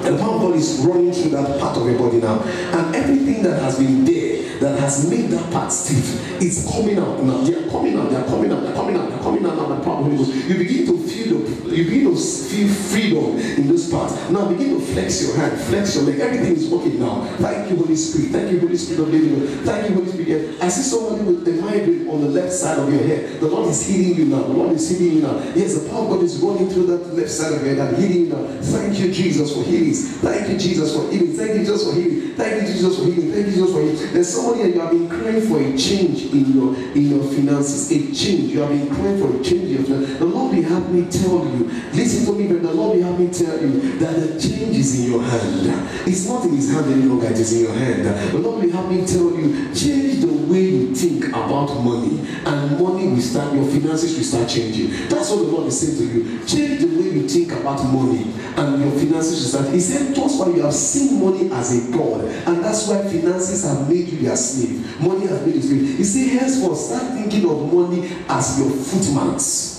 And 0.05 0.16
the 0.16 0.20
power 0.20 0.36
of 0.36 0.41
God 0.41 0.55
is 0.55 0.86
running 0.86 1.11
through 1.11 1.32
that 1.32 1.59
part 1.59 1.78
of 1.78 1.86
your 1.86 1.97
body 1.97 2.18
now. 2.18 2.39
And 2.41 2.95
that 3.34 3.61
has 3.61 3.78
been 3.80 4.05
there, 4.05 4.59
that 4.59 4.80
has 4.80 5.09
made 5.09 5.30
that 5.32 5.51
part 5.51 5.71
stiff, 5.71 6.41
is 6.41 6.69
coming 6.71 6.97
out 6.99 7.23
now. 7.23 7.38
They 7.39 7.55
are 7.55 7.69
coming 7.69 7.97
out, 7.97 8.09
they 8.09 8.15
are 8.17 8.26
coming 8.26 8.51
out, 8.51 8.61
they 8.61 8.69
are 8.69 8.73
coming 8.73 8.95
out, 8.97 9.09
they 9.09 9.15
are 9.15 9.23
coming 9.23 9.45
out 9.45 9.55
now. 9.55 9.65
Power 9.86 10.03
Holy. 10.03 10.17
You 10.17 10.57
begin 10.57 10.86
to 10.88 10.97
feel 11.07 11.39
the, 11.39 11.76
you 11.76 11.84
begin 11.86 12.03
to 12.05 12.15
feel 12.15 12.67
freedom 12.73 13.38
in 13.38 13.67
those 13.67 13.91
parts. 13.91 14.30
Now 14.30 14.47
begin 14.47 14.80
to 14.80 14.86
flex 14.86 15.21
your 15.28 15.38
hand, 15.38 15.59
flex 15.61 15.95
your 15.95 16.05
leg. 16.05 16.19
Everything 16.19 16.55
is 16.55 16.69
working 16.69 16.99
now. 16.99 17.23
Thank 17.38 17.69
you, 17.69 17.78
Holy 17.78 17.95
Spirit. 17.95 18.32
Thank 18.32 18.51
you, 18.51 18.59
Holy 18.59 18.78
Spirit 18.78 18.99
of 19.01 19.09
living. 19.09 19.47
Thank 19.63 19.89
you, 19.89 19.95
Holy 19.95 20.11
Spirit. 20.11 20.61
I 20.61 20.69
see 20.69 20.82
somebody 20.82 21.23
with 21.23 21.47
a 21.47 21.51
migraine 21.61 22.07
on 22.09 22.21
the 22.21 22.30
left 22.30 22.53
side 22.53 22.80
of 22.80 22.91
your 22.91 23.03
head. 23.03 23.39
The 23.39 23.47
Lord 23.47 23.69
is 23.69 23.86
healing 23.86 24.15
you 24.17 24.26
now. 24.26 24.41
The 24.43 24.53
Lord 24.53 24.71
is 24.71 24.89
healing 24.89 25.17
you 25.17 25.21
now. 25.21 25.38
Yes, 25.53 25.80
the 25.80 25.89
power 25.89 26.03
of 26.03 26.09
God 26.09 26.23
is 26.23 26.38
running 26.39 26.69
through 26.69 26.88
that 26.88 27.13
left 27.13 27.30
side 27.30 27.53
of 27.53 27.65
your 27.65 27.76
head 27.76 27.88
and 27.88 27.97
healing 27.97 28.26
you 28.26 28.34
now. 28.34 28.61
Thank 28.61 28.99
you, 28.99 29.11
Jesus, 29.11 29.53
for 29.53 29.63
healing. 29.63 29.93
Thank 29.93 30.49
you, 30.49 30.57
Jesus, 30.57 30.95
for 30.95 31.11
healing. 31.11 31.34
Thank 31.34 31.51
you, 31.53 31.59
Jesus, 31.59 31.84
for 31.86 31.93
healing. 31.93 32.34
Thank 32.36 32.61
you, 32.61 32.73
Jesus, 32.73 32.97
for 32.97 33.05
healing. 33.05 33.14
Thank 33.16 33.47
you, 33.47 33.53
Jesus, 33.53 33.72
for 33.72 33.82
healing. 33.82 34.13
There's 34.13 34.34
somebody 34.34 34.63
that 34.63 34.76
you 34.76 34.80
have 34.82 34.91
been 34.91 35.09
crying 35.09 35.41
for 35.47 35.59
a 35.59 35.78
change 35.78 36.24
in 36.34 36.53
your 36.53 36.76
in 36.76 37.09
your 37.09 37.24
finances. 37.24 37.91
A 37.91 37.99
change. 38.13 38.51
You 38.51 38.59
have 38.59 38.70
been 38.70 38.93
crying 38.93 39.20
for 39.20 39.30
a 39.30 39.43
change 39.43 39.63
in 39.63 39.70
your 39.70 39.84
finances. 39.84 40.20
The 40.20 40.26
Lord 40.26 40.55
will 40.55 40.63
help 40.63 40.89
me 40.89 41.05
tell 41.09 41.45
you. 41.45 41.66
Listen 41.93 42.26
to 42.26 42.39
me, 42.39 42.47
but 42.47 42.61
the 42.61 42.74
Lord 42.74 42.97
will 42.97 43.03
help 43.03 43.20
me 43.20 43.32
tell 43.32 43.59
you 43.61 43.97
that 43.99 44.16
the 44.16 44.39
change 44.39 44.76
is 44.78 44.99
in 44.99 45.11
your 45.11 45.24
hand. 45.24 46.07
It's 46.07 46.28
not 46.28 46.43
in 46.45 46.55
his 46.55 46.72
hand 46.72 46.91
any 46.91 47.03
longer, 47.03 47.28
it 47.28 47.39
is 47.39 47.53
in 47.53 47.63
your 47.66 47.74
hand. 47.74 48.05
The 48.05 48.38
Lord 48.38 48.63
will 48.63 48.72
help 48.72 48.89
me 48.89 49.05
tell 49.05 49.32
you, 49.34 49.74
change 49.74 50.22
the 50.22 50.32
way 50.51 50.61
you 50.61 50.95
think 50.95 51.28
about 51.30 51.74
money, 51.82 52.20
and 52.45 52.80
money 52.80 53.07
will 53.07 53.22
start, 53.22 53.53
your 53.53 53.66
finances 53.66 54.16
will 54.18 54.24
start 54.24 54.49
changing. 54.49 55.07
That's 55.09 55.30
what 55.30 55.38
the 55.38 55.43
Lord 55.51 55.68
is 55.68 55.80
saying 55.80 55.97
to 55.97 56.05
you. 56.05 56.45
Change 56.45 56.82
the 56.82 56.88
way 56.88 57.09
you 57.16 57.28
think 57.28 57.51
about 57.53 57.84
money, 57.86 58.32
and 58.57 58.82
your 58.84 58.91
finances 58.91 59.41
will 59.41 59.61
start. 59.61 59.74
He 59.74 59.80
said, 59.80 60.16
That's 60.16 60.38
why 60.38 60.47
you 60.47 60.61
have 60.61 60.74
seen 60.74 61.20
money 61.24 61.49
as 61.51 61.74
a 61.74 61.91
God, 61.91 62.26
and 62.26 62.63
that's 62.63 62.88
why 62.88 63.04
finances 63.09 63.63
have 63.63 63.89
made 63.89 64.07
you 64.07 64.19
their 64.19 64.35
slave. 64.35 65.01
Money 65.01 65.27
has 65.27 65.45
made 65.45 65.55
you 65.55 65.61
slave. 65.61 65.97
He 65.97 66.03
said, 66.03 66.39
Henceforth, 66.39 66.77
start 66.77 67.13
thinking 67.13 67.49
of 67.49 67.73
money 67.73 68.09
as 68.27 68.59
your 68.59 68.69
footmats 68.69 69.75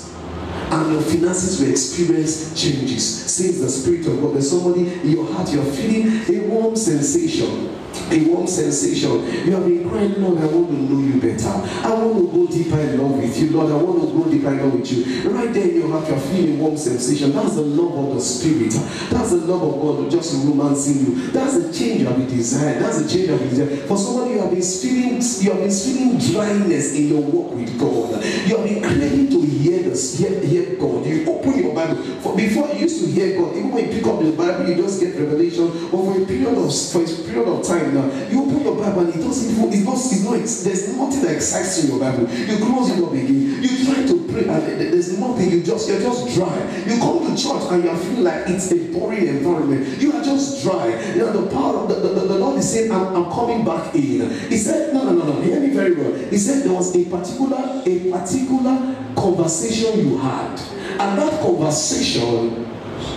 and 0.71 0.93
your 0.93 1.03
finances 1.03 1.61
will 1.61 1.71
experience 1.71 2.61
changes. 2.61 3.33
Says 3.33 3.61
the 3.61 3.69
Spirit 3.69 4.07
of 4.07 4.21
God. 4.21 4.35
There's 4.35 4.51
somebody 4.51 4.89
in 4.89 5.11
your 5.11 5.33
heart, 5.33 5.53
you're 5.53 5.65
feeling 5.65 6.23
a 6.29 6.49
warm 6.49 6.77
sensation. 6.77 7.73
A 8.11 8.25
warm 8.29 8.47
sensation. 8.47 9.25
You 9.47 9.53
have 9.53 9.67
been 9.67 9.89
crying, 9.89 10.21
Lord, 10.23 10.39
I 10.39 10.47
want 10.47 10.69
to 10.69 10.75
know 10.75 11.01
you 11.01 11.21
better. 11.21 11.49
I 11.49 11.93
want 11.95 12.17
to 12.19 12.31
go 12.33 12.47
deeper 12.47 12.79
in 12.81 13.01
love 13.01 13.19
with 13.19 13.39
you, 13.39 13.51
Lord. 13.51 13.73
I 13.73 13.77
want 13.77 14.01
to 14.03 14.17
go 14.17 14.31
deeper 14.31 14.53
in 14.53 14.59
love 14.61 14.75
with 14.75 14.93
you. 14.93 15.31
Right 15.31 15.53
there 15.53 15.69
in 15.69 15.77
your 15.77 15.89
heart, 15.91 16.09
you're 16.09 16.19
feeling 16.19 16.59
warm 16.59 16.77
sensation. 16.77 17.33
That's 17.33 17.55
the 17.55 17.63
love 17.63 18.09
of 18.09 18.15
the 18.15 18.21
Spirit. 18.21 18.73
That's 19.11 19.31
the 19.31 19.39
love 19.39 19.63
of 19.63 19.81
God 19.81 20.11
just 20.11 20.35
romancing 20.45 21.07
you. 21.07 21.31
That's 21.31 21.55
the 21.59 21.73
change 21.73 22.01
you 22.03 22.07
have 22.07 22.17
been. 22.17 22.29
That's 22.29 23.03
the 23.03 23.09
change 23.09 23.29
you 23.29 23.37
have 23.37 23.51
desired. 23.51 23.81
For 23.89 23.97
somebody, 23.97 24.35
you 24.35 24.41
have 24.41 24.51
been 24.51 24.63
feeling, 24.63 25.21
you 25.21 25.51
have 25.51 25.61
been 25.61 25.71
feeling 25.71 26.19
dryness 26.19 26.95
in 26.95 27.09
your 27.09 27.23
walk 27.23 27.55
with 27.55 27.79
God. 27.79 28.25
You 28.47 28.57
have 28.57 28.65
been 28.65 28.83
craving 28.83 29.31
to 29.31 29.41
hear 29.41 29.83
this, 29.83 30.19
hear, 30.19 30.41
hear 30.41 30.77
God. 30.77 31.05
You 31.07 31.27
open 31.31 31.59
your 31.59 31.75
Bible. 31.87 32.21
For 32.21 32.37
before 32.37 32.69
you 32.73 32.81
used 32.81 33.05
to 33.05 33.11
hear 33.11 33.39
God, 33.39 33.57
even 33.57 33.73
when 33.73 33.87
you 33.87 33.93
pick 33.93 34.07
up 34.07 34.21
the 34.21 34.33
Bible, 34.33 34.69
you 34.69 34.75
just 34.75 35.01
get 35.01 35.15
revelation. 35.15 35.69
But 35.91 35.99
for 36.03 36.23
a 36.23 36.27
period 36.27 36.59
of 36.59 36.71
for 36.71 37.03
a 37.03 37.07
period 37.07 37.49
of 37.49 37.67
time 37.67 37.95
now, 37.95 38.07
you 38.29 38.43
open 38.43 38.63
your 38.63 38.77
Bible 38.77 39.01
and 39.01 39.15
it 39.15 39.23
doesn't 39.23 39.57
it's 39.73 40.25
not, 40.25 40.37
it's 40.37 40.63
there's 40.65 40.97
nothing 40.97 41.23
that 41.23 41.35
excites 41.37 41.85
you 41.85 41.95
in 41.95 41.99
your 41.99 42.01
Bible. 42.01 42.29
You 42.31 42.57
close 42.59 42.91
it 42.91 43.03
up 43.03 43.13
again. 43.13 43.63
You 43.63 43.85
try 43.85 44.07
to 44.07 44.17
pray 44.31 44.49
and 44.49 44.81
there's 44.81 45.19
nothing. 45.19 45.51
You 45.51 45.63
just 45.63 45.89
you're 45.89 46.01
just 46.01 46.35
dry. 46.35 46.57
You 46.87 46.99
come 46.99 47.25
to 47.25 47.33
church 47.37 47.63
and 47.71 47.85
you 47.85 47.97
feel 47.97 48.23
like 48.23 48.49
it's 48.49 48.71
a 48.73 48.79
boring 48.93 49.27
environment. 49.27 50.01
You 50.01 50.13
are 50.13 50.23
just 50.23 50.63
dry. 50.63 50.89
You 51.15 51.21
know 51.27 51.33
the 51.33 51.51
power 51.51 51.77
of 51.79 51.89
the, 51.89 51.95
the, 51.97 52.09
the, 52.09 52.27
the 52.27 52.39
Lord 52.39 52.59
is 52.59 52.71
saying, 52.71 52.91
I'm, 52.91 53.15
I'm 53.15 53.31
coming 53.31 53.65
back 53.65 53.95
in. 53.95 54.31
He 54.51 54.57
said, 54.59 54.93
No, 54.95 55.05
no, 55.05 55.13
no, 55.13 55.25
no. 55.33 55.41
Hear 55.41 55.61
me 55.61 55.71
very 55.71 55.95
well. 55.95 56.13
He 56.31 56.39
said 56.39 56.65
there 56.65 56.73
was 56.73 56.95
a 56.95 57.05
particular 57.05 57.83
a 57.87 58.11
particular 58.11 58.97
conversation 59.17 59.99
you 60.09 60.19
had, 60.19 60.57
and 60.99 61.19
that 61.19 61.41
conversation 61.41 62.67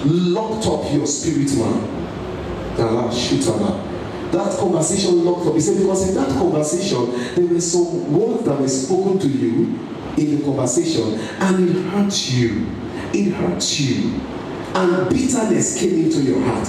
locked 0.06 0.66
up 0.68 0.92
your 0.94 1.06
spirit 1.08 1.52
man. 1.58 1.96
That 4.32 4.58
conversation 4.60 5.26
locked 5.26 5.48
up. 5.48 5.54
He 5.56 5.62
said, 5.62 5.78
because 5.78 6.10
in 6.10 6.16
that 6.16 6.30
conversation, 6.30 7.12
there 7.36 7.46
were 7.48 7.60
some 7.60 8.14
words 8.14 8.44
that 8.46 8.60
were 8.60 8.68
spoken 8.68 9.20
to 9.20 9.28
you 9.28 9.78
in 10.18 10.38
the 10.38 10.44
conversation, 10.46 11.20
and 11.20 11.70
it 11.70 11.76
hurt 11.90 12.30
you. 12.30 12.68
It 13.14 13.32
hurt 13.34 13.80
you. 13.80 14.20
And 14.80 15.10
bitterness 15.10 15.78
came 15.78 16.06
into 16.06 16.22
your 16.22 16.40
heart. 16.40 16.66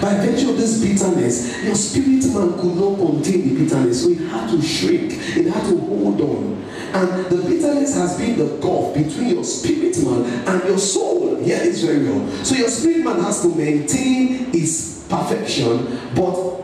By 0.00 0.24
virtue 0.24 0.50
of 0.50 0.56
this 0.56 0.80
bitterness, 0.80 1.64
your 1.64 1.74
spirit 1.74 2.24
man 2.32 2.52
could 2.60 2.76
not 2.76 2.96
contain 2.96 3.48
the 3.48 3.64
bitterness. 3.64 4.04
So 4.04 4.10
it 4.10 4.18
had 4.28 4.48
to 4.50 4.62
shrink. 4.62 5.14
It 5.36 5.46
had 5.52 5.68
to 5.68 5.76
hold 5.80 6.20
on. 6.20 6.62
And 6.92 7.26
the 7.26 7.42
bitterness 7.42 7.96
has 7.96 8.16
been 8.16 8.38
the 8.38 8.56
gulf 8.58 8.94
between 8.94 9.30
your 9.30 9.42
spirit 9.42 9.98
man 10.04 10.24
and 10.46 10.62
your 10.62 10.78
soul. 10.78 11.42
Here 11.42 11.60
is 11.60 11.82
very 11.82 12.08
well. 12.08 12.28
So 12.44 12.54
your 12.54 12.68
spirit 12.68 13.02
man 13.02 13.18
has 13.20 13.42
to 13.42 13.48
maintain 13.48 14.50
its 14.54 15.08
perfection, 15.08 15.98
but 16.14 16.62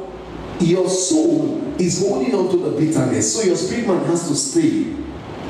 your 0.61 0.89
soul 0.89 1.75
is 1.81 2.01
holding 2.01 2.33
on 2.33 2.49
to 2.53 2.59
the 2.59 2.71
bitterness. 2.79 3.35
So 3.35 3.43
your 3.43 3.57
spirit 3.57 3.89
man 3.89 4.05
has 4.05 4.29
to 4.29 4.37
stay 4.37 4.85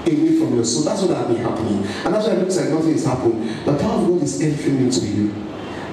away 0.06 0.38
from 0.38 0.54
your 0.54 0.64
soul. 0.64 0.84
That's 0.84 1.02
what 1.02 1.16
has 1.16 1.26
been 1.26 1.44
happening. 1.44 1.84
And 1.84 2.14
that's 2.14 2.26
why 2.26 2.34
it 2.34 2.38
looks 2.38 2.56
like 2.56 2.70
nothing 2.70 2.94
is 2.94 3.04
happening. 3.04 3.64
The 3.64 3.76
power 3.78 4.02
of 4.02 4.08
God 4.08 4.22
is 4.22 4.40
entering 4.40 4.78
into 4.78 5.06
you. 5.06 5.30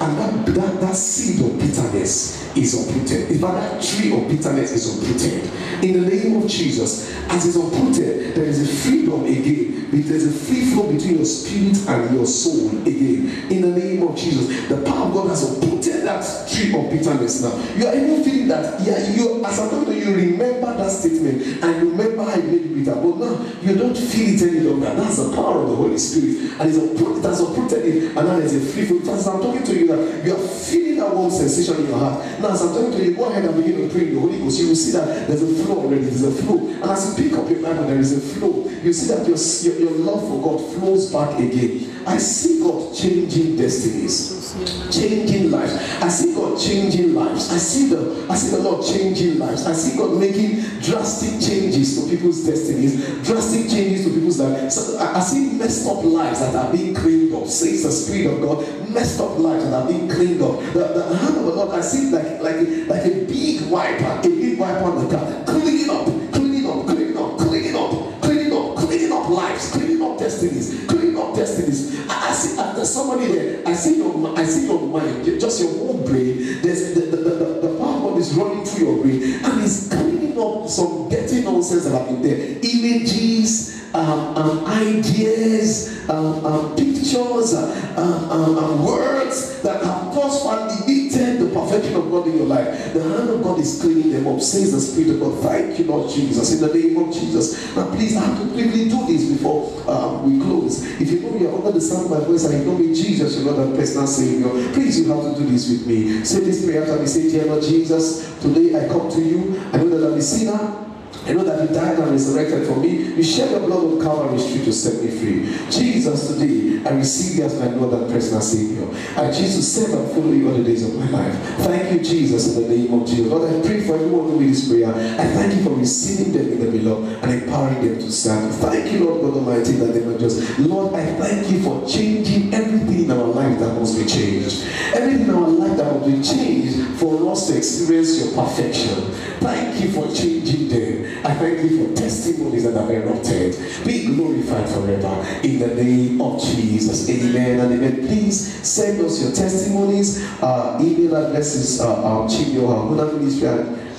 And 0.00 0.18
that, 0.18 0.46
that, 0.54 0.80
that 0.80 0.96
seed 0.96 1.44
of 1.44 1.58
bitterness 1.58 2.43
is 2.56 2.88
uprooted. 2.88 3.30
In 3.30 3.38
fact, 3.38 3.54
that 3.54 3.82
tree 3.82 4.12
of 4.16 4.28
bitterness 4.28 4.72
is 4.72 4.98
uprooted. 4.98 5.50
In 5.84 6.02
the 6.02 6.10
name 6.10 6.42
of 6.42 6.48
Jesus, 6.48 7.12
as 7.28 7.46
it's 7.46 7.56
uprooted, 7.56 8.34
there 8.34 8.44
is 8.44 8.62
a 8.62 8.88
freedom 8.88 9.24
again. 9.24 9.72
There's 9.90 10.26
a 10.26 10.32
free 10.32 10.72
flow 10.72 10.92
between 10.92 11.16
your 11.16 11.24
spirit 11.24 11.76
and 11.88 12.16
your 12.16 12.26
soul 12.26 12.68
again. 12.82 13.50
In 13.50 13.62
the 13.62 13.78
name 13.78 14.02
of 14.02 14.16
Jesus, 14.16 14.68
the 14.68 14.82
power 14.82 15.06
of 15.06 15.14
God 15.14 15.28
has 15.28 15.56
uprooted 15.56 16.02
that 16.02 16.48
tree 16.50 16.74
of 16.74 16.90
bitterness 16.90 17.42
now. 17.42 17.56
You 17.76 17.86
are 17.86 17.94
even 17.94 18.24
feeling 18.24 18.48
that, 18.48 18.80
yeah, 18.80 18.98
you 19.12 19.44
as 19.44 19.58
I'm 19.58 19.70
talking 19.70 19.86
to 19.86 19.94
you, 19.94 20.14
remember 20.14 20.76
that 20.76 20.90
statement 20.90 21.62
and 21.62 21.90
remember 21.92 22.24
how 22.24 22.36
you 22.36 22.42
made 22.42 22.62
it 22.62 22.74
bitter. 22.74 22.94
But 22.94 23.16
now 23.18 23.46
you 23.62 23.76
don't 23.76 23.96
feel 23.96 24.34
it 24.34 24.42
any 24.42 24.60
longer. 24.60 24.94
That's 24.94 25.16
the 25.16 25.34
power 25.34 25.62
of 25.62 25.70
the 25.70 25.76
Holy 25.76 25.98
Spirit. 25.98 26.60
And 26.60 26.68
it's 26.68 26.78
uprooted, 26.78 27.24
it 27.24 27.28
has 27.28 27.40
uprooted 27.40 27.84
it, 27.84 28.16
and 28.16 28.28
now 28.28 28.38
there's 28.38 28.54
a 28.54 28.60
free 28.60 28.86
flow. 28.86 29.14
As 29.14 29.28
I'm 29.28 29.40
talking 29.40 29.62
to 29.62 29.74
you, 29.74 29.86
you 30.24 30.34
are 30.34 30.48
feeling 30.48 30.96
that 30.96 31.14
warm 31.14 31.30
sensation 31.30 31.84
in 31.84 31.86
your 31.86 31.98
heart. 31.98 32.24
Now, 32.44 32.50
as 32.50 32.60
I'm 32.60 32.74
talking 32.74 32.92
to 32.92 33.04
you, 33.06 33.14
go 33.16 33.24
ahead 33.30 33.46
and 33.46 33.56
begin 33.56 33.88
to 33.88 33.94
pray 33.94 34.08
in 34.08 34.16
the 34.16 34.20
Holy 34.20 34.38
Ghost. 34.38 34.60
You 34.60 34.68
will 34.68 34.76
see 34.76 34.92
that 34.92 35.26
there's 35.26 35.42
a 35.42 35.64
flow 35.64 35.78
already. 35.80 36.04
There's 36.04 36.24
a 36.24 36.42
flow. 36.42 36.58
And 36.68 36.84
as 36.84 37.18
you 37.18 37.24
pick 37.30 37.38
up 37.38 37.48
your 37.48 37.62
Bible, 37.62 37.84
there 37.84 37.98
is 37.98 38.12
a 38.12 38.20
flow. 38.20 38.68
You 38.68 38.92
see 38.92 39.06
that 39.14 39.26
your, 39.26 39.38
your, 39.38 39.88
your 39.88 39.98
love 40.04 40.28
for 40.28 40.42
God 40.42 40.74
flows 40.74 41.10
back 41.10 41.38
again. 41.38 42.02
I 42.06 42.18
see 42.18 42.60
God 42.60 42.94
changing 42.94 43.56
destinies, 43.56 44.52
changing 44.94 45.50
lives. 45.50 45.72
I 46.02 46.08
see 46.08 46.34
God 46.34 46.60
changing 46.60 47.14
lives. 47.14 47.50
I 47.50 47.56
see 47.56 47.88
the 47.88 48.26
I 48.28 48.34
see 48.34 48.54
the 48.54 48.62
Lord 48.62 48.84
changing 48.84 49.38
lives. 49.38 49.66
I 49.66 49.72
see 49.72 49.96
God 49.96 50.20
making 50.20 50.60
drastic 50.80 51.40
changes 51.40 51.98
to 51.98 52.10
people's 52.10 52.44
destinies, 52.44 53.06
drastic 53.26 53.70
changes 53.70 54.04
to 54.04 54.12
people's 54.12 54.38
lives. 54.38 54.74
So 54.74 54.98
I, 54.98 55.16
I 55.16 55.20
see 55.20 55.56
messed 55.56 55.88
up 55.88 56.04
lives 56.04 56.40
that 56.40 56.54
are 56.54 56.70
being 56.70 56.94
cleaned 56.94 57.34
up. 57.34 57.46
Says 57.46 57.84
the 57.84 57.90
Spirit 57.90 58.34
of 58.34 58.42
God, 58.42 58.83
messed 58.94 59.20
up 59.20 59.38
lives 59.38 59.64
that 59.64 59.74
are 59.74 59.88
being 59.88 60.08
cleaned 60.08 60.40
up. 60.40 60.58
The, 60.72 60.86
the 60.94 61.16
hand 61.16 61.36
of 61.36 61.44
the 61.44 61.50
Lord, 61.50 61.70
I 61.74 61.80
see 61.80 62.10
like 62.10 62.40
like 62.40 62.56
like 62.88 63.04
a 63.04 63.24
big 63.26 63.68
wiper, 63.68 64.20
a 64.20 64.22
big 64.22 64.58
wiper 64.58 64.84
on 64.84 65.04
the 65.04 65.16
car, 65.16 65.44
cleaning 65.44 65.90
up, 65.90 66.06
cleaning 66.32 66.66
up, 66.70 66.86
cleaning 66.86 67.16
up, 67.18 67.38
cleaning 67.38 67.76
up, 67.76 68.22
cleaning 68.22 68.52
up, 68.52 68.76
cleaning 68.76 69.12
up 69.12 69.28
lives, 69.28 69.72
cleaning 69.72 70.02
up 70.02 70.18
destinies, 70.18 70.86
cleaning 70.86 71.18
up 71.18 71.34
destinies. 71.34 72.08
I, 72.08 72.30
I 72.30 72.32
see 72.32 72.58
uh, 72.58 72.72
there's 72.72 72.90
somebody 72.90 73.26
there. 73.32 73.62
I 73.66 73.74
see 73.74 73.98
your 73.98 74.38
I 74.38 74.44
see 74.44 74.66
your 74.66 74.80
mind, 74.80 75.24
just 75.24 75.60
your 75.60 75.72
whole 75.72 75.98
brain. 76.06 76.62
There's 76.62 76.94
the 76.94 77.00
the, 77.00 77.16
the, 77.16 77.30
the, 77.30 77.68
the 77.68 77.78
power 77.78 78.12
of 78.12 78.18
is 78.18 78.34
running 78.34 78.64
through 78.64 78.86
your 78.86 79.02
brain 79.02 79.22
and 79.44 79.62
it's 79.62 79.88
cleaning 79.88 80.38
up 80.38 80.68
some 80.68 81.08
dirty 81.08 81.42
nonsense 81.42 81.84
that 81.84 81.98
have 81.98 82.08
been 82.08 82.22
there. 82.22 82.58
Images, 82.62 83.82
um, 83.94 84.36
um, 84.36 84.64
ideas, 84.66 86.08
um, 86.08 86.44
um, 86.44 86.76
uh, 87.12 87.94
um, 87.96 88.30
um, 88.30 88.58
um, 88.58 88.84
words 88.84 89.60
that 89.62 89.84
have 89.84 90.14
far 90.14 90.68
limited 90.86 91.40
the 91.40 91.50
perfection 91.52 91.96
of 91.96 92.10
God 92.10 92.26
in 92.26 92.36
your 92.36 92.46
life. 92.46 92.92
The 92.92 93.02
hand 93.02 93.30
of 93.30 93.42
God 93.42 93.58
is 93.58 93.80
cleaning 93.80 94.12
them 94.12 94.26
up, 94.28 94.40
says 94.40 94.72
the 94.72 94.80
Spirit 94.80 95.16
of 95.16 95.20
God. 95.20 95.42
Thank 95.42 95.78
you, 95.78 95.84
Lord 95.86 96.10
Jesus, 96.10 96.52
in 96.54 96.66
the 96.66 96.72
name 96.72 96.96
of 96.96 97.12
Jesus. 97.12 97.74
Now, 97.74 97.90
please, 97.94 98.16
I 98.16 98.24
have 98.24 98.38
to 98.38 98.52
quickly 98.52 98.88
do 98.88 99.06
this 99.06 99.28
before 99.30 99.72
um, 99.90 100.38
we 100.38 100.44
close. 100.44 100.84
If 101.00 101.10
you 101.10 101.20
know 101.20 101.36
you're 101.36 101.54
under 101.54 101.72
the 101.72 101.80
sound 101.80 102.06
of 102.06 102.10
my 102.10 102.24
voice 102.26 102.44
and 102.44 102.60
you 102.60 102.70
know 102.70 102.78
me, 102.78 102.94
Jesus, 102.94 103.36
you're 103.36 103.54
not 103.54 103.60
a 103.60 103.76
personal 103.76 104.06
Savior, 104.06 104.48
please, 104.72 105.00
you 105.00 105.12
have 105.12 105.34
to 105.34 105.40
do 105.42 105.50
this 105.50 105.68
with 105.68 105.86
me. 105.86 106.24
Say 106.24 106.40
this 106.40 106.64
prayer 106.64 106.82
after 106.82 106.98
me. 106.98 107.06
Say, 107.06 107.30
Dear 107.30 107.46
Lord 107.46 107.62
Jesus, 107.62 108.38
today 108.40 108.84
I 108.84 108.88
come 108.88 109.10
to 109.10 109.20
you. 109.20 109.60
I 109.72 109.78
know 109.78 109.88
that 109.88 110.12
I'm 110.12 110.18
a 110.18 110.22
sinner. 110.22 110.84
I 111.26 111.32
know 111.32 111.44
that 111.44 111.68
you 111.68 111.74
died 111.74 111.98
and 111.98 112.10
resurrected 112.10 112.66
for 112.66 112.76
me. 112.76 112.88
You 113.14 113.22
shed 113.22 113.54
the 113.54 113.66
blood 113.66 113.84
on 113.84 114.00
Calvary's 114.00 114.46
tree 114.46 114.64
to 114.64 114.72
set 114.72 115.02
me 115.02 115.08
free. 115.10 115.70
Jesus, 115.70 116.28
today 116.28 116.84
I 116.84 116.96
receive 116.96 117.38
you 117.38 117.44
as 117.44 117.58
my 117.58 117.68
Lord 117.68 117.94
and 117.94 118.12
personal 118.12 118.42
Savior. 118.42 118.86
I 119.16 119.30
to 119.30 119.62
serve 119.62 119.98
and 119.98 120.10
follow 120.12 120.32
you 120.32 120.50
all 120.50 120.56
the 120.56 120.64
days 120.64 120.86
of 120.86 120.94
my 120.98 121.08
life. 121.08 121.34
Thank 121.64 121.92
you, 121.92 122.00
Jesus, 122.00 122.54
in 122.54 122.62
the 122.62 122.76
name 122.76 122.92
of 122.92 123.08
Jesus. 123.08 123.26
Lord, 123.26 123.50
I 123.50 123.66
pray 123.66 123.80
for 123.86 123.94
everyone 123.94 124.30
who 124.30 124.40
made 124.40 124.50
this 124.50 124.68
prayer. 124.68 124.88
I 124.88 125.24
thank 125.24 125.54
you 125.56 125.62
for 125.64 125.70
receiving 125.70 126.32
them 126.34 126.52
in 126.52 126.60
the 126.60 126.78
beloved 126.78 127.24
and 127.24 127.42
empowering 127.42 127.86
them 127.86 127.98
to 128.00 128.12
serve. 128.12 128.54
Thank 128.56 128.92
you, 128.92 129.04
Lord 129.04 129.22
God 129.22 129.38
Almighty, 129.38 129.72
that 129.72 129.94
they 129.94 130.04
are 130.04 130.18
just. 130.18 130.58
Lord, 130.58 130.94
I 130.94 131.06
thank 131.14 131.50
you 131.50 131.62
for 131.62 131.88
changing 131.88 132.52
everything 132.52 133.04
in 133.04 133.10
our 133.10 133.24
life 133.24 133.58
that 133.60 133.74
must 133.74 133.98
be 133.98 134.04
changed. 134.04 134.66
Everything 134.92 135.28
in 135.28 135.30
our 135.30 135.48
life 135.48 135.76
that 135.78 135.94
must 135.94 136.06
be 136.06 136.36
changed 136.36 136.98
for 136.98 137.32
us 137.32 137.48
to 137.48 137.56
experience 137.56 138.18
your 138.18 138.34
perfection. 138.34 139.10
Thank 139.40 139.80
you 139.82 139.90
for 139.92 140.12
changing 140.14 140.68
them. 140.68 141.13
I 141.24 141.32
thank 141.32 141.58
you 141.70 141.88
for 141.88 141.96
testimonies 141.96 142.64
that 142.64 142.74
have 142.78 142.90
erupted. 142.90 143.56
Be 143.86 144.14
glorified 144.14 144.68
forever 144.68 145.24
in 145.42 145.58
the 145.58 145.74
name 145.74 146.20
of 146.20 146.38
Jesus. 146.38 147.08
Amen 147.08 147.60
and 147.60 147.72
amen. 147.72 148.06
Please 148.06 148.62
send 148.62 149.00
us 149.02 149.22
your 149.22 149.32
testimonies. 149.32 150.22
Uh, 150.42 150.78
email 150.82 151.16
address 151.16 151.54
is 151.54 151.80
uh, 151.80 152.04
um, 152.04 152.26
at 152.26 152.30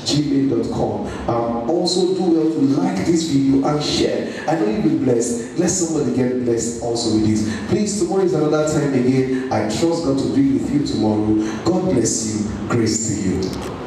gmail.com. 0.06 1.08
Um, 1.28 1.68
also, 1.68 2.14
do 2.14 2.24
well 2.32 2.44
to 2.44 2.60
like 2.80 3.04
this 3.08 3.24
video 3.30 3.68
and 3.68 3.84
share. 3.84 4.32
I 4.48 4.60
know 4.60 4.70
you'll 4.70 4.84
be 4.84 4.98
blessed. 5.04 5.58
Let 5.58 5.72
somebody 5.72 6.16
get 6.16 6.46
blessed 6.46 6.84
also 6.84 7.16
with 7.16 7.26
this. 7.26 7.70
Please, 7.70 8.00
tomorrow 8.00 8.24
is 8.24 8.34
another 8.36 8.72
time 8.72 8.94
again. 8.94 9.52
I 9.52 9.62
trust 9.62 10.04
God 10.06 10.20
to 10.20 10.36
be 10.36 10.60
with 10.60 10.72
you 10.72 10.86
tomorrow. 10.86 11.34
God 11.64 11.92
bless 11.92 12.36
you. 12.36 12.68
Grace 12.70 13.08
to 13.08 13.16
you. 13.30 13.85